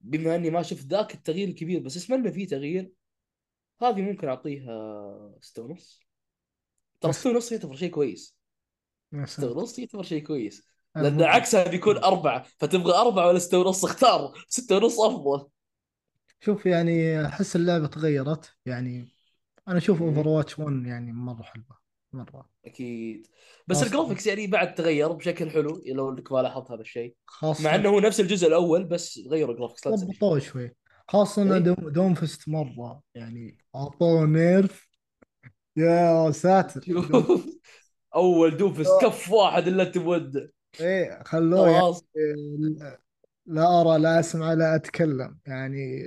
بما 0.00 0.34
أني 0.36 0.50
ما 0.50 0.62
شفت 0.62 0.86
ذاك 0.86 1.14
التغيير 1.14 1.48
الكبير 1.48 1.80
بس 1.80 2.04
أتمنى 2.04 2.32
فيه 2.32 2.46
تغيير. 2.46 2.92
هذه 3.84 4.02
ممكن 4.02 4.28
أعطيها 4.28 5.38
ستة 5.40 5.62
ونص 5.62 6.00
ترى 7.00 7.12
ستة 7.12 7.30
ونص 7.30 7.52
يعتبر 7.52 7.76
شيء 7.76 7.90
كويس. 7.90 8.36
ستة 9.24 9.52
ونص 9.52 9.78
يعتبر 9.78 10.02
شيء 10.02 10.22
كويس. 10.22 10.66
مره 10.96 11.26
عكسها 11.26 11.68
بيكون 11.68 11.96
أربعة. 11.96 12.46
فتبغى 12.58 12.92
أربعة 12.92 13.28
ولا 13.28 13.38
ستة 13.38 13.58
ونص 13.58 13.84
اختار. 13.84 14.44
ستة 14.48 14.76
ونص 14.76 15.00
أفضل. 15.00 15.46
شوف 16.40 16.66
يعني 16.66 17.26
أحس 17.26 17.56
اللعبة 17.56 17.86
تغيرت. 17.86 18.54
يعني 18.66 19.08
أنا 19.68 19.78
أشوف 19.78 20.02
Over 20.02 20.20
مم. 20.20 20.26
watch 20.26 20.58
1 20.58 20.86
يعني 20.86 21.12
مرة 21.12 21.42
حلوة. 21.42 21.78
مرة. 22.12 22.50
أكيد. 22.64 23.26
بس 23.66 23.82
ال 23.82 23.87
graphics 23.87 24.26
يعني 24.26 24.46
بعد 24.46 24.74
تغير 24.74 25.12
بشكل 25.12 25.50
حلو 25.50 25.82
لو 25.86 26.10
انك 26.10 26.32
ما 26.32 26.38
لاحظت 26.42 26.70
هذا 26.70 26.80
الشيء. 26.80 27.14
مع 27.42 27.74
إنه 27.74 27.88
هو 27.88 28.00
نفس 28.00 28.20
الجزء 28.20 28.48
الأول 28.48 28.84
بس 28.84 29.20
غيروا 29.28 29.54
ال 29.54 29.58
graphics 29.58 29.88
ضبطوه 29.88 30.38
شوي. 30.38 30.74
خاصة 31.08 31.42
ان 31.42 31.52
اي 31.52 31.60
Doom, 31.60 31.88
Doomfist 31.88 32.48
مرة 32.48 33.02
يعني 33.14 33.58
أعطوه 33.76 34.26
nerf. 34.26 34.88
يا 35.76 36.30
ساتر 36.30 36.80
دوم 36.80 37.22
شوف 37.26 37.46
أول 38.14 38.56
Doomfist 38.56 38.88
كف 39.02 39.30
واحد 39.30 39.66
إلا 39.66 39.92
مودع 39.96 40.46
إيه 40.80 41.22
خلوه 41.24 41.68
يعني 41.68 41.80
خلاص. 41.80 42.04
لا 43.46 43.80
أرى 43.80 43.98
لا 43.98 44.20
أسمع 44.20 44.52
لا 44.52 44.74
أتكلم. 44.74 45.38
يعني 45.46 46.02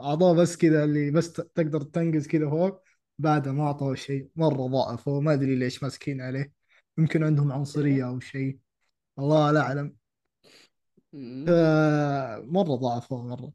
أعطوه 0.00 0.34
بس 0.34 0.56
كذا 0.56 0.84
اللي 0.84 1.10
بس 1.10 1.32
تقدر 1.32 1.82
تنقز 1.82 2.26
كذا 2.26 2.50
فوق. 2.50 2.82
بعده 3.18 3.52
ما 3.52 3.66
أعطوه 3.66 3.94
شيء 3.94 4.28
مرة 4.36 4.66
ضعف. 4.66 5.08
وما 5.08 5.32
أدري 5.32 5.56
ليش 5.56 5.82
ماسكين 5.82 6.20
عليه. 6.20 6.52
يمكن 6.98 7.24
عندهم 7.24 7.52
عنصرية 7.52 8.08
أو 8.08 8.20
شيء. 8.20 8.58
الله 9.18 9.50
لا 9.50 9.60
اعلم. 9.60 9.96
ف- 11.12 12.44
مرة 12.44 12.76
ضعفوا 12.76 13.22
مرة. 13.22 13.52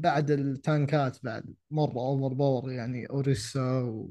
بعد 0.00 0.30
التانكات 0.30 1.24
بعد 1.24 1.54
مرة 1.70 1.98
overpower 2.00 2.72
يعني 2.72 3.06
Orisa 3.06 3.80
و- 3.80 4.10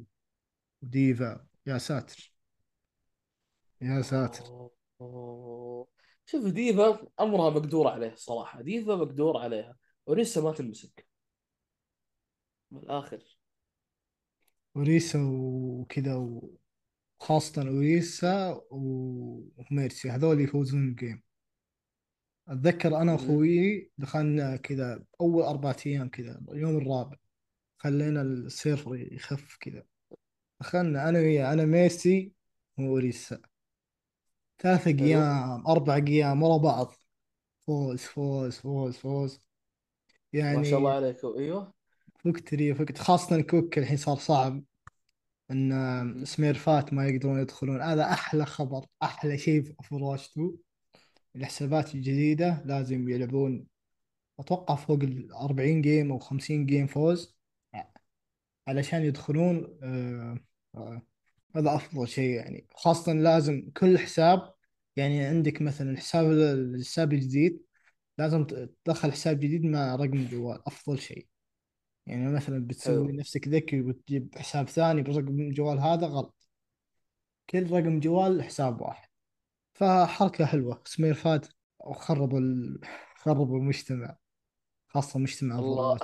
و 0.83 0.93
D.Va. 0.93 1.45
يا 1.65 1.77
ساتر. 1.77 2.33
يا 3.81 4.01
ساتر. 4.01 4.45
أوه. 4.45 4.71
أوه. 5.01 5.87
شوف 6.25 6.45
D.Va 6.45 7.07
أمرها 7.19 7.49
مقدور 7.49 7.87
عليه 7.87 8.15
صراحة. 8.15 8.61
D.Va 8.61 8.95
مقدور 8.95 9.37
عليها. 9.37 9.77
ولسه 10.05 10.43
ما 10.43 10.51
تنمسك 10.51 11.07
من 12.71 12.79
الآخر 12.79 13.37
Orisa 14.75 15.19
وكذا 15.23 16.15
وخاصة 17.19 17.61
Orisa 17.69 18.61
و 18.71 18.91
Mercy. 18.91 20.09
هذول 20.09 20.41
يفوزون 20.41 20.89
ال 20.89 20.95
game. 20.95 21.23
أتذكر 22.49 22.97
أنا. 23.01 23.11
وأخوي 23.13 23.91
دخلنا 23.97 24.55
كذا 24.55 25.03
أول 25.21 25.43
أربع 25.43 25.75
أيام 25.85 26.09
كذا 26.09 26.41
اليوم 26.51 26.77
الرابع 26.77 27.17
خلينا 27.77 28.21
ال 28.21 28.32
server 28.32 28.95
يخف 28.95 29.57
كذا. 29.59 29.83
دخلنا 30.59 31.09
أنا 31.09 31.19
وياه 31.19 31.53
أنا 31.53 31.65
Mercy 31.65 32.33
و 32.77 32.88
Orisa 32.88 33.41
ثلاث 34.59 34.85
حلو. 34.85 35.05
أيام 35.05 35.67
أربع 35.67 35.95
أيام 35.95 36.43
ورا 36.43 36.57
بعض. 36.57 36.93
فوز 37.59 37.99
فوز 37.99 38.55
فوز 38.55 38.97
فوز. 38.97 39.41
ما 40.33 40.63
شاء 40.63 40.79
الله 40.79 40.93
يعني 40.93 41.05
عليك. 41.05 41.25
أيوه. 41.37 41.73
فكتري 42.23 42.73
فكت. 42.73 42.97
خاصة 42.97 43.41
كوك 43.41 43.77
الحين 43.77 43.97
صار 43.97 44.17
صعب 44.17 44.63
إن. 45.51 46.25
سميرفات 46.25 46.93
ما 46.93 47.07
يقدرون 47.07 47.39
يدخلون. 47.39 47.81
هذا 47.81 48.03
أحلى 48.03 48.45
خبر 48.45 48.85
أحلى 49.03 49.37
شيء 49.37 49.61
في 49.63 49.73
2 49.79 50.57
الحسابات 51.35 51.95
الجديدة 51.95 52.63
لازم 52.65 53.09
يلعبون 53.09 53.67
أتوقع 54.39 54.75
فوق 54.75 54.99
ال 55.03 55.33
40 55.33 55.81
جيم 55.81 56.11
أو 56.11 56.19
50 56.19 56.65
جيم 56.65 56.87
فوز. 56.87 57.39
علشان 58.69 59.03
يدخلون 59.03 59.79
آه، 59.83 60.37
آه، 60.75 61.01
هذا 61.55 61.75
أفضل 61.75 62.07
شيء 62.07 62.35
يعني. 62.35 62.67
خاصة 62.75 63.13
لازم 63.13 63.71
كل 63.77 63.97
حساب 63.99 64.53
يعني 64.95 65.25
عندك 65.25 65.61
مثلا 65.61 65.97
حساب 65.97 66.31
الحساب 66.31 67.13
الجديد 67.13 67.65
لازم 68.17 68.45
تدخل 68.85 69.11
حساب 69.11 69.39
جديد 69.39 69.65
مع 69.65 69.95
رقم 69.95 70.13
الجوال 70.13 70.67
أفضل 70.67 70.99
شيء. 70.99 71.27
يعني 72.05 72.31
مثلا 72.33 72.67
بتسوي 72.67 73.07
حلو 73.07 73.19
نفسك 73.19 73.47
ذكي 73.47 73.81
وتجيب 73.81 74.35
حساب 74.37 74.69
ثاني 74.69 75.01
برقم 75.01 75.39
الجوال 75.39 75.79
هذا 75.79 76.07
غلط. 76.07 76.47
كل 77.49 77.71
رقم 77.71 77.99
جوال 77.99 78.43
حساب 78.43 78.81
واحد. 78.81 79.08
فحركة 79.79 80.45
حلوة. 80.45 80.81
سميرفات 80.85 81.47
وخربوا 81.79 82.39
ال... 82.39 82.79
خربوا 83.15 83.57
المجتمع 83.57 84.17
خاصة 84.87 85.19
مجتمع 85.19 85.59
الله. 85.59 85.99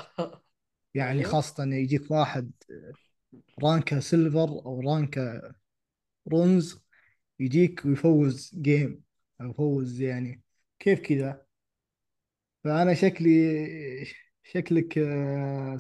يعني 0.94 1.24
خاصة 1.24 1.64
إنه 1.64 1.76
يجيك 1.76 2.12
واحد 2.12 2.52
رانكه 3.64 4.00
سيلفر 4.00 4.50
أو 4.50 4.82
رانكه 4.82 5.56
برونز 6.26 6.80
يجيك 7.40 7.86
ويفوز 7.86 8.56
game 8.56 9.04
أو 9.42 9.50
يفوز 9.50 10.02
يعني. 10.02 10.42
كيف 10.80 11.00
كذا؟ 11.00 11.46
فأنا 12.64 12.94
شكلي 12.94 14.06
شكلك 14.44 14.98
آه، 14.98 15.78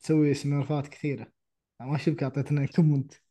تسوي 0.00 0.34
سميرفات 0.34 0.88
كثيرة. 0.88 1.32
ما 1.80 1.96
أشوفك 1.96 2.22
أعطيتنا 2.22 2.66
comment 2.66 3.21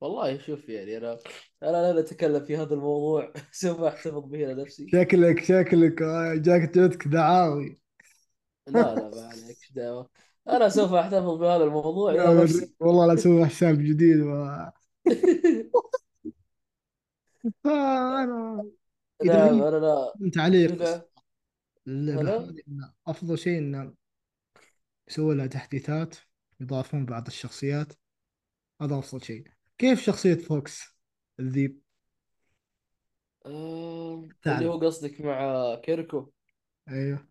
والله 0.00 0.38
شوف 0.38 0.68
يعني 0.68 0.96
أنا 0.98 1.18
أنا 1.62 1.92
لا 1.92 2.00
أتكلم 2.00 2.44
في 2.44 2.56
هذا 2.56 2.74
الموضوع 2.74 3.32
سوف 3.52 3.80
أحتفظ 3.80 4.24
به 4.26 4.38
لنفسي 4.38 4.86
شكلك 4.86 5.44
شكلك 5.44 6.02
آه، 6.02 6.34
جاك 6.34 6.74
جاتك 6.74 7.08
دعاوي. 7.08 7.80
لا 8.66 8.94
لا 8.94 9.10
ما 9.10 9.28
عليك 9.28 9.58
دعوة. 9.74 10.10
أنا 10.48 10.68
سوف 10.68 10.92
أحتفظ 10.92 11.34
بهذا 11.38 11.64
الموضوع 11.64 12.12
لا 12.12 12.24
إلى 12.30 12.38
وري- 12.38 12.42
نفسي. 12.44 12.74
والله 12.80 13.06
لا 13.06 13.14
أسوي 13.14 13.46
حساب 13.46 13.78
جديد 13.78 14.20
و... 14.20 14.46
فأنا 17.64 18.64
إذا 19.24 19.50
نعم 19.50 19.62
أنا 19.62 19.76
لا. 19.76 20.14
تعليق. 20.34 20.82
أفضل 23.06 23.38
شيء 23.38 23.58
إنه 23.58 23.94
يسوي 25.08 25.34
لها 25.34 25.46
تحديثات 25.46 26.16
يضافون 26.60 27.06
بعض 27.06 27.26
الشخصيات 27.26 27.92
هذا 28.82 28.98
أفضل 28.98 29.22
شيء. 29.24 29.44
كيف 29.80 30.00
شخصية 30.02 30.34
فوكس؟ 30.34 30.96
الذيب 31.40 31.80
آه 33.46 34.28
اللي 34.46 34.66
هو 34.66 34.78
قصدك 34.78 35.20
مع 35.20 35.74
كيركو؟ 35.74 36.30
أيوه. 36.88 37.28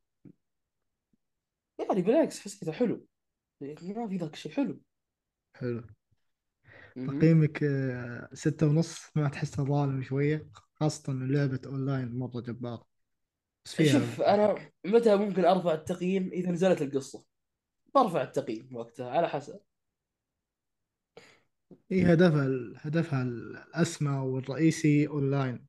يعني 1.80 2.02
بالعكس 2.02 2.39
حسيته 2.39 2.72
حلو. 2.72 3.06
ما 3.62 4.08
في 4.08 4.18
ذاك 4.18 4.34
الشيء 4.34 4.52
حلو. 4.52 4.82
حلو. 5.56 5.84
مهم. 6.95 7.20
تقييمك 7.20 7.64
آه، 7.64 8.30
ستة 8.34 8.68
ونص. 8.68 9.12
ما 9.16 9.30
تحسها 9.30 9.66
ظالم 9.66 10.02
شوية 10.02 10.50
خاصة 10.74 11.14
إن 11.14 11.32
لعبة 11.32 11.62
أونلاين 11.66 12.20
مرة 12.20 12.41
جبارة. 12.41 12.86
بس 13.66 13.76
فيها 13.76 14.00
شوف 14.00 14.22
أنا 14.22 14.72
متى 14.86 15.16
ممكن 15.16 15.45
أرفع 15.45 15.74
التقييم؟ 15.74 16.30
إذا 16.34 16.52
نزلت 16.52 16.82
القصة. 16.82 17.26
برفع 17.95 18.22
التقييم 18.22 18.76
وقتها 18.76 19.10
على 19.10 19.30
حسب. 19.30 19.60
هي 21.91 22.13
هدفها 22.13 22.47
هدفها 22.78 23.24
الأسمى 23.24 24.17
والرئيسي 24.17 25.07
أونلاين. 25.07 25.65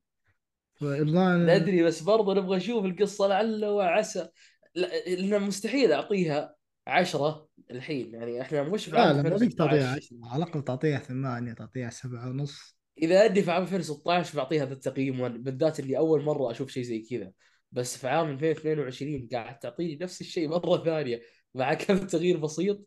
فأونلاين 0.75 1.61
ندري 1.61 1.83
بس 1.83 2.03
برضه 2.03 2.35
نبغى 2.35 2.57
نشوف 2.57 2.85
القصة 2.85 3.27
لعل 3.27 3.65
وعسى. 3.65 4.29
لا- 4.75 5.09
لأن 5.09 5.43
مستحيل 5.43 5.93
أعطيها 5.93 6.55
عشرة 6.87 7.49
الحين. 7.71 8.15
يعني 8.15 8.41
إحنا 8.41 8.63
مش 8.63 8.89
لا 8.89 9.13
لا 9.13 9.23
ما 9.23 9.37
بيك 9.37 9.55
تعطيها 9.55 9.95
2016 9.95 9.97
عشرة. 9.97 10.33
على 10.33 10.45
الأقل 10.45 10.65
تعطيها 10.65 10.99
ثمانية 10.99 11.53
تعطيها 11.53 11.91
سبعة 11.91 12.29
ونص. 12.29 12.77
إذا 13.03 13.25
أدي 13.25 13.43
في 13.43 13.51
عام 13.51 13.63
2016 13.63 14.37
بعطيها 14.37 14.63
هذا 14.63 14.73
التقييم 14.73 15.29
بالذات 15.29 15.81
اللي 15.81 15.99
أول 15.99 16.23
مرة 16.23 16.51
أشوف 16.51 16.71
شيء 16.71 16.83
زي 16.83 17.01
كذا. 17.01 17.33
بس 17.73 17.97
في 17.97 18.09
عام 18.09 18.31
2022 18.31 19.29
قاعد 19.33 19.59
تعطيني 19.59 19.99
نفس 20.03 20.21
الشيء 20.21 20.49
مرة 20.49 20.85
ثانية 20.85 21.23
مع 21.55 21.75
كم 21.75 21.99
تغيير 22.07 22.37
بسيط. 22.37 22.87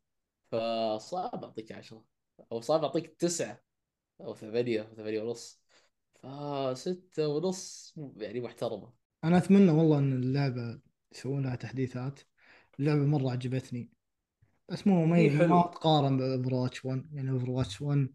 فصعب 0.52 1.44
أعطيك 1.44 1.72
10 1.72 2.13
أو 2.52 2.62
صعب 2.62 2.84
اعطيك 2.84 3.16
9 3.20 3.62
أو 4.22 4.36
8 4.36 4.82
أو 4.82 4.96
8 4.96 5.22
ونص. 5.22 5.62
فستة 6.24 7.28
ونص 7.28 7.94
يعني 8.18 8.42
محترمة. 8.42 8.94
أنا 9.24 9.38
أتمنى 9.38 9.72
والله 9.72 10.00
إن 10.00 10.14
اللعبة 10.14 10.80
يسوون 11.12 11.44
لها 11.44 11.56
تحديثات. 11.56 12.20
اللعبة 12.80 13.06
مرة 13.06 13.32
عجبتني. 13.32 13.90
بس 14.70 14.88
مو 14.88 15.06
ما 15.06 15.18
هي 15.18 15.30
ما 15.30 15.38
حلوة. 15.38 15.72
تقارن 15.72 16.18
بأوفر 16.18 16.54
واتش 16.54 16.86
1 16.86 17.10
يعني 17.14 17.32
أوفر 17.32 17.50
واتش 17.50 17.82
1 17.82 18.14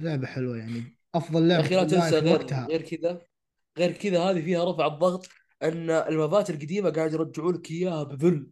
لعبة 0.00 0.26
حلوة 0.26 0.56
يعني. 0.56 0.98
أفضل 1.14 1.42
يا 1.42 1.48
لعبة 1.48 1.66
أخي 1.66 1.74
لا 1.74 1.84
تنسى 1.84 2.10
في 2.10 2.18
غير 2.18 2.34
وقتها. 2.34 2.66
غير 2.66 2.82
كذا 2.82 3.20
غير 3.78 3.92
كذا 3.92 4.22
هذه 4.22 4.40
فيها 4.42 4.64
رفع 4.64 4.86
الضغط. 4.86 5.28
إن 5.62 5.90
المبات 5.90 6.50
القديمة 6.50 6.90
قاعد 6.90 7.12
يرجعوا 7.12 7.52
لك 7.52 7.70
إياها 7.70 8.02
بذل. 8.02 8.50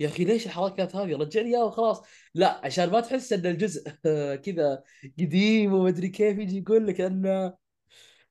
يا 0.00 0.08
أخي 0.08 0.24
ليش 0.24 0.46
الحركات 0.46 0.96
هذه؟ 0.96 1.16
رجعني 1.16 1.48
اياها 1.48 1.64
وخلاص. 1.64 2.02
لا 2.34 2.60
عشان 2.64 2.90
ما 2.90 3.00
تحس 3.00 3.32
إن 3.32 3.46
الجزء 3.46 3.90
كذا 4.44 4.82
قديم 5.18 5.74
ومدري 5.74 6.08
كيف 6.08 6.38
يجي 6.38 6.58
يقول 6.58 6.86
لك 6.86 7.00
إنه 7.00 7.54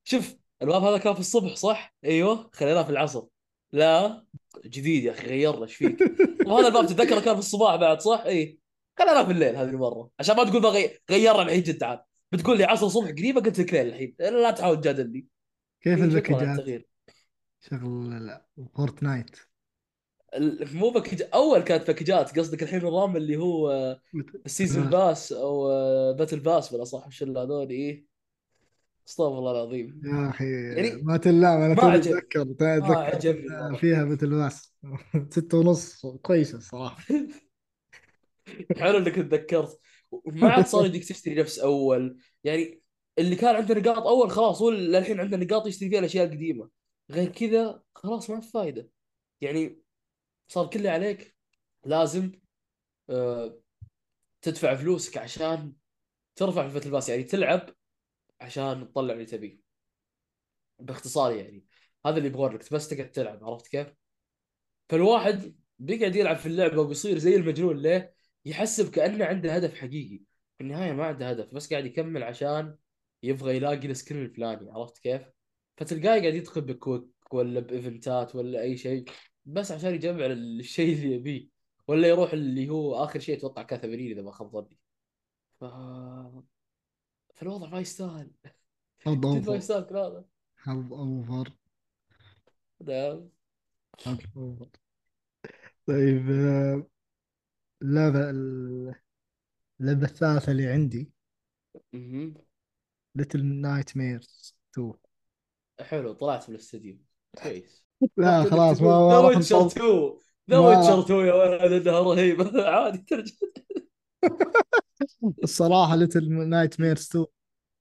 شوف 0.04 0.36
الباب 0.62 0.84
هذا 0.84 0.98
كان 0.98 1.14
في 1.14 1.20
الصبح 1.20 1.56
صح؟ 1.56 1.96
أيوه 2.04 2.50
خليناه 2.54 2.84
في 2.84 2.90
العصر. 2.90 3.24
لا 3.72 4.26
جديد 4.66 5.04
يا 5.04 5.12
أخي 5.12 5.28
غيرنا 5.28 5.64
إيش 5.64 5.76
فيك؟ 5.76 6.04
طب 6.46 6.52
هذا 6.52 6.68
الباب 6.68 6.86
تتذكره 6.86 7.20
كان 7.20 7.34
في 7.34 7.40
الصباح 7.40 7.76
بعد 7.76 8.02
صح؟ 8.02 8.24
اي 8.26 8.60
خليناه 9.00 9.24
في 9.24 9.32
الليل 9.32 9.56
هذه 9.56 9.70
المرة. 9.70 10.10
عشان 10.20 10.36
ما 10.36 10.44
تقول 10.44 10.62
ما 10.62 10.70
غي... 10.70 11.00
غيرنا 11.12 11.42
الحين 11.42 11.64
جد 11.64 11.84
عاد. 11.84 12.00
بتقول 12.32 12.58
لي 12.58 12.64
عصر 12.64 12.90
صبح 12.90 13.10
قريبه 13.10 13.42
قلت 13.42 13.60
لك 13.60 13.74
ليل 13.74 13.88
الحين. 13.88 14.16
لا 14.20 14.52
تحاول 14.52 14.82
تجادلني. 14.82 15.28
كيف 15.82 15.94
على 15.94 16.04
الباكجات 16.04 16.42
التغيير. 16.42 16.88
شغل 17.62 18.26
لا، 18.26 18.46
Fortnite 18.76 19.53
مو 20.74 20.90
package 20.90 21.24
أول 21.34 21.60
كانت 21.60 21.88
باكجات 21.88 22.40
قصدك 22.40 22.64
الحين 22.64 22.80
النظام 22.80 23.18
اللي 23.18 23.38
هو 23.38 23.72
آه، 23.72 24.02
ال 24.46 24.51
season 24.51 24.84
ثلاث 24.84 24.94
pass 24.94 25.32
أو 25.32 25.70
آه، 25.70 26.12
battle 26.12 26.40
pass 26.40 26.74
ولا 26.74 26.84
صح 26.84 27.08
وش 27.08 27.24
هذول 27.24 27.70
إيه؟ 27.70 28.14
استغفر 29.08 29.38
الله 29.38 29.52
العظيم. 29.52 30.02
يا 30.06 30.30
أخي 30.30 30.46
يعني 30.52 31.02
ما 31.02 31.18
تلام 31.18 31.62
أنا 31.62 31.74
ما 31.74 31.96
أتذكر 31.96 32.46
ما 32.62 32.96
عجبني 32.96 33.78
فيها 33.78 34.06
battle 34.06 34.30
pass 34.30 34.74
ستة 35.30 35.58
ونص 35.58 36.06
كويسة 36.06 36.58
الصراحة. 36.58 37.04
حلو 38.78 38.98
إنك 38.98 39.16
تذكرت. 39.16 39.80
ما 40.26 40.50
عاد 40.50 40.66
صار 40.66 40.86
يديك 40.86 41.06
تشتري 41.06 41.36
نفس 41.36 41.60
أول. 41.60 42.18
يعني 42.44 42.82
اللي 43.20 43.36
كان 43.36 43.56
عنده 43.56 43.76
نقاط 43.76 44.08
أول 44.08 44.32
خلاص 44.32 44.62
هو 44.62 44.70
للحين 44.70 45.20
عنده 45.20 45.38
نقاط 45.38 45.68
يشتري 45.68 45.90
فيها 45.90 46.00
الأشياء 46.00 46.26
القديمة. 46.26 46.70
غير 47.12 47.30
كذا 47.30 47.82
خلاص 47.96 48.30
ما 48.30 48.40
في 48.40 48.52
فايدة. 48.52 48.90
يعني 49.42 49.83
صار 50.54 50.70
كله 50.70 50.90
عليك. 50.90 51.36
لازم 51.86 52.32
آه 53.10 53.60
تدفع 54.42 54.76
فلوسك 54.76 55.18
عشان 55.18 55.74
ترفع 56.36 56.70
في 56.70 56.86
الباس 56.86 57.10
يعني 57.10 57.24
تلعب 57.24 57.70
عشان 58.42 58.92
تطلع 58.92 59.14
اللي 59.14 59.26
تبيه. 59.26 59.60
باختصار 60.80 61.36
يعني. 61.36 61.66
هذا 62.06 62.18
اللي 62.18 62.28
يبغى 62.28 62.54
لك 62.54 62.74
بس 62.74 62.88
تقعد 62.88 63.12
تلعب. 63.12 63.44
عرفت 63.44 63.68
كيف؟ 63.68 63.88
فالواحد 64.90 65.56
بيقعد 65.80 66.16
يلعب 66.16 66.36
في 66.36 66.46
اللعبة 66.46 66.82
وبيصير 66.82 67.18
زي 67.18 67.36
المجنون. 67.36 67.78
ليه؟ 67.78 68.14
يحسب 68.46 68.92
كأنه 68.92 69.26
عنده 69.26 69.56
هدف 69.56 69.74
حقيقي. 69.74 70.22
في 70.58 70.64
النهاية 70.64 70.92
ما 70.92 71.06
عنده 71.06 71.30
هدف. 71.30 71.54
بس 71.54 71.70
قاعد 71.70 71.86
يكمل 71.86 72.24
عشان 72.24 72.78
يبغى 73.24 73.56
يلاقي 73.56 73.88
السكن 73.88 74.22
الفلاني. 74.22 74.72
عرفت 74.72 74.98
كيف؟ 74.98 75.22
فتلقاه 75.78 76.20
قاعد 76.20 76.34
يدخل 76.34 76.62
بكويك 76.62 77.34
ولا 77.34 77.60
بإيفنتات 77.60 78.36
ولا 78.36 78.62
أي 78.62 78.78
شيء. 78.78 79.06
بس 79.46 79.72
عشان 79.72 79.94
يجمع 79.96 80.26
الشيء 80.26 80.96
اللي 80.96 81.16
يبيه. 81.16 81.50
ولا 81.88 82.08
يروح 82.08 82.34
اللي 82.34 82.70
هو 82.70 83.04
آخر 83.04 83.20
شيء 83.20 83.38
أتوقع 83.38 83.78
80 83.78 84.12
إذا 84.12 84.22
ما 84.22 84.32
خاب 84.32 84.52
ظني. 84.52 84.78
ف... 85.60 85.64
فالوضع 87.36 87.70
ما 87.70 87.80
يستاهل. 87.80 88.32
حظ 89.00 89.38
جد 89.38 89.50
ما 89.50 89.56
يستاهل 89.56 89.84
كل 89.84 89.98
هذا. 89.98 90.26
حظ 90.58 90.94
أوفر 90.94 91.52
نعم. 92.82 93.30
حظ 94.00 94.20
أوفر 94.38 94.70
طيب 95.88 96.32
آه، 96.32 96.88
اللعبة 97.82 98.30
اللعبة 99.80 100.06
الثالثة 100.06 100.52
اللي 100.52 100.68
عندي. 100.68 101.12
Little 103.16 103.46
Nightmares 103.46 104.56
2 104.72 104.94
حلو 105.82 106.14
طلعت 106.14 106.50
من 106.50 106.56
الاستديو. 106.56 106.98
كويس. 107.44 107.83
لا 108.18 108.44
خلاص 108.44 108.82
ما 108.82 108.88
The 108.88 109.18
Witcher 109.20 109.66
نطول 109.66 109.68
2 109.68 110.14
The 110.50 110.58
Witcher 110.60 110.96
ما 110.98 111.04
2 111.04 111.26
يا 111.28 111.34
ولد 111.34 111.88
انها 111.88 112.00
رهيبه 112.00 112.70
عادي 112.70 112.98
ترجع. 112.98 113.34
الصراحة 115.44 115.96
Little 115.96 116.50
Nightmares 116.50 117.10
2 117.10 117.26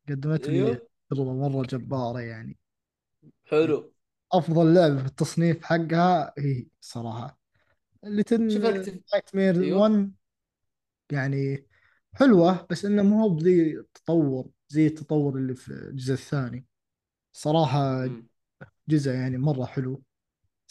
قدمت 0.09 0.49
لي 0.49 0.81
تجربة 1.11 1.49
مرة 1.49 1.67
جبارة 1.67 2.21
يعني. 2.21 2.59
حلو. 3.45 3.93
أفضل 4.33 4.75
لعبة 4.75 5.01
في 5.01 5.07
التصنيف 5.07 5.65
حقها 5.65 6.35
هي 6.39 6.67
الصراحة 6.83 7.39
Little 8.05 8.61
Nightmares 9.13 9.59
أيوه. 9.59 9.81
1 9.81 10.13
يعني 11.13 11.67
حلوة 12.15 12.67
بس 12.71 12.85
إنه 12.85 13.03
مو 13.03 13.23
هو 13.23 13.29
بذي 13.29 13.79
التطور 13.79 14.49
زي 14.69 14.87
التطور 14.87 15.37
اللي 15.37 15.55
في 15.55 15.69
الجزء 15.73 16.15
الثاني. 16.15 16.67
صراحة 17.33 18.05
امم 18.05 18.27
جزء 18.89 19.11
يعني 19.11 19.39
مرة 19.39 19.65
حلو. 19.65 20.03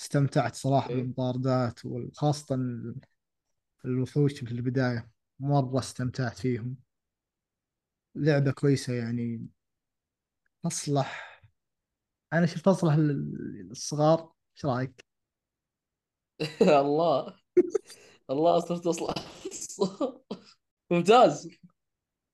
استمتعت 0.01 0.55
صراحة 0.55 0.89
okay 0.89 1.01
بالمطاردات 1.01 1.85
وخاصة 1.85 2.55
الوحوش 3.85 4.33
في 4.33 4.51
البداية 4.51 5.09
مرة 5.39 5.79
استمتعت 5.79 6.39
فيهم. 6.39 6.75
لعبة 8.15 8.51
كويسة 8.51 8.93
يعني. 8.93 9.47
تصلح 10.63 11.41
أنا 12.33 12.45
شفت 12.45 12.65
تصلح 12.65 12.95
للصغار 12.95 14.31
إيش 14.55 14.65
رأيك؟ 14.65 15.05
الله. 16.61 17.35
الله 18.29 18.59
صرت 18.59 18.87
أصلا 18.87 19.15
ممتاز. 20.91 21.49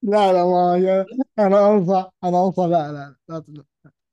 لا 0.01 0.33
لا 0.33 0.45
ما 0.45 0.75
هي. 0.75 1.05
أنا 1.39 1.71
أنصح 1.71 2.11
أنا 2.23 2.45
أنصح. 2.45 2.63
لا 2.63 2.91
لا 2.91 3.15
لا 3.29 3.63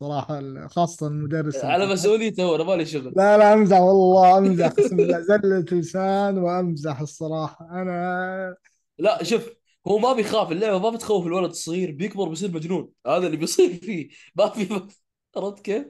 لا. 0.09 0.25
صراحة 0.29 0.69
خاصة 0.69 1.07
المدرس 1.07 1.65
على 1.65 1.87
مسؤوليته 1.87 2.55
أنا 2.57 2.65
مالي 2.65 2.87
شغل. 2.87 3.15
لا 3.17 3.39
لا 3.39 3.53
أمزح 3.55 3.79
والله 3.81 4.39
أمزح 4.39 4.69
قسم 4.69 4.97
بالله. 4.97 5.21
زلة 5.29 5.61
لسان 5.73 6.39
وأمزح 6.39 7.01
الصراحة. 7.01 7.69
أنا 7.83 8.57
لا 8.99 9.25
شوف 9.25 9.51
هو 9.89 9.99
ما 9.99 10.13
بيخاف 10.13 10.53
اللعبة 10.53 10.79
ما 10.79 10.91
بتخوف 10.91 11.27
الولد 11.27 11.51
الصغير 11.51 11.91
بيكبر 11.93 12.29
بيصير 12.29 12.51
مجنون. 12.51 12.93
هذا 13.07 13.27
اللي 13.27 13.37
بيصير 13.37 13.75
فيه. 13.85 14.09
ما 14.37 14.49
في 14.51 14.89
عرفت 15.37 15.61
كيف؟ 15.65 15.87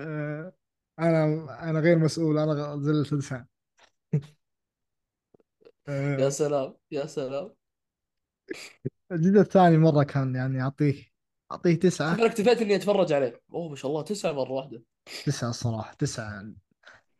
آه، 0.00 0.52
أنا 0.98 1.24
أنا 1.70 1.80
غير 1.80 1.98
مسؤول 1.98 2.38
أنا 2.38 2.76
زلة 2.82 3.18
لسان. 3.18 3.46
يا 6.18 6.28
آه، 6.28 6.30
سلام 6.30 6.74
يا 6.90 7.06
سلام. 7.06 7.54
الجزء 9.12 9.40
الثاني 9.40 9.78
مرة 9.78 10.02
كان 10.02 10.34
يعني 10.34 10.62
أعطيه 10.62 11.09
أعطيه 11.52 11.74
شوف 11.74 11.80
تسعة. 11.80 12.14
أنا 12.14 12.26
اكتفيت 12.26 12.62
إني 12.62 12.76
أتفرج 12.76 13.12
عليه. 13.12 13.40
أوه 13.52 13.68
ما 13.68 13.76
شاء 13.76 13.90
الله 13.90 14.02
تسعة 14.02 14.32
مرة 14.32 14.50
واحدة. 14.52 14.82
تسعة 15.26 15.50
الصراحة 15.50 15.94
تسعة. 15.94 16.44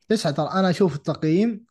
تسعة 0.08 0.32
ترى. 0.32 0.48
أنا 0.52 0.70
أشوف 0.70 0.96
التقييم 0.96 1.64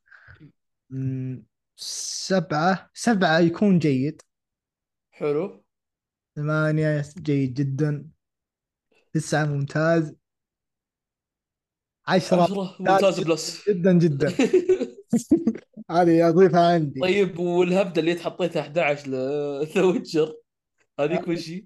مم، 0.90 1.46
سبعة. 1.76 2.90
سبعة 2.94 3.40
يكون 3.40 3.80
جيد. 3.80 4.22
حلو. 5.12 5.64
ثمانية 6.36 7.06
جيد 7.18 7.54
جدا. 7.54 8.06
تسعة 9.14 9.46
ممتاز. 9.46 10.16
عشرة 12.08 12.44
عشرة 12.44 12.76
ممتاز 12.80 13.20
plus. 13.20 13.70
جدا 13.70 13.94
جدا. 13.94 14.28
هذه 15.92 16.30
أضيفها 16.30 16.74
عندي. 16.74 17.00
طيب 17.00 17.40
والهبدة 17.40 18.02
اللي 18.02 18.16
تحطيتها 18.16 18.62
11 18.62 19.08
ل 19.08 19.27
The 19.27 19.84
Witcher 19.84 20.36
هذيك 21.00 21.28
وشي؟ 21.28 21.66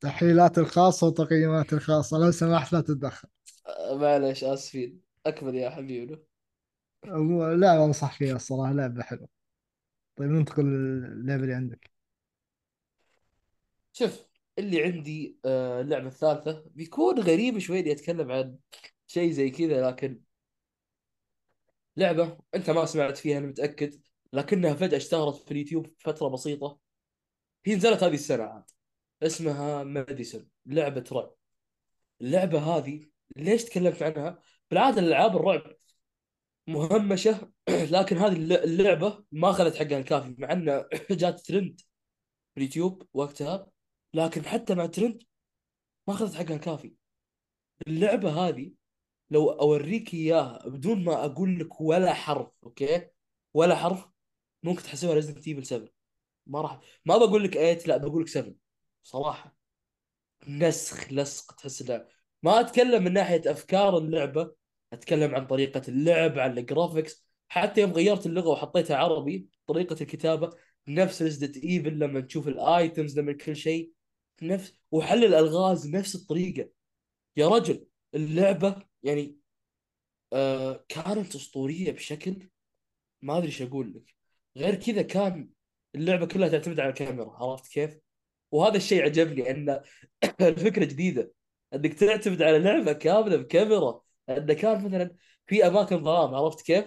تحليلات 0.00 0.58
الخاصة 0.58 1.06
وتقييمات 1.06 1.72
الخاصة 1.72 2.18
لو 2.18 2.30
سمحت 2.30 2.72
لا 2.72 2.80
تتدخل. 2.80 3.28
آه، 3.66 3.96
معلش 3.96 4.44
آسفين. 4.44 5.00
أكمل 5.26 5.54
يا 5.54 5.70
حبيبنا 5.70 6.18
لا 7.54 7.84
أنصح 7.84 8.18
فيها 8.18 8.36
الصراحة 8.36 8.72
لعبة 8.72 9.02
حلوة. 9.02 9.28
طيب 10.16 10.30
ننتقل 10.30 10.64
للعبة 10.64 11.42
اللي 11.42 11.54
عندك. 11.54 11.90
شوف 13.92 14.26
اللي 14.58 14.82
عندي 14.82 15.38
آه، 15.44 15.80
اللعبة 15.80 16.06
الثالثة. 16.06 16.64
بيكون 16.70 17.18
غريب 17.18 17.58
شوي 17.58 17.80
إني 17.80 17.92
أتكلم 17.92 18.32
عن 18.32 18.56
شيء 19.06 19.30
زي 19.30 19.50
كذا 19.50 19.88
لكن 19.90 20.20
لعبة 21.96 22.38
أنت 22.54 22.70
ما 22.70 22.84
سمعت 22.86 23.16
فيها 23.16 23.38
أنا 23.38 23.46
متأكد 23.46 24.00
لكنها 24.32 24.74
فجأة 24.74 24.96
اشتهرت 24.96 25.36
في 25.36 25.50
اليوتيوب 25.50 25.86
فترة 25.98 26.28
بسيطة. 26.28 26.81
هي 27.66 27.74
نزلت 27.76 28.02
هذه 28.04 28.14
السنة 28.14 28.44
عاد 28.44 28.64
اسمها 29.22 29.84
ماديسون 29.84 30.48
لعبة 30.66 31.04
رعب. 31.12 31.34
اللعبة 32.20 32.58
هذه 32.58 33.08
ليش 33.36 33.64
تكلمت 33.64 34.02
عنها؟ 34.02 34.42
بالعادة 34.70 35.00
الألعاب 35.00 35.36
الرعب 35.36 35.76
مهمشة 36.66 37.52
لكن 37.96 38.16
هذه 38.18 38.32
الل- 38.32 38.52
اللعبة 38.52 39.24
ما 39.32 39.50
أخذت 39.50 39.76
حقها 39.76 39.98
الكافي 39.98 40.34
مع 40.38 40.52
انها 40.52 40.88
جات 41.10 41.40
ترند 41.40 41.80
في 42.54 42.58
اليوتيوب 42.60 43.08
وقتها 43.14 43.66
لكن 44.14 44.44
حتى 44.44 44.74
مع 44.74 44.86
ترند 44.86 45.22
ما 46.08 46.14
أخذت 46.14 46.34
حقها 46.34 46.56
الكافي. 46.56 46.94
اللعبة 47.88 48.30
هذه 48.48 48.72
لو 49.30 49.50
أوريك 49.50 50.14
إياها 50.14 50.68
بدون 50.68 51.04
ما 51.04 51.24
أقول 51.24 51.60
لك 51.60 51.80
ولا 51.80 52.14
حرف 52.14 52.48
okay؟ 52.64 53.08
ولا 53.54 53.76
حرف 53.76 54.06
ممكن 54.62 54.82
تحسبها 54.82 55.14
Resident 55.14 55.48
Evil 55.48 55.66
7 55.66 55.88
ما 56.46 56.60
راح 56.60 56.80
ما 57.04 57.16
بقول 57.16 57.44
لك 57.44 57.54
8 57.54 57.78
لا 57.86 57.96
بقول 57.96 58.22
لك 58.22 58.28
7 58.28 58.54
صراحة. 59.02 59.56
نسخ 60.48 61.12
لصق 61.12 61.52
تحس 61.54 61.82
إنه 61.82 62.06
ما 62.42 62.60
أتكلم 62.60 63.04
من 63.04 63.12
ناحية 63.12 63.42
أفكار 63.46 63.98
اللعبة 63.98 64.54
أتكلم 64.92 65.34
عن 65.34 65.46
طريقة 65.46 65.82
اللعب 65.88 66.38
عن 66.38 66.58
ال 66.58 66.66
graphics 66.66 67.26
حتى 67.48 67.80
يوم 67.80 67.92
غيرت 67.92 68.26
اللغة 68.26 68.48
وحطيتها 68.48 68.96
عربي 68.96 69.48
طريقة 69.66 69.96
الكتابة 70.00 70.50
نفس 70.88 71.22
Resident 71.22 71.56
Evil 71.56 71.98
لما 71.98 72.20
تشوف 72.20 72.48
ال 72.48 72.60
items 72.60 73.18
لما 73.18 73.32
كل 73.32 73.56
شيء 73.56 73.92
نفس 74.42 74.74
وحل 74.90 75.24
الألغاز 75.24 75.88
نفس 75.88 76.14
الطريقة. 76.14 76.70
يا 77.36 77.48
رجل 77.48 77.86
اللعبة 78.14 78.82
يعني 79.02 79.38
آه 80.32 80.84
كانت 80.88 81.34
أسطورية 81.34 81.92
بشكل 81.92 82.48
ما 83.22 83.38
أدري 83.38 83.46
إيش 83.46 83.62
أقول 83.62 83.94
لك. 83.94 84.14
غير 84.56 84.74
كذا 84.74 85.02
كان 85.02 85.48
اللعبة 85.94 86.26
كلها 86.26 86.48
تعتمد 86.48 86.80
على 86.80 86.88
الكاميرا 86.90 87.30
عرفت 87.30 87.72
كيف؟ 87.72 87.98
وهذا 88.50 88.76
الشيء 88.76 89.02
عجبني 89.04 89.50
أن 89.50 89.80
الفكرة 90.40 90.84
جديدة 90.84 91.32
أنك 91.74 91.94
تعتمد 91.94 92.42
على 92.42 92.58
لعبة 92.58 92.92
كاملة 92.92 93.36
بكاميرا 93.36 94.00
انه 94.28 94.54
كان 94.54 94.84
مثلا 94.84 95.16
في 95.46 95.66
أماكن 95.66 96.04
ظلام 96.04 96.34
عرفت 96.34 96.62
كيف؟ 96.66 96.84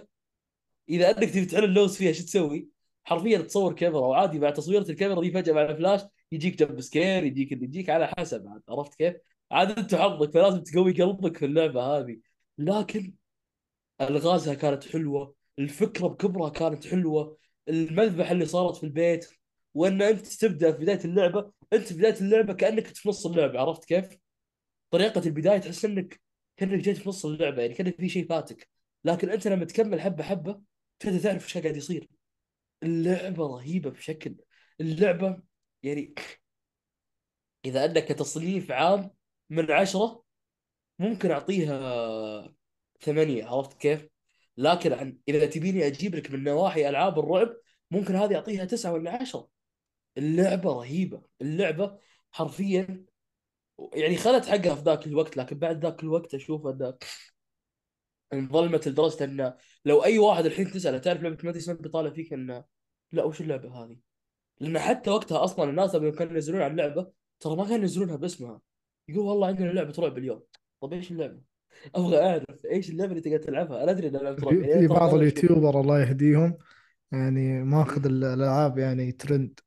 إذا 0.89 1.09
أنك 1.09 1.29
تبي 1.29 1.45
تحل 1.45 1.63
اللغز 1.63 1.97
فيها 1.97 2.11
شو 2.11 2.23
تسوي؟ 2.23 2.69
حرفيا 3.03 3.37
تصور 3.37 3.73
كاميرا 3.73 3.99
وعادي 4.07 4.39
بعد 4.39 4.53
تصويرة 4.53 4.89
الكاميرا 4.89 5.21
دي 5.21 5.31
فجأة 5.31 5.53
مع 5.53 5.61
الفلاش 5.61 6.01
يجيك 6.31 6.59
jump 6.59 6.81
scare 6.81 7.23
يجيك 7.23 7.53
اللي 7.53 7.65
يجيك 7.65 7.89
على 7.89 8.07
حسب 8.07 8.61
عرفت 8.69 8.95
كيف؟ 8.95 9.15
عاد 9.51 9.79
أنت 9.79 9.95
حظك 9.95 10.33
فلازم 10.33 10.63
تقوي 10.63 10.93
قلبك 10.93 11.37
في 11.37 11.45
اللعبة 11.45 11.81
هذه 11.81 12.19
لكن 12.57 13.13
ألغازها 14.01 14.53
كانت 14.53 14.87
حلوة 14.87 15.35
الفكرة 15.59 16.07
بكبرها 16.07 16.49
كانت 16.49 16.87
حلوة 16.87 17.37
المذبح 17.69 18.31
اللي 18.31 18.45
صارت 18.45 18.77
في 18.77 18.83
البيت 18.83 19.29
وإن 19.73 20.01
أنت 20.01 20.27
تبدأ 20.27 20.71
في 20.71 20.77
بداية 20.77 21.05
اللعبة 21.05 21.51
أنت 21.73 21.83
في 21.87 21.93
بداية 21.93 22.21
اللعبة 22.21 22.53
كأنك 22.53 22.87
في 22.87 23.09
نص 23.09 23.25
اللعبة 23.25 23.59
عرفت 23.59 23.85
كيف؟ 23.85 24.17
طريقة 24.91 25.21
البداية 25.25 25.57
تحس 25.57 25.85
إنك 25.85 26.21
كأنك 26.57 26.79
جيت 26.79 26.97
في 26.97 27.09
نص 27.09 27.25
اللعبة 27.25 27.61
يعني 27.61 27.73
كان 27.73 27.91
في 27.91 28.09
شيء 28.09 28.27
فاتك 28.27 28.69
لكن 29.03 29.29
أنت 29.29 29.47
لما 29.47 29.65
تكمل 29.65 30.01
حبة 30.01 30.23
حبة 30.23 30.61
تبدأ 30.99 31.19
تعرف 31.19 31.43
إيش 31.43 31.57
قاعد 31.57 31.77
يصير 31.77 32.07
اللعبة 32.83 33.47
رهيبة 33.47 33.89
بشكل 33.89 34.35
اللعبة 34.81 35.43
يعني 35.83 36.13
إذا 37.65 37.85
انك 37.85 38.07
تصنيف 38.07 38.71
عام 38.71 39.11
من 39.49 39.71
عشرة 39.71 40.23
ممكن 40.99 41.31
أعطيها 41.31 42.55
ثمانية 43.01 43.45
عرفت 43.45 43.73
كيف؟ 43.73 44.14
لكن 44.57 44.93
عن 44.93 45.17
إذا 45.27 45.45
تبيني 45.45 45.87
أجيب 45.87 46.15
لك 46.15 46.31
من 46.31 46.43
نواحي 46.43 46.89
ألعاب 46.89 47.19
الرعب 47.19 47.55
ممكن 47.91 48.15
هذه 48.15 48.35
أعطيها 48.35 48.65
تسعة 48.65 48.93
ولا 48.93 49.21
عشرة. 49.21 49.49
اللعبة 50.17 50.73
رهيبة. 50.73 51.23
اللعبة 51.41 51.99
حرفيا 52.31 53.05
يعني 53.93 54.17
خلت 54.17 54.45
حقها 54.45 54.75
في 54.75 54.81
ذاك 54.81 55.07
الوقت 55.07 55.37
لكن 55.37 55.59
بعد 55.59 55.85
ذاك 55.85 56.03
الوقت 56.03 56.35
أشوف 56.35 56.67
أن 56.67 56.93
انظلمت 58.33 58.87
لدرجة 58.87 59.23
أن 59.23 59.53
لو 59.85 60.03
أي 60.03 60.19
واحد 60.19 60.45
الحين 60.45 60.71
تسأله 60.71 60.97
تعرف 60.97 61.21
لعبة 61.21 61.37
ماديسون 61.43 61.75
بيطالع 61.75 62.09
فيك 62.09 62.33
انه 62.33 62.65
لا 63.11 63.23
وش 63.23 63.41
اللعبة 63.41 63.83
هذه؟ 63.83 63.97
لأن 64.59 64.79
حتى 64.79 65.09
وقتها 65.09 65.43
أصلا 65.43 65.69
الناس 65.69 65.95
لما 65.95 66.11
كانوا 66.11 66.33
ينزلون 66.33 66.61
على 66.61 66.71
اللعبة 66.71 67.11
ترى 67.39 67.55
ما 67.55 67.63
كانوا 67.63 67.77
ينزلونها 67.77 68.15
باسمها. 68.15 68.61
يقول 69.07 69.25
والله 69.25 69.47
عندنا 69.47 69.71
لعبة 69.71 69.93
رعب 69.99 70.17
اليوم. 70.17 70.43
طيب 70.81 70.93
إيش 70.93 71.11
اللعبة؟ 71.11 71.54
أبغى 71.95 72.19
أعرف 72.19 72.65
إيش 72.71 72.89
اللعبة 72.89 73.11
اللي 73.11 73.21
تقدر 73.21 73.37
تلعبها؟ 73.37 73.83
أنا 73.83 73.91
أدري 73.91 74.07
إنها 74.07 74.21
رعب 74.21 74.39
في 74.39 74.61
يعني 74.61 74.87
بعض. 74.87 75.13
اليوتيوبر 75.13 75.81
الله 75.81 76.01
يهديهم 76.01 76.57
يعني 77.11 77.63
ماخذ. 77.63 78.05
الألعاب 78.05 78.77
يعني 78.77 79.11
trend. 79.11 79.59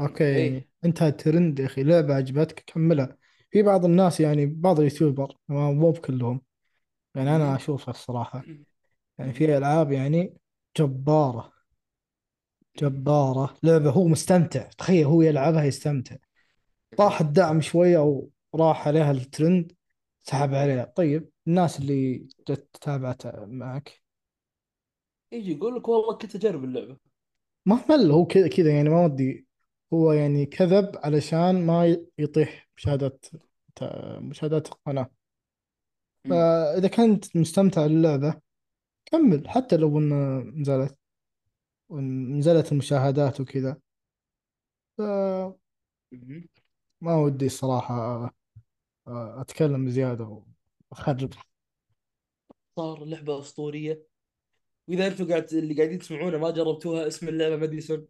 okay 0.00 0.24
إيه. 0.24 0.68
أنت 0.84 1.04
ترند 1.04 1.58
يا 1.58 1.66
أخي 1.66 1.82
لعبة 1.82 2.14
عجبتك 2.14 2.64
كملها. 2.66 3.16
في 3.50 3.62
بعض 3.62 3.84
الناس 3.84 4.20
يعني 4.20 4.46
بعض 4.46 4.78
ال 4.78 4.84
YouTuber 4.84 5.36
مو 5.48 5.90
بكلهم. 5.90 6.40
يعني 7.14 7.36
أنا. 7.36 7.56
أشوفها 7.56 7.90
الصراحة. 7.90 8.44
يعني. 9.18 9.32
في 9.32 9.56
ألعاب 9.56 9.92
يعني 9.92 10.34
جبارة. 10.78 11.52
جبارة. 12.80 13.54
لعبة 13.62 13.90
هو 13.90 14.04
مستمتع. 14.08 14.68
تخيل 14.78 15.06
هو 15.06 15.22
يلعبها 15.22 15.64
يستمتع. 15.64 16.16
طاح 16.96 17.20
الدعم 17.20 17.60
شوية 17.60 17.98
أو 17.98 18.30
راح 18.54 18.88
عليها 18.88 19.10
الترند. 19.10 19.72
سحب 20.26 20.54
عليها. 20.54 20.84
طيب 20.84 21.30
الناس 21.46 21.78
اللي 21.78 22.28
جت 22.48 22.68
تابعت 22.80 23.26
معك؟ 23.36 24.02
يجي 25.32 25.52
يقول 25.52 25.76
لك 25.76 25.88
والله 25.88 26.14
كنت 26.14 26.34
أجرب 26.34 26.64
اللعبة. 26.64 26.96
ما 27.66 27.84
مل 27.90 28.10
هو 28.10 28.26
كذا 28.26 28.48
كذا 28.48 28.76
يعني 28.76 28.88
ما 28.88 29.04
ودي. 29.04 29.46
هو 29.92 30.12
يعني 30.12 30.46
كذب 30.46 30.96
علشان 30.96 31.66
ما 31.66 31.96
يطيح 32.18 32.68
مشاهدات 32.78 34.66
القناة. 34.66 35.10
مم. 36.24 36.30
فإذا 36.30 36.88
كنت 36.88 37.36
مستمتع 37.36 37.86
باللعبة 37.86 38.40
كمل. 39.06 39.48
حتى 39.48 39.76
لو 39.76 39.98
إن 39.98 40.60
نزلت 40.60 40.98
نزلت 42.38 42.72
المشاهدات 42.72 43.40
وكذا. 43.40 43.76
فما 44.98 45.54
مم. 46.12 46.48
ودي 47.02 47.46
الصراحة 47.46 48.30
أتكلم 49.06 49.88
زيادة 49.88 50.42
وأخرب. 50.90 51.32
صار 52.76 53.04
لعبة 53.04 53.38
أسطورية. 53.38 54.02
وإذا 54.88 55.06
أنتم 55.06 55.28
قاعد 55.28 55.52
اللي 55.52 55.74
قاعدين 55.74 55.98
تسمعونه 55.98 56.38
ما 56.38 56.50
جربتوها 56.50 57.06
اسم 57.06 57.28
اللعبة 57.28 57.56
ماديسون 57.56 58.06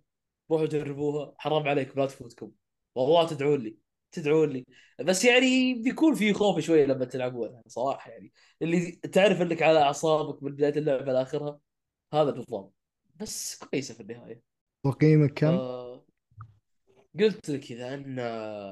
روحوا 0.50 0.66
جربوها. 0.66 1.34
حرام 1.38 1.68
عليكم 1.68 2.00
لا 2.00 2.06
تفوتكم. 2.06 2.52
والله 2.94 3.26
تدعون 3.26 3.60
لي 3.60 3.78
تدعون 4.12 4.50
لي. 4.50 4.64
بس 5.00 5.24
يعني 5.24 5.74
بيكون 5.74 6.14
في 6.14 6.32
خوف 6.32 6.60
شوية 6.60 6.86
لما 6.86 7.04
تلعبونها 7.04 7.62
صراحة 7.66 8.10
يعني. 8.10 8.32
اللي 8.62 8.90
تعرف 8.90 9.40
إنك 9.40 9.62
على 9.62 9.78
أعصابك 9.78 10.42
من 10.42 10.52
بداية 10.52 10.76
اللعبة 10.76 11.12
لآخرها 11.12 11.58
هذا 12.14 12.30
النظام. 12.30 12.70
بس 13.20 13.58
كويسة 13.58 13.94
في 13.94 14.00
النهاية. 14.00 14.42
تقييمك 14.84 15.32
كم؟ 15.32 15.48
آه 15.48 16.04
قلت 17.20 17.50
لك 17.50 17.70
إذا 17.70 17.94
أن 17.94 18.18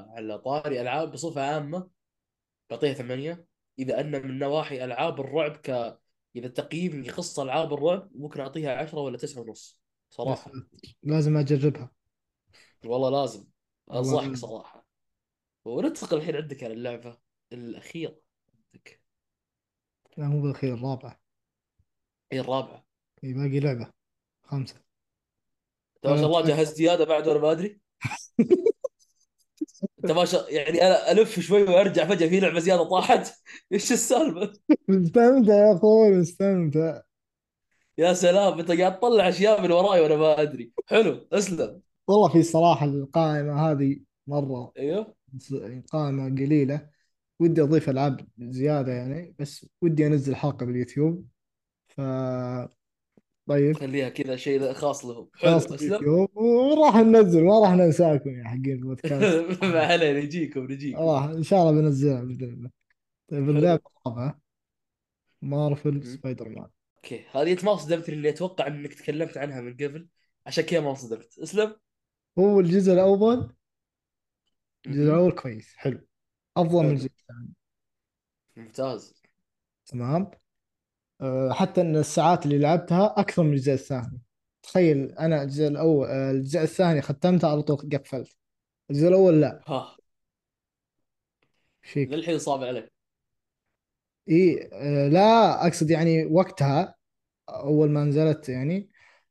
على 0.09 0.39
طاري 0.39 0.81
ألعاب 0.81 1.11
بصفة 1.11 1.41
عامة 1.41 1.89
بعطيها 2.69 2.93
ثمانية. 2.93 3.45
إذا 3.79 3.99
أن 3.99 4.27
من 4.27 4.39
نواحي 4.39 4.83
ألعاب 4.83 5.19
الرعب 5.19 5.57
ك 5.57 5.69
إذا 6.35 6.47
التقييم 6.47 7.03
يخص 7.03 7.39
ألعاب 7.39 7.73
الرعب 7.73 8.09
ممكن 8.15 8.39
أعطيها 8.39 8.75
عشرة 8.75 8.99
ولا 8.99 9.17
تسعة 9.17 9.41
ونص. 9.41 9.81
صراحة. 10.09 10.51
لازم 11.03 11.37
أجربها. 11.37 11.91
والله 12.85 13.21
لازم. 13.21 13.45
أنصحك 13.91 14.35
صراحة. 14.35 14.85
وندخل 15.65 16.17
الحين 16.17 16.35
عندك 16.35 16.63
على 16.63 16.73
اللعبة 16.73 17.17
الأخيرة 17.53 18.19
عندك. 18.73 19.01
لا 20.17 20.27
مو 20.27 20.41
بالخير 20.41 20.73
الرابعة. 20.73 21.19
هي 22.31 22.39
الرابعة. 22.39 22.85
هي 23.23 23.33
باقي 23.33 23.59
لعبة. 23.59 23.93
خمسة. 24.43 24.83
ما 26.05 26.15
شاء 26.15 26.25
الله 26.25 26.41
جهزت 26.41 26.75
زيادة 26.75 27.05
بعد 27.05 27.27
وأنا 27.27 27.39
ما 27.39 27.51
أدري. 27.51 27.79
انت 30.03 30.11
ما 30.11 30.25
شاء 30.25 30.53
يعني 30.53 30.87
أنا 30.87 31.11
ألف 31.11 31.39
شوي 31.39 31.63
وأرجع 31.63 32.05
فجأة 32.07 32.27
في 32.27 32.39
لعبة 32.39 32.59
زيادة 32.59 32.83
طاحت. 32.83 33.33
إيش 33.73 33.91
السالفة؟ 33.91 34.53
مستمتع 34.87 35.53
يا 35.53 35.75
أخوي 35.75 36.09
مستمتع. 36.11 37.01
يا 37.97 38.13
سلام 38.13 38.59
أنت 38.59 38.71
قاعد 38.71 38.99
تطلع 38.99 39.29
أشياء 39.29 39.61
من 39.61 39.71
وراي 39.71 40.01
وأنا 40.01 40.15
ما 40.15 40.41
أدري. 40.41 40.71
حلو 40.87 41.27
اسلم. 41.33 41.81
والله 42.07 42.29
في 42.33 42.43
صراحة 42.43 42.85
القائمة 42.85 43.71
هذه 43.71 43.99
مرة 44.27 44.71
أيوه. 44.79 45.15
قائمة 45.91 46.25
قليلة. 46.29 46.89
ودي 47.39 47.61
أضيف 47.61 47.89
ألعاب 47.89 48.27
زيادة 48.39 48.91
يعني 48.93 49.35
بس 49.39 49.65
ودي 49.81 50.07
أنزل 50.07 50.35
حلقة 50.35 50.65
باليوتيوب. 50.65 51.27
ف 51.87 52.01
طيب. 53.47 53.77
خليها 53.77 54.09
كذا 54.09 54.35
شيء 54.35 54.73
خاص 54.73 55.05
لهم. 55.05 55.29
حلو 55.35 55.57
أسلم. 55.57 56.27
وراح 56.35 56.95
ننزل 56.95 57.43
ما 57.43 57.59
راح 57.59 57.71
ننساكم 57.71 58.29
يا 58.29 58.43
حقين 58.43 58.71
البودكاست. 58.71 59.63
ما 59.63 59.79
علينا 59.79 60.19
نجيكم 60.19 60.71
نجيكم. 60.71 60.99
راح 60.99 61.23
إن 61.23 61.43
شاء 61.43 61.59
الله 61.59 61.81
بنزلها 61.81 62.23
بإذن 62.23 62.49
الله. 62.53 62.69
طيب 63.27 63.43
حلو. 63.43 63.57
اللعبة 63.57 63.81
الرابعة 64.07 64.39
Marvel. 65.41 66.03
Spider-Man. 66.03 66.67
okay 66.97 67.25
هذه 67.31 67.51
أنت 67.51 67.65
ما 67.65 67.75
صدمت 67.75 68.09
اللي 68.09 68.29
أتوقع 68.29 68.67
إنك 68.67 68.93
تكلمت 68.93 69.37
عنها 69.37 69.61
من 69.61 69.73
قبل؟ 69.73 70.07
عشان 70.45 70.63
كذا 70.63 70.79
ما 70.79 70.93
صدمت. 70.93 71.39
أسلم. 71.39 71.75
هو 72.39 72.59
الجزء 72.59 72.93
الأول؟ 72.93 73.53
الجزء 74.87 75.01
مهم. 75.01 75.09
الأول 75.09 75.31
كويس 75.31 75.73
حلو. 75.75 75.99
أفضل 76.57 76.83
من 76.83 76.91
الجزء 76.91 77.11
الثاني. 77.19 77.53
ممتاز. 78.55 79.23
تمام. 79.85 80.31
حتى 81.51 81.81
إن 81.81 81.95
الساعات 81.95 82.45
اللي 82.45 82.57
لعبتها 82.57 83.13
أكثر 83.17 83.43
من 83.43 83.53
الجزء 83.53 83.73
الثاني. 83.73 84.21
تخيل 84.63 85.11
أنا 85.11 85.43
الجزء 85.43 85.67
الأول 85.67 86.07
أه 86.07 86.31
الجزء 86.31 86.61
الثاني 86.61 87.01
ختمته 87.01 87.47
على 87.47 87.61
طول 87.61 87.77
قفلت. 87.77 88.35
الجزء 88.89 89.07
الأول 89.07 89.41
لا. 89.41 89.61
ها. 89.67 89.97
فيك 91.81 92.09
للحين 92.09 92.39
صعب 92.39 92.63
عليك. 92.63 92.91
إي 94.29 94.69
أه 94.73 95.07
لا 95.07 95.67
أقصد 95.67 95.89
يعني 95.89 96.25
وقتها 96.25 96.95
أول 97.49 97.89
ما 97.91 98.03
نزلت 98.03 98.49
يعني 98.49 98.89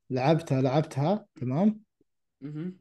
لعبتها 0.09 0.61
لعبتها 0.61 1.25
تمام؟ 1.35 1.79
مهم. 2.41 2.77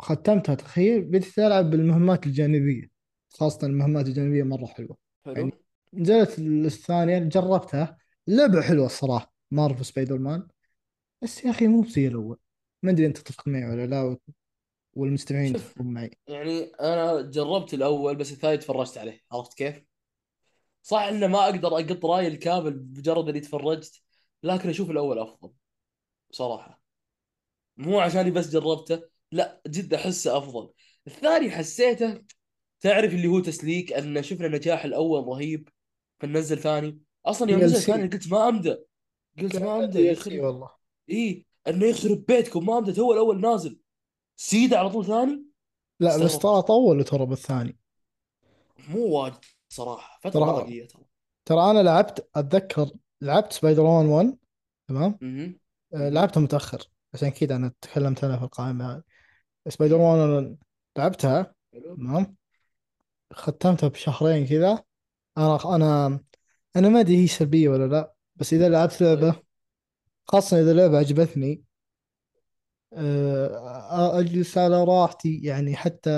ختمتها 0.00 0.54
تخيل. 0.54 1.02
بديت 1.04 1.38
ألعب 1.38 1.70
بالمهمات 1.70 2.26
الجانبية 2.26 2.90
خاصة 3.28 3.66
المهمات 3.66 4.06
الجانبية 4.06 4.42
مرة 4.42 4.66
حلوة. 4.66 4.96
حلو. 5.24 5.34
يعني 5.34 5.52
نزلت 5.96 6.38
الثانية 6.38 7.18
جربتها. 7.18 7.98
اللعبه 8.28 8.62
حلوة 8.62 8.86
الصراحة 8.86 9.34
Marvel 9.50 9.84
Spider-Man 9.84 10.48
بس 11.22 11.44
يا 11.44 11.50
أخي 11.50 11.66
مو 11.66 11.84
زي 11.84 12.08
الأول. 12.08 12.38
ما 12.82 12.90
أدري 12.90 13.06
أنت 13.06 13.18
تتفق 13.18 13.48
معي 13.48 13.64
ولا 13.64 13.86
لا 13.86 14.18
والمستمعين 14.94 15.54
يتفقون 15.54 15.92
معي. 15.92 16.10
يعني 16.26 16.64
أنا 16.64 17.20
جربت 17.20 17.74
الأول 17.74 18.16
بس 18.16 18.32
الثاني 18.32 18.56
تفرجت 18.56 18.98
عليه 18.98 19.20
عرفت 19.32 19.54
كيف؟ 19.54 19.84
صح 20.82 20.98
إنه 20.98 21.26
ما 21.26 21.44
أقدر 21.44 21.68
أقط 21.68 22.04
رايي 22.04 22.28
الكامل 22.28 22.78
بمجرد 22.78 23.28
إني 23.28 23.40
تفرجت 23.40 24.02
لكن 24.42 24.68
أشوف 24.68 24.90
الأول 24.90 25.18
أفضل 25.18 25.52
بصراحه 26.30 26.82
مو 27.76 28.00
عشاني 28.00 28.30
بس 28.30 28.50
جربته 28.50 29.02
لا 29.32 29.62
جد 29.66 29.94
أحسه 29.94 30.38
أفضل. 30.38 30.72
الثاني 31.06 31.50
حسيته 31.50 32.22
تعرف 32.80 33.14
اللي 33.14 33.28
هو 33.28 33.40
تسليك 33.40 33.92
إن 33.92 34.22
شفنا 34.22 34.48
نجاح 34.48 34.84
الأول 34.84 35.28
رهيب. 35.28 35.68
فننزل 36.18 36.58
ثاني. 36.58 36.98
أصلا 37.26 37.50
يوم 37.50 37.60
نزل 37.60 37.76
ثاني 37.76 38.08
قلت 38.08 38.32
ما 38.32 38.48
امدى 38.48 38.76
قلت 39.40 39.56
ما 39.56 39.84
امدى 39.84 40.08
يخرب. 40.08 40.40
والله. 40.40 40.70
إيه 41.08 41.44
إنه 41.68 41.86
يخرب 41.86 42.24
بيتكم. 42.26 42.66
ما 42.66 42.78
امدى 42.78 42.92
تو 42.92 43.12
الأول 43.12 43.40
نازل. 43.40 43.78
سيدة 44.36 44.78
على 44.78 44.90
طول 44.90 45.06
ثاني. 45.06 45.44
لا 46.00 46.08
بس 46.08 46.18
ترى 46.18 46.26
استغربت 46.26 46.66
طول 46.66 47.04
ترى 47.04 47.26
بالثاني. 47.26 47.78
مو 48.88 49.06
واجد 49.06 49.44
صراحة. 49.68 50.18
فترة 50.22 50.40
مره 50.40 50.62
ترى. 50.62 51.04
ترى 51.44 51.70
أنا 51.70 51.82
لعبت 51.82 52.28
أتذكر 52.34 52.90
لعبت 53.20 53.52
سبايدر 53.52 53.82
مان 53.82 54.06
1 54.06 54.38
تمام 54.88 55.18
آه، 55.22 55.96
أها 55.96 56.10
لعبتها 56.10 56.40
متأخر. 56.40 56.90
عشان 57.14 57.28
كذا 57.28 57.56
أنا 57.56 57.72
تكلمت 57.80 58.24
أنا 58.24 58.38
في 58.38 58.44
القائمة 58.44 58.92
هذه. 58.92 59.02
سبايدر 59.68 59.98
مان 59.98 60.56
لعبتها 60.98 61.54
تمام؟ 61.96 62.36
ختمتها 63.32 63.88
بشهرين 63.88 64.46
كذا. 64.46 64.84
أنا 65.38 65.74
أنا 65.76 66.20
أنا 66.76 66.88
ما 66.88 67.00
أدري 67.00 67.22
هي 67.22 67.26
سلبية 67.26 67.68
ولا 67.68 67.86
لا 67.86 68.14
بس 68.36 68.52
إذا 68.52 68.68
لعبت 68.68 69.00
لعبة 69.02 69.42
خاصة 70.24 70.60
إذا 70.60 70.72
لعبة 70.72 70.98
عجبتني 70.98 71.64
آه، 72.92 74.20
أجلس 74.20 74.58
على 74.58 74.84
راحتي 74.84 75.38
يعني 75.42 75.76
حتى 75.76 76.10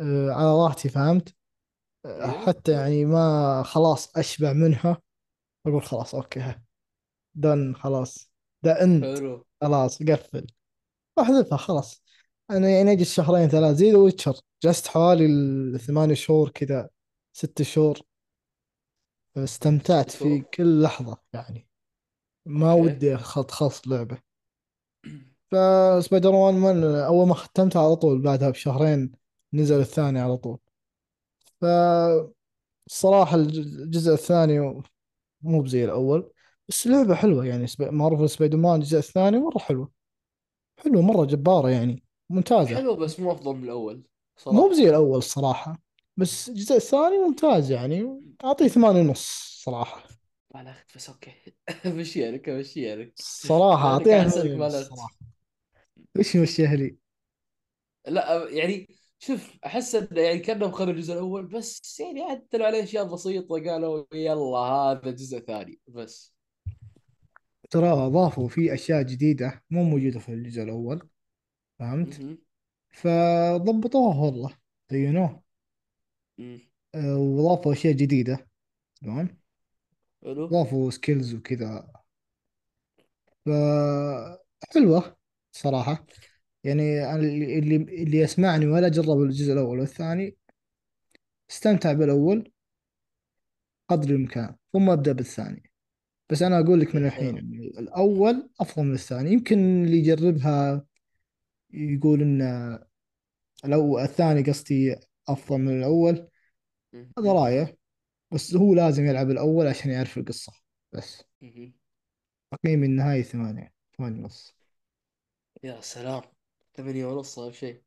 آه، 0.00 0.30
على 0.30 0.54
راحتي 0.64 0.88
فهمت؟ 0.88 1.34
آه، 2.04 2.24
أيوه. 2.24 2.46
حتى 2.46 2.72
يعني 2.72 3.04
ما 3.04 3.62
خلاص 3.62 4.16
أشبع 4.16 4.52
منها 4.52 5.02
أقول 5.66 5.82
خلاص 5.82 6.14
okay 6.14 6.54
done 7.34 7.74
خلاص 7.74 8.30
ده 8.62 8.82
انت 8.82 9.04
حلو. 9.04 9.46
خلاص 9.60 10.02
قفل. 10.02 10.46
أحذفها 11.18 11.58
خلاص. 11.58 12.02
أنا 12.50 12.68
يعني 12.70 12.92
أجلس 12.92 13.14
شهرين 13.14 13.48
ثلاث 13.48 13.76
زي 13.76 13.92
The 13.92 13.98
Witcher 13.98 14.34
جلست 14.62 14.86
حوالي 14.86 15.26
الثمانية 15.26 16.14
شهور 16.14 16.48
كذا. 16.50 16.88
ست 17.36 17.62
شهور. 17.62 17.96
ست 17.96 18.04
استمتعت 19.38 20.10
في 20.10 20.40
كل 20.40 20.82
لحظة 20.82 21.18
يعني. 21.32 21.68
ما 22.46 22.72
okay. 22.72 22.82
ودي 22.82 23.14
أخط 23.14 23.50
خلص 23.50 23.88
لعبة 23.88 24.18
فسبايدر 25.50 26.32
مان 26.32 26.54
من 26.54 26.84
أول 26.84 27.28
ما 27.28 27.34
ختمتها 27.34 27.82
على 27.82 27.96
طول 27.96 28.22
بعدها 28.22 28.50
بشهرين 28.50 29.12
نزل 29.52 29.80
الثاني 29.80 30.20
على 30.20 30.36
طول. 30.36 30.58
فالصراحة 31.60 33.36
الجزء 33.36 34.12
الثاني 34.12 34.82
مو 35.40 35.62
بزي 35.62 35.84
الأول 35.84 36.32
بس 36.68 36.86
لعبة 36.86 37.14
حلوة 37.14 37.46
يعني. 37.46 37.66
سب... 37.66 37.82
Marvel 37.82 38.30
Spider-Man 38.30 38.74
الجزء 38.80 38.98
الثاني 38.98 39.38
مرة 39.38 39.58
حلوة. 39.58 39.90
حلوة 40.78 41.02
مرة 41.02 41.24
جبارة 41.24 41.70
يعني. 41.70 42.02
ممتازة. 42.30 42.76
حلو 42.76 42.96
بس 42.96 43.20
مو 43.20 43.32
أفضل 43.32 43.56
من 43.56 43.64
الأول 43.64 44.02
مو 44.46 44.68
بزي 44.68 44.88
الأول 44.88 45.18
الصراحة 45.18 45.85
بس 46.16 46.48
الجزء 46.48 46.76
الثاني 46.76 47.18
ممتاز 47.18 47.70
يعني 47.70 48.20
أعطيه 48.44 48.68
ثمانية 48.68 49.00
ونص 49.00 49.60
صراحة. 49.64 50.02
ما 50.54 50.62
لعبت 50.62 50.96
بس 50.96 51.08
أوكي. 51.08 51.32
مشي 51.86 52.30
لك 52.30 52.48
مشي 52.48 52.94
لك 52.94 53.14
ونص 53.18 54.74
لعبت 54.74 54.84
صراحة. 54.84 55.16
وش 56.18 56.34
يمشيها 56.34 56.76
لي 56.76 56.96
لا 58.06 58.48
يعني 58.50 58.88
شوف 59.18 59.58
أحس 59.66 59.94
انه 59.94 60.20
يعني 60.20 60.38
كأنهم 60.38 60.72
خذوا 60.72 60.92
الجزء 60.92 61.12
الأول 61.12 61.46
بس 61.46 62.00
يعني 62.00 62.22
عدلوا 62.22 62.66
عليه 62.66 62.82
أشياء 62.82 63.04
بسيطة 63.04 63.54
قالوا 63.54 64.04
يلا 64.14 64.58
هذا 64.58 65.10
جزء 65.10 65.38
ثاني 65.38 65.80
بس. 65.88 66.34
ترى 67.70 67.88
أضافوا 67.88 68.48
فيه 68.48 68.74
أشياء 68.74 69.02
جديدة 69.02 69.62
مو 69.70 69.84
موجودة 69.84 70.18
في 70.18 70.28
الجزء 70.28 70.62
الأول 70.62 71.08
فهمت. 71.78 72.38
فضبطوها 72.90 74.16
والله 74.16 74.58
زينوه 74.90 75.45
مم. 76.38 76.60
أه، 76.94 77.16
وأضافوا 77.16 77.72
أشياء 77.72 77.92
جديدة 77.94 78.48
تمام؟ 79.02 79.38
حلو. 80.22 80.46
أضافوا 80.46 80.90
سكيلز 80.90 81.34
وكذا. 81.34 81.92
ف 83.44 83.48
حلوة 84.74 85.16
صراحة. 85.52 86.06
يعني 86.64 87.04
أنا 87.04 87.16
اللي 87.16 87.58
اللي 87.58 87.76
اللي 87.76 88.18
يسمعني 88.18 88.66
ولا 88.66 88.88
جرب 88.88 89.22
الجزء 89.22 89.52
الأول 89.52 89.78
والثاني 89.78 90.36
استمتع 91.50 91.92
بالأول 91.92 92.52
قدر 93.88 94.10
الإمكان 94.10 94.56
ثم 94.72 94.90
أبدأ 94.90 95.12
بالثاني. 95.12 95.70
بس 96.30 96.42
أنا 96.42 96.60
أقول 96.60 96.80
لك 96.80 96.94
من 96.94 97.06
الحين 97.06 97.30
سلام 97.30 97.54
يعني 97.54 97.66
الأول 97.78 98.50
أفضل 98.60 98.84
من 98.84 98.94
الثاني. 98.94 99.32
يمكن 99.32 99.84
اللي 99.84 99.98
يجربها 99.98 100.86
يقول 101.72 102.22
إن 102.22 102.78
لو 103.64 103.98
الثاني 103.98 104.42
قصدي 104.42 104.96
أفضل 105.28 105.58
من 105.58 105.78
الأول. 105.78 106.28
هذا. 107.18 107.32
رأيه. 107.32 107.76
بس 108.30 108.54
هو 108.54 108.74
لازم 108.74 109.04
يلعب 109.04 109.30
الأول 109.30 109.66
عشان 109.66 109.90
يعرف 109.90 110.18
القصة. 110.18 110.52
بس. 110.92 111.24
تقييم 112.50 112.84
النهائي 112.84 113.22
ثمانية. 113.22 113.72
ثمانية 113.98 114.22
ونص. 114.22 114.54
يا 115.64 115.80
سلام. 115.80 116.22
ثمانية 116.74 117.06
ونص 117.06 117.38
أهم 117.38 117.52
شيء. 117.52 117.82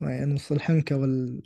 ثمانية 0.00 0.24
نص 0.24 0.52
الحنكة 0.52 0.96
وال... 0.96 1.42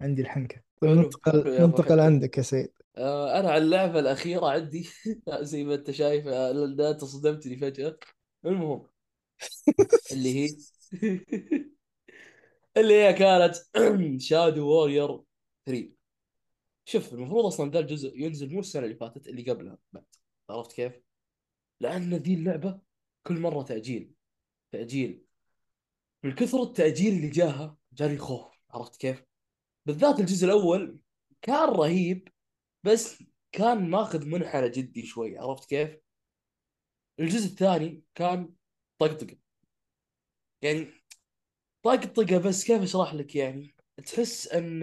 عندي 0.00 0.22
الحنكة. 0.22 0.62
طيب 0.80 0.90
ننتقل 0.90 1.62
ننتقل 1.62 2.00
عندك 2.00 2.38
يا 2.38 2.42
سيد. 2.42 2.72
آه 2.96 3.40
أنا 3.40 3.50
على 3.50 3.64
اللعبة 3.64 3.98
الأخيرة 3.98 4.46
عندي. 4.50 4.88
زي 5.40 5.64
ما 5.64 5.74
أنت 5.74 5.90
شايف 5.90 6.26
آه، 6.26 6.90
أنت 6.90 7.04
صدمتني 7.04 7.56
فجأة. 7.56 7.98
المهم. 8.46 8.86
اللي 10.12 10.34
هي 10.34 10.48
اللي 12.80 12.94
هي 12.94 13.12
كانت 13.12 13.54
شادو 14.20 14.66
وورير 14.68 15.20
3 15.66 15.98
شوف 16.88 17.14
المفروض 17.14 17.44
أصلا 17.46 17.70
ذا 17.70 17.78
الجزء 17.78 18.18
ينزل 18.18 18.52
مو 18.52 18.60
السنة 18.60 18.84
اللي 18.84 18.94
فاتت 18.96 19.28
اللي 19.28 19.50
قبلها 19.50 19.78
بعد. 19.92 20.04
عرفت 20.50 20.72
كيف؟ 20.72 21.00
لأن 21.80 22.14
ذي 22.14 22.34
اللعبة 22.34 22.80
كل 23.26 23.40
مرة 23.40 23.62
تأجيل. 23.62 24.14
تأجيل. 24.72 25.24
من 26.24 26.34
كثر 26.34 26.62
التأجيل 26.62 27.14
اللي 27.14 27.28
جاها 27.28 27.76
جاني 27.92 28.18
خوف. 28.18 28.46
عرفت 28.70 28.96
كيف؟ 28.96 29.24
بالذات 29.86 30.20
الجزء 30.20 30.46
الأول 30.46 31.00
كان 31.42 31.68
رهيب 31.68 32.28
بس 32.84 33.22
كان 33.52 33.90
ماخذ 33.90 34.26
منحنى 34.26 34.68
جدي 34.68 35.06
شوي. 35.06 35.38
عرفت 35.38 35.68
كيف؟ 35.68 35.98
الجزء 37.20 37.46
الثاني 37.46 38.02
كان 38.14 38.54
طقطقة. 38.98 39.36
يعني 40.62 40.97
طقطقة 41.82 42.38
بس 42.38 42.64
كيف 42.64 42.82
أشرح 42.82 43.14
لك 43.14 43.36
يعني؟ 43.36 43.74
تحس 44.06 44.48
أن 44.48 44.80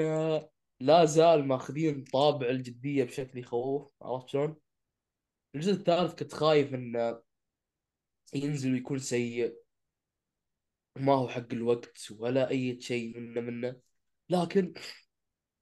لا 0.79 1.05
زال 1.05 1.47
ماخذين 1.47 2.03
طابع 2.03 2.49
الجدية 2.49 3.03
بشكل 3.03 3.39
يخوف 3.39 3.91
عرفت 4.01 4.27
شلون؟ 4.29 4.55
الجزء 5.55 5.71
الثالث 5.73 6.13
كنت 6.13 6.33
خايف 6.33 6.73
انه 6.73 7.21
ينزل 8.33 8.73
ويكون 8.73 8.99
سيء. 8.99 9.55
ما 10.95 11.13
هو 11.13 11.27
حق 11.27 11.53
الوقت 11.53 12.11
ولا 12.11 12.49
أي 12.49 12.81
شيء 12.81 13.19
منه 13.19 13.41
منه. 13.41 13.81
لكن 14.29 14.73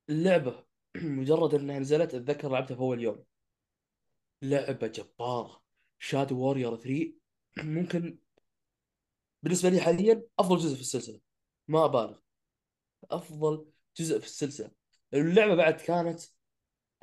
اللعبة 0.09 0.65
مجرد 0.95 1.53
أنها 1.53 1.79
نزلت 1.79 2.13
أتذكر 2.13 2.49
لعبتها 2.49 2.75
في 2.75 2.81
أول 2.81 3.03
يوم. 3.03 3.23
لعبة 4.41 4.87
جبارة. 4.87 5.63
شادو 5.99 6.37
وورير 6.39 6.75
3 6.75 7.13
ممكن 7.57 8.17
بالنسبة 9.43 9.69
لي 9.69 9.81
حاليا 9.81 10.23
أفضل 10.39 10.57
جزء 10.57 10.75
في 10.75 10.81
السلسلة. 10.81 11.19
ما 11.67 11.85
أبالغ. 11.85 12.17
أفضل 13.11 13.65
جزء 13.97 14.19
في 14.19 14.25
السلسلة. 14.25 14.71
اللعبة 15.13 15.55
بعد 15.55 15.73
كانت 15.73 16.21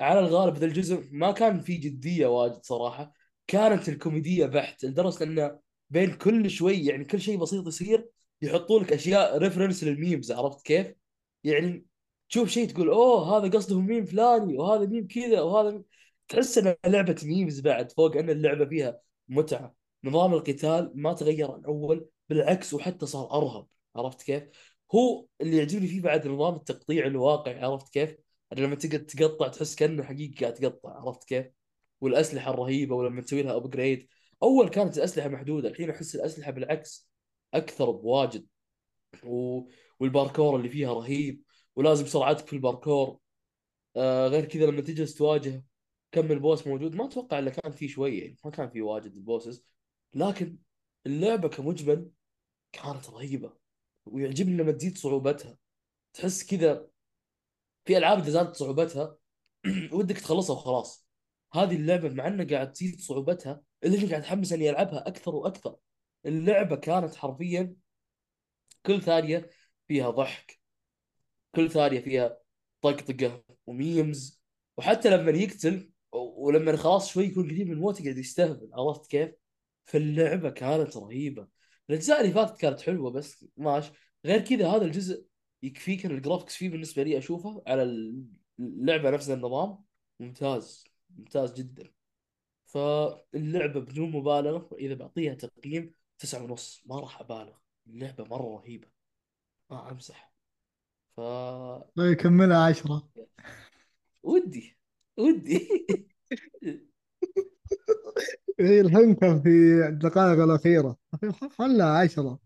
على 0.00 0.20
الغالب 0.20 0.56
ذا 0.56 0.66
الجزء 0.66 1.08
ما 1.12 1.32
كان 1.32 1.60
فيه 1.60 1.80
جدية 1.80 2.26
واجد 2.26 2.64
صراحة. 2.64 3.14
كانت 3.46 3.88
الكوميدية 3.88 4.46
بحت 4.46 4.84
لدرجة 4.84 5.24
انه 5.24 5.60
بين 5.90 6.14
كل 6.14 6.50
شوي 6.50 6.84
يعني 6.86 7.04
كل 7.04 7.20
شيء 7.20 7.38
بسيط 7.38 7.66
يصير 7.66 8.08
يحطوا 8.42 8.80
لك 8.80 8.92
أشياء 8.92 9.38
reference 9.38 9.84
لل 9.84 9.98
memes 9.98 10.32
عرفت 10.32 10.66
كيف؟ 10.66 10.94
يعني 11.44 11.86
تشوف 12.30 12.48
شيء 12.48 12.68
تقول 12.68 12.88
أوه 12.88 13.36
هذا 13.36 13.50
قصده 13.50 13.80
ميم 13.80 14.04
فلاني 14.04 14.58
وهذا 14.58 14.86
ميم 14.86 15.06
كذا 15.08 15.40
وهذا 15.40 15.70
ميم... 15.70 15.84
تحس 16.28 16.58
انها 16.58 16.76
لعبة 16.86 17.16
memes 17.24 17.60
بعد 17.60 17.92
فوق 17.92 18.16
إن 18.16 18.30
اللعبة 18.30 18.66
فيها 18.66 19.00
متعة. 19.28 19.74
نظام 20.04 20.34
القتال 20.34 20.92
ما 20.94 21.12
تغير 21.12 21.50
عن 21.52 21.64
أول. 21.64 22.08
بالعكس 22.30 22.74
وحتى 22.74 23.06
صار 23.06 23.32
أرهب 23.32 23.66
عرفت 23.96 24.22
كيف؟ 24.22 24.44
هو 24.94 25.26
اللي 25.40 25.56
يعجبني 25.56 25.86
فيه 25.88 26.02
بعد 26.02 26.26
نظام 26.28 26.54
التقطيع 26.54 27.06
الواقعي 27.06 27.60
عرفت 27.64 27.88
كيف؟ 27.92 28.16
لما 28.52 28.74
تقعد 28.74 29.06
تقطع 29.06 29.48
تحس 29.48 29.74
كأنه 29.76 30.02
حقيقي 30.02 30.34
قاعد 30.40 30.54
تقطع 30.54 30.90
عرفت 30.90 31.24
كيف؟ 31.24 31.46
والأسلحة 32.00 32.50
الرهيبة 32.50 32.96
ولما 32.96 33.22
تسوي 33.22 33.42
لها 33.42 33.56
upgrade 33.56 34.08
أول 34.42 34.68
كانت 34.68 34.98
الأسلحة 34.98 35.28
محدودة 35.28 35.68
الحين 35.68 35.90
أحس 35.90 36.14
الأسلحة 36.16 36.50
بالعكس 36.50 37.10
أكثر 37.54 37.90
بواجد 37.90 38.46
و... 39.24 39.60
والباركور 40.00 40.56
اللي 40.56 40.68
فيها 40.68 40.94
رهيب 40.94 41.42
ولازم 41.76 42.06
سرعتك 42.06 42.46
في 42.46 42.52
الباركور 42.52 43.18
آه 43.96 44.28
غير 44.28 44.44
كذا 44.44 44.66
لما 44.66 44.80
تجلس 44.80 45.14
تواجه 45.14 45.64
كم 46.12 46.32
ال 46.32 46.39
boss 46.39 46.66
موجود 46.66 46.94
ما 46.94 47.04
أتوقع 47.06 47.38
إلا 47.38 47.50
كان 47.50 47.72
في 47.72 47.88
شوية 47.88 48.22
يعني 48.22 48.36
ما 48.44 48.50
كان 48.50 48.70
في 48.70 48.82
واجد 48.82 49.14
ال 49.16 49.23
bosses 49.23 49.66
لكن 50.14 50.58
اللعبة 51.06 51.48
كمجمل 51.48 52.10
كانت 52.72 53.10
رهيبة 53.10 53.52
ويعجبني 54.06 54.56
لما 54.56 54.72
تزيد 54.72 54.98
صعوبتها. 54.98 55.56
تحس 56.14 56.46
كذا 56.46 56.88
في 57.84 57.98
ألعاب 57.98 58.18
إذا 58.18 58.30
زادت 58.30 58.56
صعوبتها 58.56 59.16
ودك 59.92 60.18
تخلصها 60.18 60.56
وخلاص. 60.56 61.08
هذه 61.52 61.76
اللعبة 61.76 62.08
مع 62.08 62.26
إنها 62.26 62.44
قاعد 62.46 62.72
تزيد 62.72 63.00
صعوبتها 63.00 63.62
الا 63.84 63.94
اني 63.94 64.06
قاعد 64.06 64.22
اتحمس 64.22 64.52
إني 64.52 64.70
ألعبها 64.70 65.08
أكثر 65.08 65.34
وأكثر. 65.34 65.76
اللعبة 66.26 66.76
كانت 66.76 67.14
حرفيا 67.14 67.76
كل 68.86 69.02
ثانية 69.02 69.50
فيها 69.88 70.10
ضحك 70.10 70.60
كل 71.54 71.70
ثانية 71.70 72.00
فيها 72.00 72.38
طقطقة 72.82 73.44
وميمز. 73.66 74.42
وحتى 74.76 75.10
لما 75.10 75.30
يقتل 75.30 75.90
ولما 76.12 76.76
خلاص 76.76 77.08
شوي 77.12 77.24
يكون 77.24 77.44
قريب 77.50 77.66
من 77.66 77.72
الموت 77.72 78.00
يقعد 78.00 78.18
يستهبل 78.18 78.70
عرفت 78.74 79.06
كيف؟ 79.10 79.30
فاللعبة 79.84 80.50
كانت 80.50 80.96
رهيبة. 80.96 81.48
الأجزاء 81.90 82.20
اللي 82.20 82.32
فاتت 82.32 82.60
كانت 82.60 82.80
حلوة 82.80 83.10
بس 83.10 83.46
ماش 83.56 83.92
غير 84.24 84.40
كذا 84.40 84.68
هذا 84.68 84.84
الجزء 84.84 85.26
يكفيك 85.62 86.06
ان 86.06 86.10
الجرافكس 86.10 86.56
فيه 86.56 86.68
بالنسبة 86.68 87.02
لي 87.02 87.18
أشوفه 87.18 87.62
على 87.66 87.82
اللعبة 88.58 89.10
نفس 89.10 89.30
النظام 89.30 89.84
ممتاز 90.20 90.84
ممتاز 91.18 91.52
جدا. 91.54 91.92
فاللعبة 92.66 93.80
بدون 93.80 94.10
مبالغة 94.10 94.76
اذا 94.76 94.94
بعطيها 94.94 95.34
تقييم 95.34 95.94
تسعة 96.18 96.42
ونص. 96.44 96.82
ما 96.86 97.00
راح 97.00 97.20
أبالغ. 97.20 97.56
اللعبة 97.86 98.24
مرة 98.24 98.58
رهيبة. 98.58 98.88
ما 99.70 99.90
امزح 99.90 100.32
ف 101.16 101.20
طيب 101.96 102.16
كملها 102.16 102.64
عشرة. 102.64 103.10
ودي 104.22 104.78
ودي. 105.16 105.68
هي 108.60 108.80
الحين 108.80 109.14
كان 109.14 109.42
في 109.42 109.48
الدقائق 109.88 110.42
الأخيرة. 110.42 110.96
خلها 111.58 111.98
عشرة. 111.98 112.38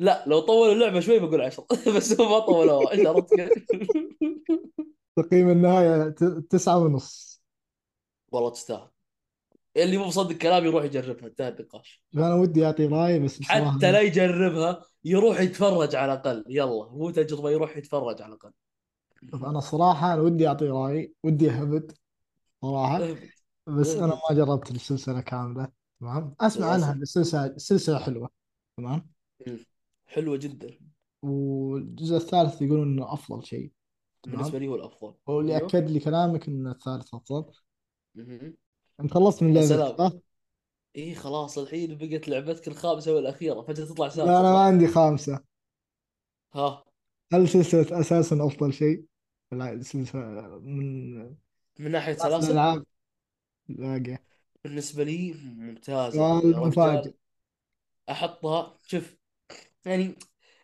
لا 0.00 0.24
لو 0.26 0.40
طولوا 0.40 0.72
اللعبة 0.74 1.00
شوي 1.00 1.18
بقول 1.18 1.40
عشرة. 1.40 1.66
بس 1.96 2.20
هو 2.20 2.28
ما 2.28 2.38
طولوها 2.38 2.94
كيف؟ 2.94 3.08
تقييم 5.16 5.50
النهاية 5.50 6.08
ت- 6.08 6.24
تسعة 6.24 6.78
ونص. 6.78 7.42
والله 8.32 8.50
تستاهل. 8.50 8.88
اللي 9.76 9.96
مو 9.98 10.06
مصدق 10.06 10.36
كلامي 10.36 10.66
يروح 10.66 10.84
يجربها. 10.84 11.26
انتهى 11.26 11.48
النقاش. 11.48 12.04
أنا 12.14 12.34
ودي 12.34 12.66
أعطي 12.66 12.86
رأي 12.86 13.18
بس 13.18 13.38
بصراحة 13.38 13.76
حتى 13.76 13.92
لا 13.92 14.00
يجربها 14.00 14.82
يروح 15.04 15.40
يتفرج 15.40 15.94
على 15.96 16.12
الأقل. 16.12 16.44
يلا 16.48 16.88
مو 16.92 17.10
تجربة 17.10 17.50
يروح 17.50 17.76
يتفرج 17.76 18.22
على 18.22 18.32
الأقل. 18.32 18.52
شوف 19.30 19.44
أنا 19.44 19.58
الصراحة 19.58 20.14
أنا 20.14 20.22
ودي 20.22 20.48
أعطي 20.48 20.68
رأي 20.68 21.14
ودي 21.24 21.50
أهبط 21.50 22.00
صراحة. 22.62 22.96
اهبط. 22.96 23.18
بس 23.66 23.94
أنا 23.94 24.12
اهبط 24.12 24.30
ما 24.30 24.36
جربت 24.36 24.70
السلسلة 24.70 25.20
كاملة 25.20 25.68
تمام؟ 26.00 26.34
أسمع 26.40 26.66
عنها 26.66 26.76
للاسف 26.76 26.96
إن 26.96 27.02
السلسلة 27.02 27.46
السلسلة 27.46 27.98
حلوة 27.98 28.30
تمام؟ 28.76 29.10
مم. 29.46 29.58
حلوة 30.06 30.36
جدا. 30.36 30.78
والجزء 31.22 32.16
الثالث 32.16 32.62
يقولون 32.62 32.88
إنه 32.88 33.12
أفضل 33.12 33.44
شيء 33.44 33.72
بالنسبة 34.26 34.50
تمام 34.50 34.62
لي 34.62 34.68
هو 34.68 34.74
الأفضل. 34.74 35.14
واللي 35.26 35.56
أيوه. 35.56 35.68
أكد 35.68 35.90
لي 35.90 36.00
كلامك 36.00 36.48
إن 36.48 36.66
الثالث 36.66 37.14
أفضل. 37.14 37.52
مهم. 38.14 38.56
أنت 39.00 39.14
خلصت 39.14 39.42
من 39.42 39.48
يا 39.48 39.54
لعبتك 39.54 39.68
سلام. 39.68 39.96
صح؟ 39.96 40.12
إيه 40.96 41.14
خلاص 41.14 41.58
الحين 41.58 41.98
بقت 41.98 42.28
لعبتك 42.28 42.68
الخامسة 42.68 43.14
والأخيرة 43.14 43.62
فجأة 43.62 43.84
تطلع 43.84 44.06
لا 44.06 44.40
أنا 44.40 44.42
ما 44.42 44.54
صح؟ 44.54 44.60
عندي 44.60 44.88
خامسة. 44.88 45.40
ها. 46.54 46.84
هل 47.32 47.48
سلسلة 47.48 48.00
أساسا 48.00 48.46
أفضل 48.46 48.72
شيء؟ 48.72 49.04
لا 49.52 49.82
سلسلة 49.82 50.20
من 50.58 51.16
من 51.78 51.90
ناحية 51.90 52.12
أحسن 52.12 52.40
سلاسل؟ 52.40 52.84
باقية 53.68 54.24
بالنسبة 54.64 55.04
لي 55.04 55.32
ممتازة. 55.32 56.10
سؤال 56.10 56.52
يا 56.52 56.58
مفاجئ 56.58 56.98
رجال 56.98 57.14
أحطها 58.10 58.78
شوف 58.86 59.16
يعني 59.86 60.14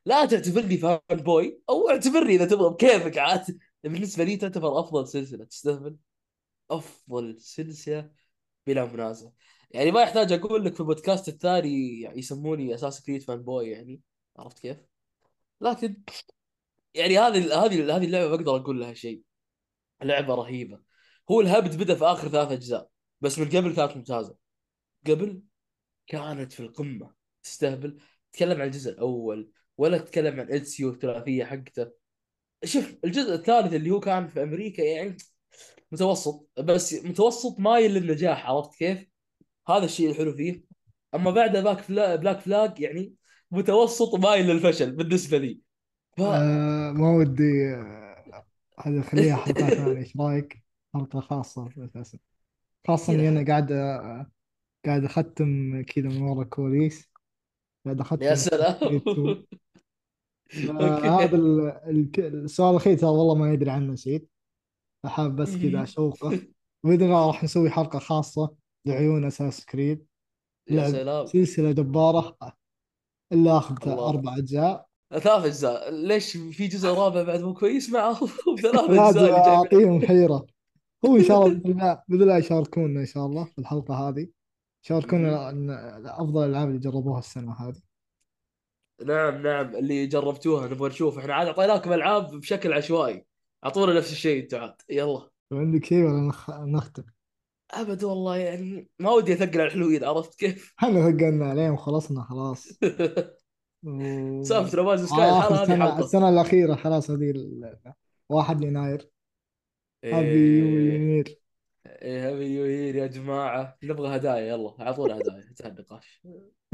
لا 0.06 0.24
تعتبرني 0.24 0.76
fanboy 0.76 1.62
أو 1.68 1.90
اعتبرني 1.90 2.34
إذا 2.34 2.46
تبغى 2.46 2.70
بكيفك 2.70 3.18
عاد. 3.18 3.58
بالنسبة 3.84 4.24
لي 4.24 4.36
تعتبر 4.36 4.80
أفضل 4.80 5.08
سلسلة. 5.08 5.44
تستهبل؟ 5.44 5.96
أفضل 6.70 7.40
سلسلة 7.40 8.10
بلا 8.66 8.84
منازع. 8.84 9.30
يعني 9.70 9.90
ما 9.90 10.02
يحتاج 10.02 10.32
أقول 10.32 10.64
لك 10.64 10.74
في 10.74 10.80
البودكاست 10.80 11.28
الثاني 11.28 12.00
يعني 12.00 12.18
يسموني 12.18 12.74
أساسنز 12.74 13.02
كريد 13.02 13.22
fanboy 13.22 13.70
يعني. 13.70 14.00
عرفت 14.38 14.58
كيف؟ 14.58 14.76
لكن 15.60 16.02
يعني 16.94 17.18
هذه 17.18 17.64
هذه 17.64 17.96
هذه 17.96 18.04
اللعبة 18.04 18.36
بقدر 18.36 18.56
أقول 18.56 18.80
لها 18.80 18.94
شيء. 18.94 19.22
لعبة 20.02 20.34
رهيبة. 20.34 20.80
هو 21.30 21.40
الهبد 21.40 21.82
بدأ 21.82 21.94
في 21.94 22.04
آخر 22.04 22.28
ثلاث 22.28 22.52
أجزاء. 22.52 22.91
بس 23.22 23.38
من 23.38 23.46
قبل 23.48 23.76
كانت 23.76 23.96
ممتازة. 23.96 24.36
قبل 25.08 25.42
كانت 26.06 26.52
في 26.52 26.60
القمة 26.60 27.14
تستهبل 27.42 28.00
تتكلم 28.32 28.60
عن 28.60 28.66
الجزء 28.66 28.90
الأول 28.92 29.52
ولا 29.78 29.98
تتكلم 29.98 30.40
عن 30.40 30.52
ادسيو 30.52 30.90
الثلاثيه 30.90 31.44
حقته. 31.44 31.92
شوف 32.64 32.96
الجزء 33.04 33.34
الثالث 33.34 33.74
اللي 33.74 33.90
هو 33.90 34.00
كان 34.00 34.28
في 34.28 34.42
أمريكا 34.42 34.82
يعني 34.82 35.16
متوسط 35.92 36.50
بس 36.58 36.94
متوسط 36.94 37.60
مايل 37.60 37.94
للنجاح 37.94 38.46
عرفت 38.50 38.74
كيف؟ 38.78 39.06
هذا 39.68 39.84
الشيء 39.84 40.10
الحلو 40.10 40.32
فيه. 40.32 40.64
أما 41.14 41.30
بعد 41.30 41.56
باك 41.56 41.78
فلا 41.80 42.16
بلاك 42.16 42.40
فلاج 42.40 42.80
يعني 42.80 43.14
متوسط 43.50 44.14
مايل 44.14 44.46
للفشل 44.46 44.92
بالنسبة 44.96 45.38
لي. 45.38 45.60
ف 46.16 46.20
أه 46.20 46.92
ما 46.92 47.10
ودي 47.16 47.74
آه، 47.74 48.46
هذه 48.80 49.00
خليها 49.02 49.36
حلقة 49.36 49.70
ثانية 49.76 49.98
إيش 49.98 50.16
رأيك؟ 50.16 50.64
حلقة 50.94 51.20
خاصة 51.20 51.70
أساسا 51.78 52.18
خاصة 52.86 53.12
إني 53.12 53.22
كذا 53.22 53.28
أنا 53.28 53.46
قاعد 53.46 53.72
قاعد 54.86 55.04
أختم 55.04 55.82
كذا 55.82 56.08
من 56.08 56.22
ورا 56.22 56.42
الكواليس 56.42 57.08
قاعد 57.84 57.96
يا 57.96 58.02
اختم 58.02 58.34
سلام. 58.34 58.76
2 58.96 59.44
فهذا 60.66 61.22
أوكي. 61.22 61.36
ال- 61.36 61.70
ال- 62.20 62.44
السؤال 62.44 62.70
الأخير 62.70 62.98
ترى 62.98 63.10
والله 63.10 63.34
ما 63.34 63.52
يدري 63.52 63.70
عنه 63.70 63.92
نسيت. 63.92 64.30
فحاب 65.04 65.36
بس 65.36 65.56
كذا 65.56 65.82
أشوقه. 65.82 66.40
باذن 66.84 67.02
الله 67.02 67.26
راح 67.26 67.44
نسوي 67.44 67.70
حلقة 67.70 67.98
خاصة 67.98 68.54
لعيون 68.86 69.24
أساس 69.24 69.64
كريد 69.64 70.06
يا 70.70 70.76
لعب 70.76 70.90
سلام. 70.90 71.26
سلسلة 71.26 71.72
جبارة. 71.72 72.36
إلا 73.32 73.58
الله. 73.86 74.08
أربع 74.08 74.36
أجزاء. 74.36 74.86
ثلاث 75.10 75.26
أجزاء. 75.44 75.90
ليش 75.90 76.36
في 76.36 76.66
جزء 76.66 76.88
رابع 76.88 77.22
بعد 77.22 77.40
مو 77.40 77.54
كويس 77.54 77.90
معه 77.90 78.14
ثلاث 78.62 78.74
لازم 78.90 79.00
أجزاء 79.00 79.24
اللي 79.24 79.32
أعطيهم 79.56 80.06
حيرة. 80.06 80.46
هو 81.06 81.16
إن 81.16 81.22
شاء 81.22 81.46
الله 81.46 81.58
بإذن 81.58 81.72
الله 81.72 82.02
بإذن 82.08 82.22
الله 82.22 82.38
يشاركونا 82.38 83.00
إن 83.00 83.06
شاء 83.06 83.26
الله 83.26 83.44
في 83.44 83.58
الحلقة 83.58 84.08
هذه. 84.08 84.28
يشاركونا 84.84 85.50
إن 85.50 85.70
أفضل 86.06 86.44
الألعاب 86.44 86.68
اللي 86.68 86.78
جربوها 86.78 87.18
السنة 87.18 87.52
هذه. 87.52 87.80
نعم 89.04 89.42
نعم. 89.42 89.76
اللي 89.76 90.06
جربتوها 90.06 90.68
نبغى 90.68 90.88
نشوف. 90.88 91.18
إحنا 91.18 91.34
عاد 91.34 91.46
أعطيناكم 91.46 91.92
ألعاب 91.92 92.30
بشكل 92.30 92.72
عشوائي. 92.72 93.26
أعطونا 93.64 93.94
نفس 93.94 94.12
الشيء 94.12 94.42
أنتم 94.42 94.58
عاد. 94.58 94.74
يلا. 94.90 95.30
لو 95.50 95.58
عندك 95.58 95.84
شيء 95.84 96.04
ولا 96.04 96.20
نخ... 96.20 96.50
نختم؟ 96.50 97.04
أبد 97.70 98.04
والله 98.04 98.36
يعني 98.36 98.88
ما 98.98 99.10
ودي 99.10 99.32
أثقل 99.32 99.60
على 99.60 99.66
الحلوين 99.66 100.04
عرفت 100.04 100.34
كيف؟ 100.34 100.74
إحنا 100.82 101.10
ثقلنا 101.10 101.50
عليهم 101.50 101.72
وخلصنا 101.72 102.22
خلاص. 102.22 102.68
سالفة 104.42 104.82
نماذج 104.82 105.04
سكاي 105.04 105.30
هذه 105.30 105.98
السنة 105.98 106.28
الأخيرة 106.28 106.74
خلاص 106.74 107.10
هذه 107.10 107.30
ال... 107.30 107.76
1 108.28 108.62
يناير 108.62 109.08
happy 110.04 110.58
يو 110.58 110.66
يناير 110.66 111.38
إيه 111.86 112.28
happy 112.28 112.48
new 112.48 112.64
year 112.64 112.94
يا 112.96 113.06
جماعة. 113.06 113.76
نبغى 113.82 114.16
هدايا 114.16 114.46
يلا 114.48 114.74
أعطونا 114.80 115.18
هدايا. 115.18 115.44
انتهى 115.50 115.68
النقاش 115.68 116.22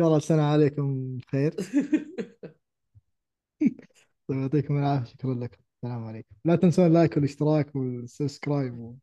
الله 0.01 0.17
السنة 0.17 0.43
عليكم. 0.43 1.19
خير 1.31 1.55
طيب، 4.29 4.39
يعطيكم 4.39 4.79
العافية. 4.79 5.15
شكرا 5.17 5.41
لكم 5.41 5.57
السلام 5.85 6.05
عليكم. 6.05 6.29
لا 6.45 6.57
تنسون 6.57 6.87
ال 6.87 6.93
like 6.93 7.17
والاشتراك 7.17 7.77
وال 7.77 7.99
subscribe 7.99 8.97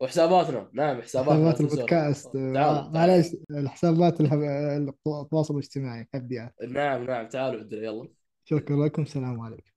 وحساباتنا. 0.00 0.70
نعم 0.72 1.02
حساباتنا. 1.02 1.52
تنسونا 1.52 1.60
البودكاست. 1.60 2.36
آه، 2.36 2.90
معليش 2.94 3.26
الحسابات. 3.50 4.20
التواصل 4.20 5.54
الاجتماعي. 5.54 6.08
هبدي 6.14 6.48
نعم 6.68 7.04
نعم. 7.04 7.28
تعالوا 7.28 7.60
عندنا 7.60 7.82
يلا. 7.82 8.08
شكرا 8.44 8.86
لكم. 8.86 9.02
السلام 9.02 9.40
عليكم. 9.40 9.70